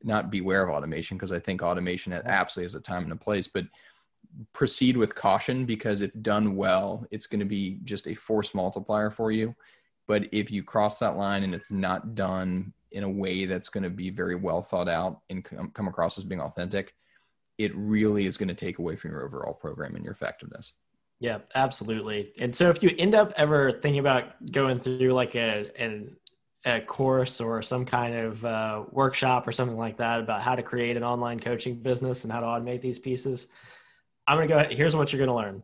not 0.04 0.32
beware 0.32 0.64
of 0.64 0.74
automation 0.74 1.18
because 1.18 1.32
I 1.32 1.40
think 1.40 1.62
automation 1.62 2.14
absolutely 2.14 2.66
has 2.66 2.76
a 2.76 2.82
time 2.82 3.04
and 3.04 3.12
a 3.12 3.18
place, 3.18 3.48
but 3.48 3.66
proceed 4.52 4.98
with 4.98 5.16
caution 5.16 5.66
because 5.66 6.02
if 6.02 6.12
done 6.22 6.56
well, 6.56 7.06
it's 7.12 7.28
going 7.28 7.40
to 7.40 7.46
be 7.46 7.80
just 7.84 8.08
a 8.08 8.16
force 8.16 8.54
multiplier 8.56 9.12
for 9.12 9.32
you. 9.32 9.56
But 10.08 10.28
if 10.32 10.50
you 10.50 10.64
cross 10.64 11.00
that 11.00 11.18
line 11.18 11.44
and 11.44 11.54
it's 11.54 11.72
not 11.72 12.16
done 12.16 12.74
in 12.94 13.04
a 13.04 13.10
way 13.10 13.46
that's 13.46 13.70
going 13.70 13.84
to 13.84 13.90
be 13.90 14.10
very 14.10 14.36
well 14.36 14.62
thought 14.62 14.88
out 14.88 15.22
and 15.30 15.44
come 15.44 15.88
across 15.88 16.18
as 16.18 16.24
being 16.24 16.42
authentic, 16.42 16.94
it 17.58 17.76
really 17.76 18.26
is 18.26 18.38
going 18.38 18.50
to 18.50 18.56
take 18.56 18.80
away 18.80 18.96
from 18.96 19.12
your 19.12 19.26
overall 19.26 19.54
program 19.54 19.96
and 19.96 20.04
your 20.04 20.14
effectiveness. 20.14 20.74
Yeah, 21.20 21.40
absolutely. 21.56 22.34
And 22.40 22.56
so 22.56 22.70
if 22.70 22.84
you 22.84 22.92
end 22.98 23.16
up 23.16 23.34
ever 23.36 23.72
thinking 23.72 24.00
about 24.00 24.52
going 24.52 24.80
through 24.80 25.14
like 25.14 25.36
a 25.36 25.70
an, 25.78 26.16
a 26.66 26.82
course 26.82 27.42
or 27.42 27.62
some 27.62 27.86
kind 27.86 28.16
of 28.16 28.46
uh, 28.46 28.84
workshop 28.92 29.48
or 29.48 29.52
something 29.52 29.78
like 29.78 29.98
that 29.98 30.20
about 30.20 30.42
how 30.42 30.56
to 30.56 30.64
create 30.64 30.98
an 30.98 31.04
online 31.04 31.40
coaching 31.40 31.76
business 31.76 32.24
and 32.24 32.32
how 32.32 32.40
to 32.40 32.46
automate 32.46 32.82
these 32.82 33.00
pieces, 33.00 33.48
I'm 34.28 34.38
going 34.38 34.48
to 34.48 34.54
go 34.54 34.60
ahead. 34.60 34.72
Here's 34.72 34.96
what 34.96 35.12
you're 35.12 35.26
going 35.26 35.30
to 35.30 35.36
learn. 35.36 35.64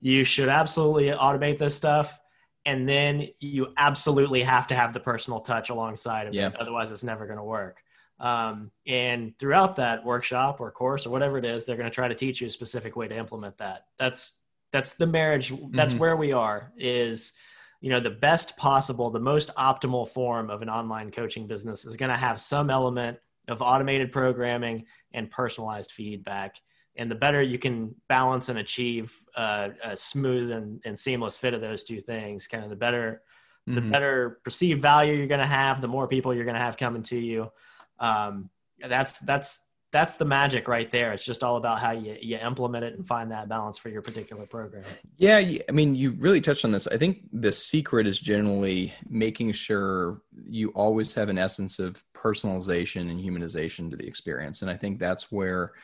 You 0.00 0.24
should 0.24 0.48
absolutely 0.48 1.06
automate 1.06 1.58
this 1.58 1.74
stuff. 1.74 2.18
And 2.66 2.88
then 2.88 3.28
you 3.40 3.72
absolutely 3.76 4.42
have 4.42 4.66
to 4.68 4.74
have 4.74 4.92
the 4.92 5.00
personal 5.00 5.40
touch 5.40 5.70
alongside 5.70 6.28
of 6.28 6.34
it. 6.34 6.56
Otherwise, 6.56 6.90
it's 6.90 7.04
never 7.04 7.26
going 7.26 7.38
to 7.38 7.44
work. 7.44 7.82
Um, 8.20 8.70
and 8.86 9.38
throughout 9.38 9.76
that 9.76 10.04
workshop 10.04 10.60
or 10.60 10.70
course 10.70 11.06
or 11.06 11.10
whatever 11.10 11.36
it 11.36 11.44
is, 11.44 11.66
they're 11.66 11.76
going 11.76 11.90
to 11.90 11.94
try 11.94 12.08
to 12.08 12.14
teach 12.14 12.40
you 12.40 12.46
a 12.46 12.50
specific 12.50 12.96
way 12.96 13.08
to 13.08 13.16
implement 13.16 13.58
that. 13.58 13.86
That's 13.98 14.34
that's 14.74 14.94
the 14.94 15.06
marriage 15.06 15.52
that's 15.70 15.92
mm-hmm. 15.92 16.00
where 16.00 16.16
we 16.16 16.32
are 16.32 16.72
is 16.76 17.32
you 17.80 17.90
know 17.90 18.00
the 18.00 18.10
best 18.10 18.56
possible 18.56 19.08
the 19.08 19.20
most 19.20 19.54
optimal 19.54 20.08
form 20.08 20.50
of 20.50 20.62
an 20.62 20.68
online 20.68 21.12
coaching 21.12 21.46
business 21.46 21.84
is 21.84 21.96
going 21.96 22.10
to 22.10 22.16
have 22.16 22.40
some 22.40 22.70
element 22.70 23.16
of 23.46 23.62
automated 23.62 24.10
programming 24.10 24.84
and 25.12 25.30
personalized 25.30 25.92
feedback 25.92 26.56
and 26.96 27.10
the 27.10 27.14
better 27.14 27.42
you 27.42 27.58
can 27.58 27.94
balance 28.08 28.48
and 28.48 28.58
achieve 28.58 29.20
uh, 29.36 29.70
a 29.82 29.96
smooth 29.96 30.50
and, 30.50 30.80
and, 30.84 30.98
seamless 30.98 31.36
fit 31.36 31.54
of 31.54 31.60
those 31.60 31.82
two 31.82 32.00
things 32.00 32.46
kind 32.46 32.64
of 32.64 32.70
the 32.70 32.76
better 32.76 33.22
mm-hmm. 33.68 33.74
the 33.74 33.80
better 33.80 34.40
perceived 34.44 34.80
value 34.80 35.14
you're 35.14 35.26
going 35.26 35.40
to 35.40 35.46
have 35.46 35.80
the 35.80 35.88
more 35.88 36.06
people 36.08 36.34
you're 36.34 36.44
going 36.44 36.54
to 36.54 36.60
have 36.60 36.76
coming 36.76 37.02
to 37.02 37.18
you 37.18 37.50
um, 37.98 38.48
that's 38.88 39.20
that's 39.20 39.62
that's 39.94 40.14
the 40.14 40.24
magic 40.24 40.66
right 40.66 40.90
there. 40.90 41.12
It's 41.12 41.24
just 41.24 41.44
all 41.44 41.56
about 41.56 41.78
how 41.78 41.92
you, 41.92 42.16
you 42.20 42.36
implement 42.36 42.84
it 42.84 42.94
and 42.94 43.06
find 43.06 43.30
that 43.30 43.48
balance 43.48 43.78
for 43.78 43.90
your 43.90 44.02
particular 44.02 44.44
program. 44.44 44.82
Yeah, 45.16 45.36
I 45.36 45.70
mean, 45.70 45.94
you 45.94 46.10
really 46.18 46.40
touched 46.40 46.64
on 46.64 46.72
this. 46.72 46.88
I 46.88 46.98
think 46.98 47.18
the 47.32 47.52
secret 47.52 48.08
is 48.08 48.18
generally 48.18 48.92
making 49.08 49.52
sure 49.52 50.20
you 50.48 50.70
always 50.70 51.14
have 51.14 51.28
an 51.28 51.38
essence 51.38 51.78
of 51.78 52.02
personalization 52.12 53.08
and 53.08 53.20
humanization 53.20 53.88
to 53.92 53.96
the 53.96 54.04
experience. 54.04 54.62
And 54.62 54.70
I 54.70 54.76
think 54.76 54.98
that's 54.98 55.30
where 55.30 55.74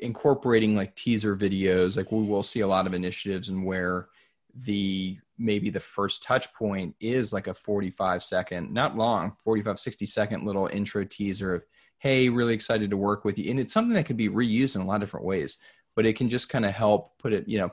incorporating 0.00 0.76
like 0.76 0.94
teaser 0.94 1.36
videos, 1.36 1.96
like 1.96 2.10
we 2.12 2.22
will 2.22 2.42
see 2.42 2.60
a 2.60 2.66
lot 2.66 2.86
of 2.86 2.94
initiatives 2.94 3.48
and 3.48 3.64
where 3.64 4.08
the 4.54 5.18
maybe 5.38 5.70
the 5.70 5.80
first 5.80 6.22
touch 6.22 6.52
point 6.52 6.94
is 7.00 7.32
like 7.32 7.46
a 7.46 7.54
45 7.54 8.22
second, 8.22 8.72
not 8.72 8.96
long, 8.96 9.36
45, 9.42 9.80
60 9.80 10.06
second 10.06 10.44
little 10.44 10.66
intro 10.66 11.04
teaser 11.04 11.54
of, 11.54 11.64
hey, 11.98 12.28
really 12.28 12.54
excited 12.54 12.90
to 12.90 12.96
work 12.96 13.24
with 13.24 13.38
you. 13.38 13.50
And 13.50 13.58
it's 13.58 13.72
something 13.72 13.94
that 13.94 14.06
can 14.06 14.16
be 14.16 14.28
reused 14.28 14.76
in 14.76 14.82
a 14.82 14.86
lot 14.86 14.96
of 14.96 15.00
different 15.00 15.26
ways, 15.26 15.58
but 15.96 16.04
it 16.04 16.16
can 16.16 16.28
just 16.28 16.48
kind 16.48 16.66
of 16.66 16.72
help 16.72 17.18
put 17.18 17.32
it, 17.32 17.48
you 17.48 17.58
know, 17.58 17.70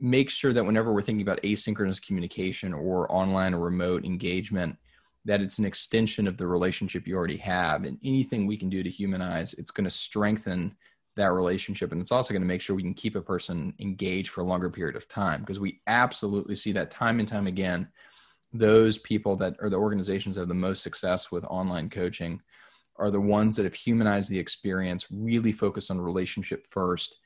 make 0.00 0.30
sure 0.30 0.52
that 0.52 0.64
whenever 0.64 0.92
we're 0.92 1.02
thinking 1.02 1.26
about 1.26 1.42
asynchronous 1.42 2.04
communication 2.04 2.72
or 2.72 3.10
online 3.12 3.54
or 3.54 3.60
remote 3.60 4.04
engagement, 4.04 4.76
that 5.24 5.40
it's 5.40 5.58
an 5.58 5.64
extension 5.64 6.26
of 6.26 6.36
the 6.36 6.46
relationship 6.46 7.06
you 7.06 7.16
already 7.16 7.36
have. 7.36 7.84
And 7.84 7.98
anything 8.04 8.46
we 8.46 8.56
can 8.56 8.70
do 8.70 8.82
to 8.82 8.90
humanize, 8.90 9.54
it's 9.54 9.70
going 9.70 9.84
to 9.84 9.90
strengthen 9.90 10.76
that 11.16 11.32
relationship. 11.32 11.92
And 11.92 12.00
it's 12.00 12.12
also 12.12 12.32
going 12.32 12.42
to 12.42 12.48
make 12.48 12.60
sure 12.60 12.76
we 12.76 12.82
can 12.82 12.94
keep 12.94 13.16
a 13.16 13.20
person 13.20 13.74
engaged 13.80 14.30
for 14.30 14.42
a 14.42 14.46
longer 14.46 14.70
period 14.70 14.96
of 14.96 15.08
time 15.08 15.40
because 15.40 15.58
we 15.58 15.80
absolutely 15.86 16.56
see 16.56 16.72
that 16.72 16.90
time 16.90 17.18
and 17.18 17.28
time 17.28 17.46
again. 17.46 17.88
Those 18.52 18.98
people 18.98 19.36
that 19.36 19.56
are 19.60 19.70
the 19.70 19.76
organizations 19.76 20.36
that 20.36 20.42
have 20.42 20.48
the 20.48 20.54
most 20.54 20.82
success 20.82 21.32
with 21.32 21.44
online 21.44 21.90
coaching 21.90 22.40
are 22.96 23.10
the 23.10 23.20
ones 23.20 23.56
that 23.56 23.64
have 23.64 23.74
humanized 23.74 24.30
the 24.30 24.38
experience, 24.38 25.06
really 25.10 25.52
focused 25.52 25.90
on 25.90 26.00
relationship 26.00 26.66
first. 26.70 27.16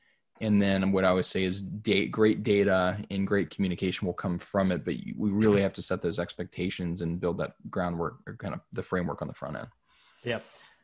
And 0.41 0.61
then 0.61 0.91
what 0.91 1.05
I 1.05 1.09
always 1.09 1.27
say 1.27 1.43
is 1.43 1.61
date, 1.61 2.11
great 2.11 2.43
data 2.43 2.97
and 3.11 3.27
great 3.27 3.51
communication 3.51 4.07
will 4.07 4.13
come 4.13 4.39
from 4.39 4.71
it. 4.71 4.83
But 4.83 4.95
we 5.15 5.29
really 5.29 5.61
have 5.61 5.73
to 5.73 5.81
set 5.81 6.01
those 6.01 6.17
expectations 6.17 7.01
and 7.01 7.19
build 7.19 7.37
that 7.37 7.53
groundwork 7.69 8.15
or 8.25 8.35
kind 8.35 8.53
of 8.53 8.61
the 8.73 8.83
framework 8.83 9.21
on 9.21 9.27
the 9.27 9.33
front 9.33 9.57
end. 9.57 9.67
Yeah. 10.23 10.39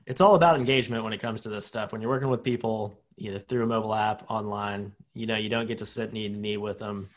It's 0.08 0.22
all 0.22 0.34
about 0.34 0.56
engagement 0.56 1.04
when 1.04 1.13
it 1.13 1.20
comes 1.20 1.41
to 1.41 1.50
this 1.50 1.67
stuff. 1.67 1.91
When 1.91 2.02
you're 2.02 2.10
working 2.10 2.30
with 2.30 2.43
people, 2.43 3.00
either 3.17 3.38
through 3.39 3.63
a 3.63 3.67
mobile 3.67 3.93
app, 3.93 4.24
online, 4.30 4.91
you 5.13 5.28
know, 5.28 5.36
you 5.36 5.50
don't 5.50 5.67
get 5.67 5.78
to 5.78 5.86
sit 5.86 6.13
knee 6.13 6.28
to 6.30 6.36
knee 6.36 6.58
with 6.58 6.80
them. 6.80 7.10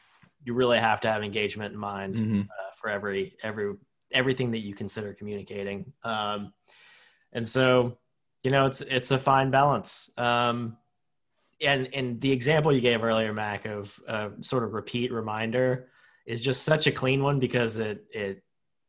You 0.44 0.54
really 0.54 0.78
have 0.78 1.00
to 1.02 1.08
have 1.10 1.22
engagement 1.22 1.72
in 1.72 1.80
mind 1.80 2.14
mm-hmm. 2.16 2.40
uh, 2.40 2.70
for 2.74 2.90
every, 2.90 3.36
every, 3.42 3.74
everything 4.12 4.50
that 4.50 4.58
you 4.58 4.74
consider 4.74 5.14
communicating. 5.14 5.92
Um, 6.04 6.52
and 7.32 7.46
so 7.46 7.96
you 8.42 8.50
know 8.50 8.66
it's 8.66 8.80
it's 8.82 9.10
a 9.10 9.18
fine 9.18 9.50
balance 9.50 10.10
um, 10.16 10.76
and 11.60 11.88
and 11.94 12.20
the 12.20 12.30
example 12.30 12.72
you 12.72 12.80
gave 12.80 13.02
earlier 13.02 13.32
mac 13.32 13.64
of 13.66 13.98
uh, 14.08 14.30
sort 14.40 14.64
of 14.64 14.72
repeat 14.72 15.12
reminder 15.12 15.88
is 16.26 16.42
just 16.42 16.62
such 16.62 16.86
a 16.86 16.92
clean 16.92 17.22
one 17.22 17.38
because 17.38 17.76
it 17.76 18.04
it 18.12 18.42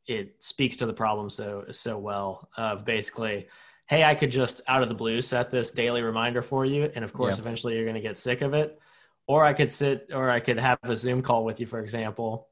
it 0.08 0.36
speaks 0.40 0.78
to 0.78 0.86
the 0.86 0.94
problem 0.94 1.30
so 1.30 1.66
so 1.72 1.98
well 1.98 2.50
of 2.58 2.86
basically 2.86 3.48
hey 3.92 4.04
i 4.04 4.16
could 4.16 4.32
just 4.32 4.62
out 4.68 4.82
of 4.82 4.90
the 4.90 4.96
blue 4.96 5.22
set 5.22 5.52
this 5.52 5.70
daily 5.70 6.02
reminder 6.02 6.42
for 6.42 6.66
you 6.66 6.90
and 6.96 7.04
of 7.04 7.14
course 7.14 7.38
yeah. 7.38 7.42
eventually 7.42 7.76
you're 7.76 7.84
going 7.84 7.94
to 7.94 8.02
get 8.02 8.18
sick 8.18 8.42
of 8.42 8.54
it 8.54 8.80
or 9.28 9.46
i 9.46 9.54
could 9.54 9.72
sit 9.72 10.10
or 10.14 10.30
i 10.32 10.40
could 10.40 10.58
have 10.58 10.80
a 10.84 10.96
zoom 10.96 11.22
call 11.22 11.46
with 11.46 11.60
you 11.60 11.68
for 11.68 11.80
example 11.80 12.48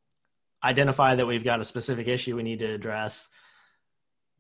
identify 0.64 1.16
that 1.16 1.26
we've 1.26 1.46
got 1.46 1.62
a 1.62 1.66
specific 1.66 2.08
issue 2.08 2.36
we 2.36 2.44
need 2.44 2.60
to 2.60 2.72
address 2.72 3.30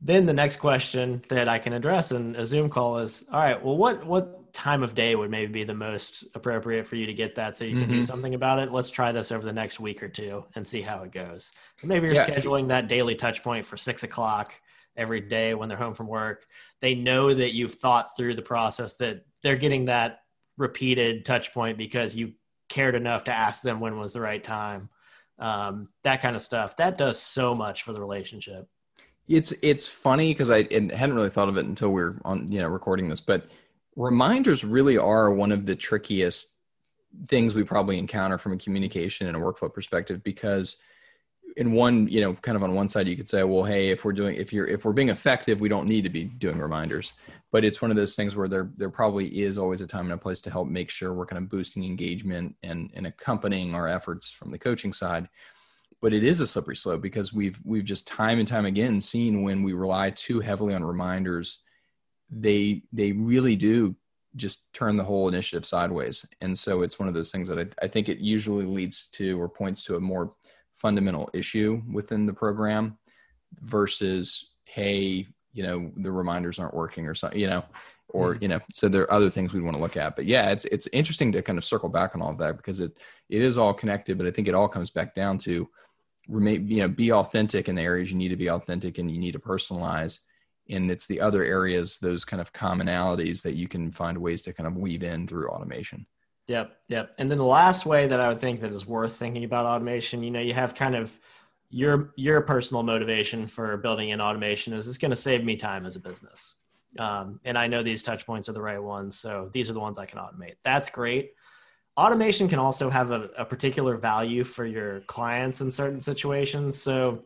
then 0.01 0.25
the 0.25 0.33
next 0.33 0.57
question 0.57 1.21
that 1.27 1.49
I 1.49 1.59
can 1.59 1.73
address 1.73 2.11
in 2.13 2.35
a 2.37 2.45
Zoom 2.45 2.69
call 2.69 2.99
is, 2.99 3.25
all 3.31 3.41
right, 3.41 3.61
well, 3.61 3.75
what 3.75 4.05
what 4.05 4.53
time 4.53 4.81
of 4.81 4.95
day 4.95 5.13
would 5.13 5.29
maybe 5.29 5.51
be 5.51 5.63
the 5.65 5.73
most 5.73 6.23
appropriate 6.33 6.87
for 6.87 6.95
you 6.95 7.05
to 7.05 7.13
get 7.13 7.35
that 7.35 7.55
so 7.55 7.65
you 7.65 7.73
can 7.73 7.83
mm-hmm. 7.83 7.91
do 7.91 8.03
something 8.03 8.33
about 8.33 8.59
it? 8.59 8.71
Let's 8.71 8.89
try 8.89 9.11
this 9.11 9.29
over 9.29 9.45
the 9.45 9.53
next 9.53 9.79
week 9.79 10.01
or 10.01 10.07
two 10.07 10.45
and 10.55 10.65
see 10.65 10.81
how 10.81 11.03
it 11.03 11.11
goes. 11.11 11.51
maybe 11.83 12.07
you're 12.07 12.15
yeah. 12.15 12.25
scheduling 12.25 12.69
that 12.69 12.87
daily 12.87 13.15
touch 13.15 13.43
point 13.43 13.65
for 13.65 13.75
six 13.75 14.03
o'clock 14.03 14.53
every 14.99 15.21
day 15.21 15.53
when 15.53 15.69
they're 15.69 15.77
home 15.77 15.93
from 15.93 16.07
work. 16.07 16.45
They 16.81 16.93
know 16.93 17.33
that 17.33 17.55
you've 17.55 17.75
thought 17.75 18.15
through 18.15 18.35
the 18.35 18.41
process 18.41 18.95
that 18.97 19.25
they're 19.41 19.55
getting 19.55 19.85
that 19.85 20.19
repeated 20.57 21.25
touch 21.25 21.53
point 21.53 21.77
because 21.77 22.15
you 22.15 22.33
cared 22.67 22.93
enough 22.93 23.23
to 23.23 23.33
ask 23.33 23.61
them 23.61 23.79
when 23.79 23.97
was 23.97 24.13
the 24.13 24.21
right 24.21 24.43
time. 24.43 24.89
Um, 25.39 25.87
that 26.03 26.21
kind 26.21 26.35
of 26.35 26.41
stuff. 26.41 26.75
That 26.77 26.97
does 26.97 27.19
so 27.19 27.55
much 27.55 27.83
for 27.83 27.93
the 27.93 28.01
relationship. 28.01 28.67
It's 29.27 29.53
it's 29.63 29.87
funny 29.87 30.33
because 30.33 30.51
I 30.51 30.63
hadn't 30.63 31.13
really 31.13 31.29
thought 31.29 31.49
of 31.49 31.57
it 31.57 31.65
until 31.65 31.89
we 31.89 32.01
are 32.01 32.19
on 32.25 32.51
you 32.51 32.59
know 32.59 32.67
recording 32.67 33.09
this, 33.09 33.21
but 33.21 33.47
reminders 33.95 34.63
really 34.63 34.97
are 34.97 35.31
one 35.31 35.51
of 35.51 35.65
the 35.65 35.75
trickiest 35.75 36.55
things 37.27 37.55
we 37.55 37.63
probably 37.63 37.97
encounter 37.97 38.37
from 38.37 38.53
a 38.53 38.57
communication 38.57 39.27
and 39.27 39.37
a 39.37 39.39
workflow 39.39 39.73
perspective 39.73 40.23
because 40.23 40.77
in 41.59 41.73
one, 41.73 42.07
you 42.07 42.21
know, 42.21 42.35
kind 42.35 42.55
of 42.55 42.63
on 42.63 42.73
one 42.73 42.87
side, 42.87 43.05
you 43.05 43.17
could 43.17 43.27
say, 43.27 43.43
well, 43.43 43.65
hey, 43.65 43.89
if 43.89 44.05
we're 44.05 44.13
doing, 44.13 44.35
if 44.35 44.53
you're, 44.53 44.65
if 44.65 44.85
we're 44.85 44.93
being 44.93 45.09
effective, 45.09 45.59
we 45.59 45.67
don't 45.67 45.89
need 45.89 46.03
to 46.03 46.09
be 46.09 46.23
doing 46.23 46.57
reminders. 46.57 47.11
But 47.51 47.65
it's 47.65 47.81
one 47.81 47.91
of 47.91 47.97
those 47.97 48.15
things 48.15 48.33
where 48.33 48.47
there, 48.47 48.71
there 48.77 48.89
probably 48.89 49.41
is 49.41 49.57
always 49.57 49.81
a 49.81 49.87
time 49.87 50.05
and 50.05 50.13
a 50.13 50.17
place 50.17 50.39
to 50.41 50.49
help 50.49 50.69
make 50.69 50.89
sure 50.89 51.13
we're 51.13 51.25
kind 51.25 51.43
of 51.43 51.49
boosting 51.49 51.83
engagement 51.83 52.55
and, 52.63 52.89
and 52.93 53.05
accompanying 53.05 53.75
our 53.75 53.89
efforts 53.89 54.31
from 54.31 54.51
the 54.51 54.57
coaching 54.57 54.93
side. 54.93 55.27
But 56.01 56.13
it 56.13 56.23
is 56.23 56.39
a 56.39 56.47
slippery 56.47 56.77
slope 56.77 57.01
because 57.01 57.33
we've, 57.33 57.59
we've 57.65 57.83
just 57.83 58.07
time 58.07 58.39
and 58.39 58.47
time 58.47 58.65
again 58.65 59.01
seen 59.01 59.43
when 59.43 59.61
we 59.61 59.73
rely 59.73 60.11
too 60.11 60.39
heavily 60.39 60.73
on 60.73 60.81
reminders, 60.81 61.59
they, 62.31 62.83
they 62.93 63.11
really 63.11 63.57
do 63.57 63.97
just 64.37 64.71
turn 64.71 64.95
the 64.95 65.03
whole 65.03 65.27
initiative 65.27 65.65
sideways. 65.65 66.25
And 66.39 66.57
so 66.57 66.83
it's 66.83 66.99
one 66.99 67.09
of 67.09 67.13
those 67.13 67.31
things 67.31 67.49
that 67.49 67.59
I, 67.59 67.65
I 67.83 67.89
think 67.89 68.07
it 68.07 68.19
usually 68.19 68.65
leads 68.65 69.09
to 69.09 69.41
or 69.41 69.49
points 69.49 69.83
to 69.85 69.97
a 69.97 69.99
more 69.99 70.35
fundamental 70.79 71.29
issue 71.33 71.81
within 71.91 72.25
the 72.25 72.33
program 72.33 72.97
versus 73.61 74.51
hey 74.63 75.27
you 75.53 75.63
know 75.63 75.91
the 75.97 76.11
reminders 76.11 76.59
aren't 76.59 76.73
working 76.73 77.07
or 77.07 77.15
something 77.15 77.39
you 77.39 77.47
know 77.47 77.63
or 78.09 78.33
mm-hmm. 78.33 78.43
you 78.43 78.47
know 78.47 78.59
so 78.73 78.87
there 78.87 79.03
are 79.03 79.13
other 79.13 79.29
things 79.29 79.53
we 79.53 79.61
want 79.61 79.75
to 79.75 79.81
look 79.81 79.97
at. 79.97 80.15
But 80.15 80.25
yeah 80.25 80.49
it's 80.49 80.65
it's 80.65 80.87
interesting 80.93 81.31
to 81.33 81.41
kind 81.41 81.57
of 81.57 81.65
circle 81.65 81.89
back 81.89 82.15
on 82.15 82.21
all 82.21 82.31
of 82.31 82.37
that 82.39 82.57
because 82.57 82.79
it 82.79 82.97
it 83.29 83.41
is 83.41 83.57
all 83.57 83.73
connected 83.73 84.17
but 84.17 84.27
i 84.27 84.31
think 84.31 84.47
it 84.47 84.55
all 84.55 84.67
comes 84.67 84.89
back 84.89 85.13
down 85.15 85.37
to 85.39 85.67
remain 86.27 86.67
you 86.67 86.81
know 86.81 86.87
be 86.87 87.11
authentic 87.11 87.67
in 87.67 87.75
the 87.75 87.81
areas 87.81 88.11
you 88.11 88.17
need 88.17 88.29
to 88.29 88.35
be 88.35 88.49
authentic 88.49 88.97
and 88.97 89.11
you 89.11 89.17
need 89.17 89.33
to 89.33 89.39
personalize. 89.39 90.19
And 90.71 90.91
it's 90.91 91.07
the 91.07 91.19
other 91.19 91.43
areas 91.43 91.97
those 91.97 92.23
kind 92.23 92.39
of 92.39 92.53
commonalities 92.53 93.41
that 93.41 93.55
you 93.55 93.67
can 93.67 93.91
find 93.91 94.17
ways 94.17 94.43
to 94.43 94.53
kind 94.53 94.67
of 94.67 94.77
weave 94.77 95.03
in 95.03 95.27
through 95.27 95.49
automation 95.49 96.05
Yep, 96.49 96.77
yep. 96.87 97.13
And 97.19 97.29
then 97.29 97.37
the 97.37 97.45
last 97.45 97.85
way 97.85 98.07
that 98.07 98.19
I 98.19 98.27
would 98.27 98.39
think 98.39 98.61
that 98.61 98.71
is 98.71 98.87
worth 98.87 99.15
thinking 99.15 99.43
about 99.43 99.67
automation, 99.67 100.23
you 100.23 100.31
know, 100.31 100.41
you 100.41 100.55
have 100.55 100.73
kind 100.73 100.95
of 100.95 101.15
your 101.69 102.11
your 102.15 102.41
personal 102.41 102.81
motivation 102.81 103.45
for 103.45 103.77
building 103.77 104.09
in 104.09 104.19
automation 104.19 104.73
is 104.73 104.87
it's 104.87 104.97
going 104.97 105.11
to 105.11 105.17
save 105.17 105.43
me 105.43 105.55
time 105.55 105.85
as 105.85 105.95
a 105.95 105.99
business. 105.99 106.55
Um, 106.97 107.39
and 107.45 107.55
I 107.55 107.67
know 107.67 107.83
these 107.83 108.01
touch 108.01 108.25
points 108.25 108.49
are 108.49 108.53
the 108.53 108.61
right 108.63 108.81
ones, 108.81 109.15
so 109.15 109.51
these 109.53 109.69
are 109.69 109.73
the 109.73 109.79
ones 109.79 109.99
I 109.99 110.07
can 110.07 110.17
automate. 110.17 110.55
That's 110.63 110.89
great. 110.89 111.33
Automation 111.95 112.49
can 112.49 112.57
also 112.57 112.89
have 112.89 113.11
a, 113.11 113.29
a 113.37 113.45
particular 113.45 113.95
value 113.95 114.43
for 114.43 114.65
your 114.65 115.01
clients 115.01 115.61
in 115.61 115.69
certain 115.69 116.01
situations. 116.01 116.81
So, 116.81 117.25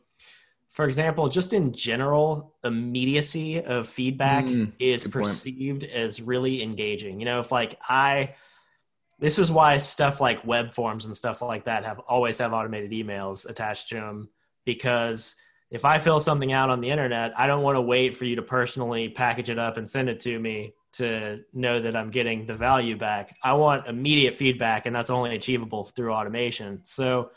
for 0.68 0.84
example, 0.84 1.30
just 1.30 1.54
in 1.54 1.72
general, 1.72 2.56
immediacy 2.66 3.64
of 3.64 3.88
feedback 3.88 4.44
mm, 4.44 4.74
is 4.80 5.06
perceived 5.06 5.84
point. 5.84 5.94
as 5.94 6.22
really 6.22 6.62
engaging. 6.62 7.22
You 7.22 7.26
know, 7.26 7.40
if 7.40 7.54
like 7.54 7.80
I 7.88 8.36
this 9.20 9.40
is 9.40 9.52
why 9.52 9.78
stuff 9.78 10.20
like 10.20 10.46
web 10.46 10.74
forms 10.74 11.06
and 11.06 11.16
stuff 11.16 11.42
like 11.42 11.66
that 11.66 11.86
have 11.86 12.00
always 12.00 12.38
have 12.40 12.54
automated 12.54 12.92
emails 12.92 13.50
attached 13.50 13.90
to 13.90 13.96
them 13.96 14.30
because 14.66 15.36
if 15.74 15.86
I 15.86 15.98
fill 15.98 16.20
something 16.20 16.54
out 16.54 16.70
on 16.70 16.82
the 16.82 16.90
internet, 16.92 17.34
I 17.38 17.48
don't 17.48 17.64
want 17.64 17.78
to 17.78 17.82
wait 17.82 18.16
for 18.16 18.26
you 18.26 18.36
to 18.36 18.44
personally 18.44 19.10
package 19.10 19.50
it 19.50 19.58
up 19.58 19.78
and 19.78 19.90
send 19.90 20.08
it 20.08 20.20
to 20.22 20.40
me 20.40 20.76
to 20.94 21.40
know 21.52 21.82
that 21.82 21.96
I'm 21.96 22.12
getting 22.12 22.46
the 22.46 22.54
value 22.54 22.96
back. 22.96 23.36
I 23.44 23.54
want 23.56 23.88
immediate 23.88 24.36
feedback, 24.36 24.86
and 24.86 24.96
that's 24.96 25.10
only 25.10 25.36
achievable 25.36 25.86
through 25.86 26.14
automation. 26.14 26.82
So, 26.84 27.32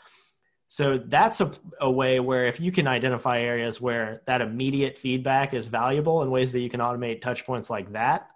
so 0.67 0.99
that's 0.99 1.41
a, 1.41 1.51
a 1.81 1.89
way 1.89 2.19
where 2.19 2.45
if 2.45 2.59
you 2.59 2.71
can 2.71 2.87
identify 2.87 3.39
areas 3.39 3.81
where 3.81 4.21
that 4.27 4.41
immediate 4.41 4.99
feedback 4.99 5.55
is 5.55 5.65
valuable 5.65 6.21
in 6.21 6.29
ways 6.29 6.51
that 6.51 6.59
you 6.59 6.69
can 6.69 6.79
automate 6.79 7.21
touch 7.21 7.43
points 7.43 7.71
like 7.71 7.91
that, 7.93 8.29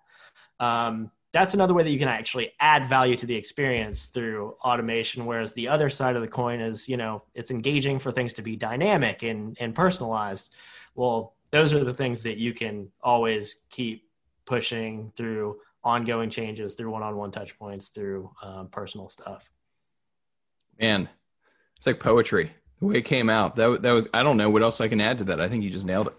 um, 0.60 1.12
that's 1.34 1.54
another 1.54 1.74
way 1.74 1.84
that 1.84 1.92
you 1.92 2.00
can 2.00 2.08
actually 2.08 2.52
add 2.60 2.86
value 2.86 3.16
to 3.16 3.26
the 3.26 3.36
experience 3.36 4.08
through 4.08 4.56
automation 4.64 5.26
whereas 5.26 5.54
the 5.54 5.68
other 5.68 5.90
side 5.90 6.16
of 6.16 6.22
the 6.22 6.28
coin 6.28 6.60
is 6.60 6.90
you 6.90 6.98
know 6.98 7.24
it's 7.34 7.52
engaging 7.52 8.00
for 8.00 8.12
things 8.12 8.34
to 8.34 8.42
be 8.42 8.56
dynamic 8.56 9.24
and, 9.24 9.58
and 9.60 9.74
personalized. 9.76 10.56
Well 10.96 11.36
those 11.52 11.74
are 11.74 11.84
the 11.84 11.94
things 11.94 12.22
that 12.24 12.38
you 12.38 12.54
can 12.54 12.90
always 13.02 13.64
keep 13.70 14.10
pushing 14.46 15.12
through 15.16 15.60
ongoing 15.84 16.30
changes 16.30 16.76
through 16.76 16.92
one-on-one 16.92 17.32
touch 17.32 17.58
points 17.58 17.90
through 17.90 18.32
um, 18.44 18.68
personal 18.68 19.10
stuff. 19.10 19.50
Man 20.80 21.10
it's 21.78 21.88
like 21.88 22.00
poetry. 22.00 22.52
The 22.80 22.86
way 22.86 22.96
it 22.98 23.06
came 23.06 23.28
out 23.28 23.56
that, 23.56 23.82
that 23.82 23.92
was 23.92 24.06
i 24.14 24.22
don't 24.22 24.38
know 24.38 24.50
what 24.50 24.62
else 24.62 24.82
i 24.82 24.88
can 24.88 25.02
add 25.02 25.18
to 25.20 25.24
that. 25.26 25.42
I 25.42 25.50
think 25.50 25.64
you 25.64 25.70
just 25.70 25.86
nailed 25.86 26.08
it. 26.08 26.14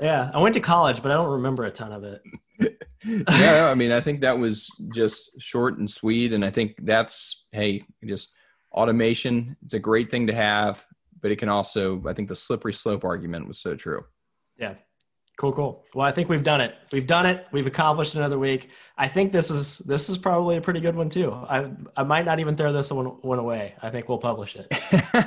Yeah 0.00 0.30
i 0.34 0.40
went 0.40 0.54
to 0.54 0.60
college 0.60 1.02
but 1.02 1.12
i 1.12 1.14
don't 1.14 1.30
remember 1.30 1.64
a 1.64 1.70
ton 1.70 1.92
of 1.92 2.04
it 2.04 2.22
yeah, 3.04 3.68
I 3.70 3.74
mean, 3.74 3.92
I 3.92 4.00
think 4.00 4.20
that 4.20 4.38
was 4.38 4.68
just 4.94 5.40
short 5.40 5.78
and 5.78 5.90
sweet, 5.90 6.32
and 6.32 6.44
I 6.44 6.50
think 6.50 6.76
that's 6.82 7.44
hey, 7.52 7.84
just 8.04 8.32
automation. 8.72 9.56
It's 9.64 9.74
a 9.74 9.78
great 9.78 10.10
thing 10.10 10.26
to 10.26 10.34
have, 10.34 10.84
but 11.20 11.30
it 11.30 11.36
can 11.36 11.48
also, 11.48 12.02
I 12.06 12.12
think, 12.12 12.28
the 12.28 12.34
slippery 12.34 12.72
slope 12.72 13.04
argument 13.04 13.48
was 13.48 13.58
so 13.58 13.74
true. 13.74 14.04
Yeah. 14.58 14.74
Cool, 15.38 15.52
cool. 15.52 15.84
Well, 15.94 16.06
I 16.06 16.12
think 16.12 16.30
we've 16.30 16.44
done 16.44 16.62
it. 16.62 16.76
We've 16.92 17.06
done 17.06 17.26
it. 17.26 17.46
We've 17.52 17.66
accomplished 17.66 18.14
another 18.14 18.38
week. 18.38 18.70
I 18.96 19.06
think 19.06 19.32
this 19.32 19.50
is 19.50 19.78
this 19.78 20.08
is 20.08 20.16
probably 20.16 20.56
a 20.56 20.62
pretty 20.62 20.80
good 20.80 20.96
one 20.96 21.10
too. 21.10 21.30
I 21.30 21.70
I 21.94 22.04
might 22.04 22.24
not 22.24 22.40
even 22.40 22.54
throw 22.54 22.72
this 22.72 22.90
one 22.90 23.06
one 23.20 23.38
away. 23.38 23.74
I 23.82 23.90
think 23.90 24.08
we'll 24.08 24.16
publish 24.16 24.56
it. 24.56 24.66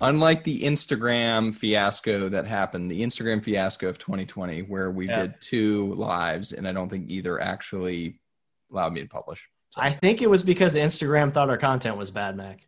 Unlike 0.00 0.44
the 0.44 0.62
Instagram 0.62 1.54
fiasco 1.54 2.28
that 2.28 2.46
happened, 2.46 2.90
the 2.90 3.02
Instagram 3.02 3.42
fiasco 3.42 3.88
of 3.88 3.98
2020, 3.98 4.62
where 4.62 4.90
we 4.90 5.08
yeah. 5.08 5.22
did 5.22 5.34
two 5.40 5.92
lives, 5.94 6.52
and 6.52 6.66
I 6.66 6.72
don't 6.72 6.88
think 6.88 7.10
either 7.10 7.40
actually 7.40 8.20
allowed 8.72 8.92
me 8.92 9.02
to 9.02 9.08
publish. 9.08 9.46
So. 9.70 9.82
I 9.82 9.92
think 9.92 10.22
it 10.22 10.30
was 10.30 10.42
because 10.42 10.74
Instagram 10.74 11.32
thought 11.32 11.50
our 11.50 11.58
content 11.58 11.96
was 11.96 12.10
bad, 12.10 12.36
Mac. 12.36 12.66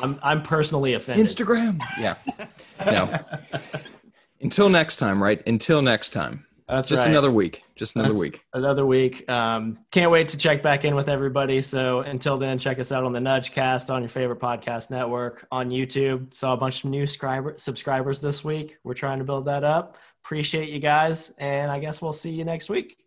I'm 0.00 0.18
I'm 0.22 0.42
personally 0.42 0.94
offended. 0.94 1.26
Instagram, 1.26 1.80
yeah. 1.98 2.14
no. 2.84 3.18
Until 4.40 4.68
next 4.68 4.96
time, 4.96 5.22
right? 5.22 5.42
Until 5.46 5.82
next 5.82 6.10
time. 6.10 6.46
That's 6.68 6.88
just 6.88 7.00
right. 7.00 7.10
another 7.10 7.30
week. 7.30 7.62
Just 7.76 7.94
another 7.94 8.10
That's 8.10 8.20
week. 8.20 8.44
Another 8.54 8.86
week. 8.86 9.28
Um, 9.30 9.78
can't 9.92 10.10
wait 10.10 10.28
to 10.30 10.38
check 10.38 10.62
back 10.62 10.84
in 10.84 10.94
with 10.94 11.08
everybody. 11.08 11.60
So 11.60 12.00
until 12.00 12.38
then, 12.38 12.58
check 12.58 12.78
us 12.78 12.90
out 12.90 13.04
on 13.04 13.12
the 13.12 13.20
Nudge 13.20 13.52
Cast 13.52 13.90
on 13.90 14.00
your 14.00 14.08
favorite 14.08 14.40
podcast 14.40 14.90
network 14.90 15.46
on 15.52 15.70
YouTube. 15.70 16.34
Saw 16.34 16.54
a 16.54 16.56
bunch 16.56 16.84
of 16.84 16.90
new 16.90 17.06
subscriber, 17.06 17.54
subscribers 17.58 18.20
this 18.20 18.42
week. 18.44 18.78
We're 18.82 18.94
trying 18.94 19.18
to 19.18 19.24
build 19.24 19.44
that 19.44 19.62
up. 19.62 19.98
Appreciate 20.24 20.70
you 20.70 20.78
guys, 20.78 21.34
and 21.36 21.70
I 21.70 21.78
guess 21.80 22.00
we'll 22.00 22.14
see 22.14 22.30
you 22.30 22.44
next 22.44 22.70
week. 22.70 23.03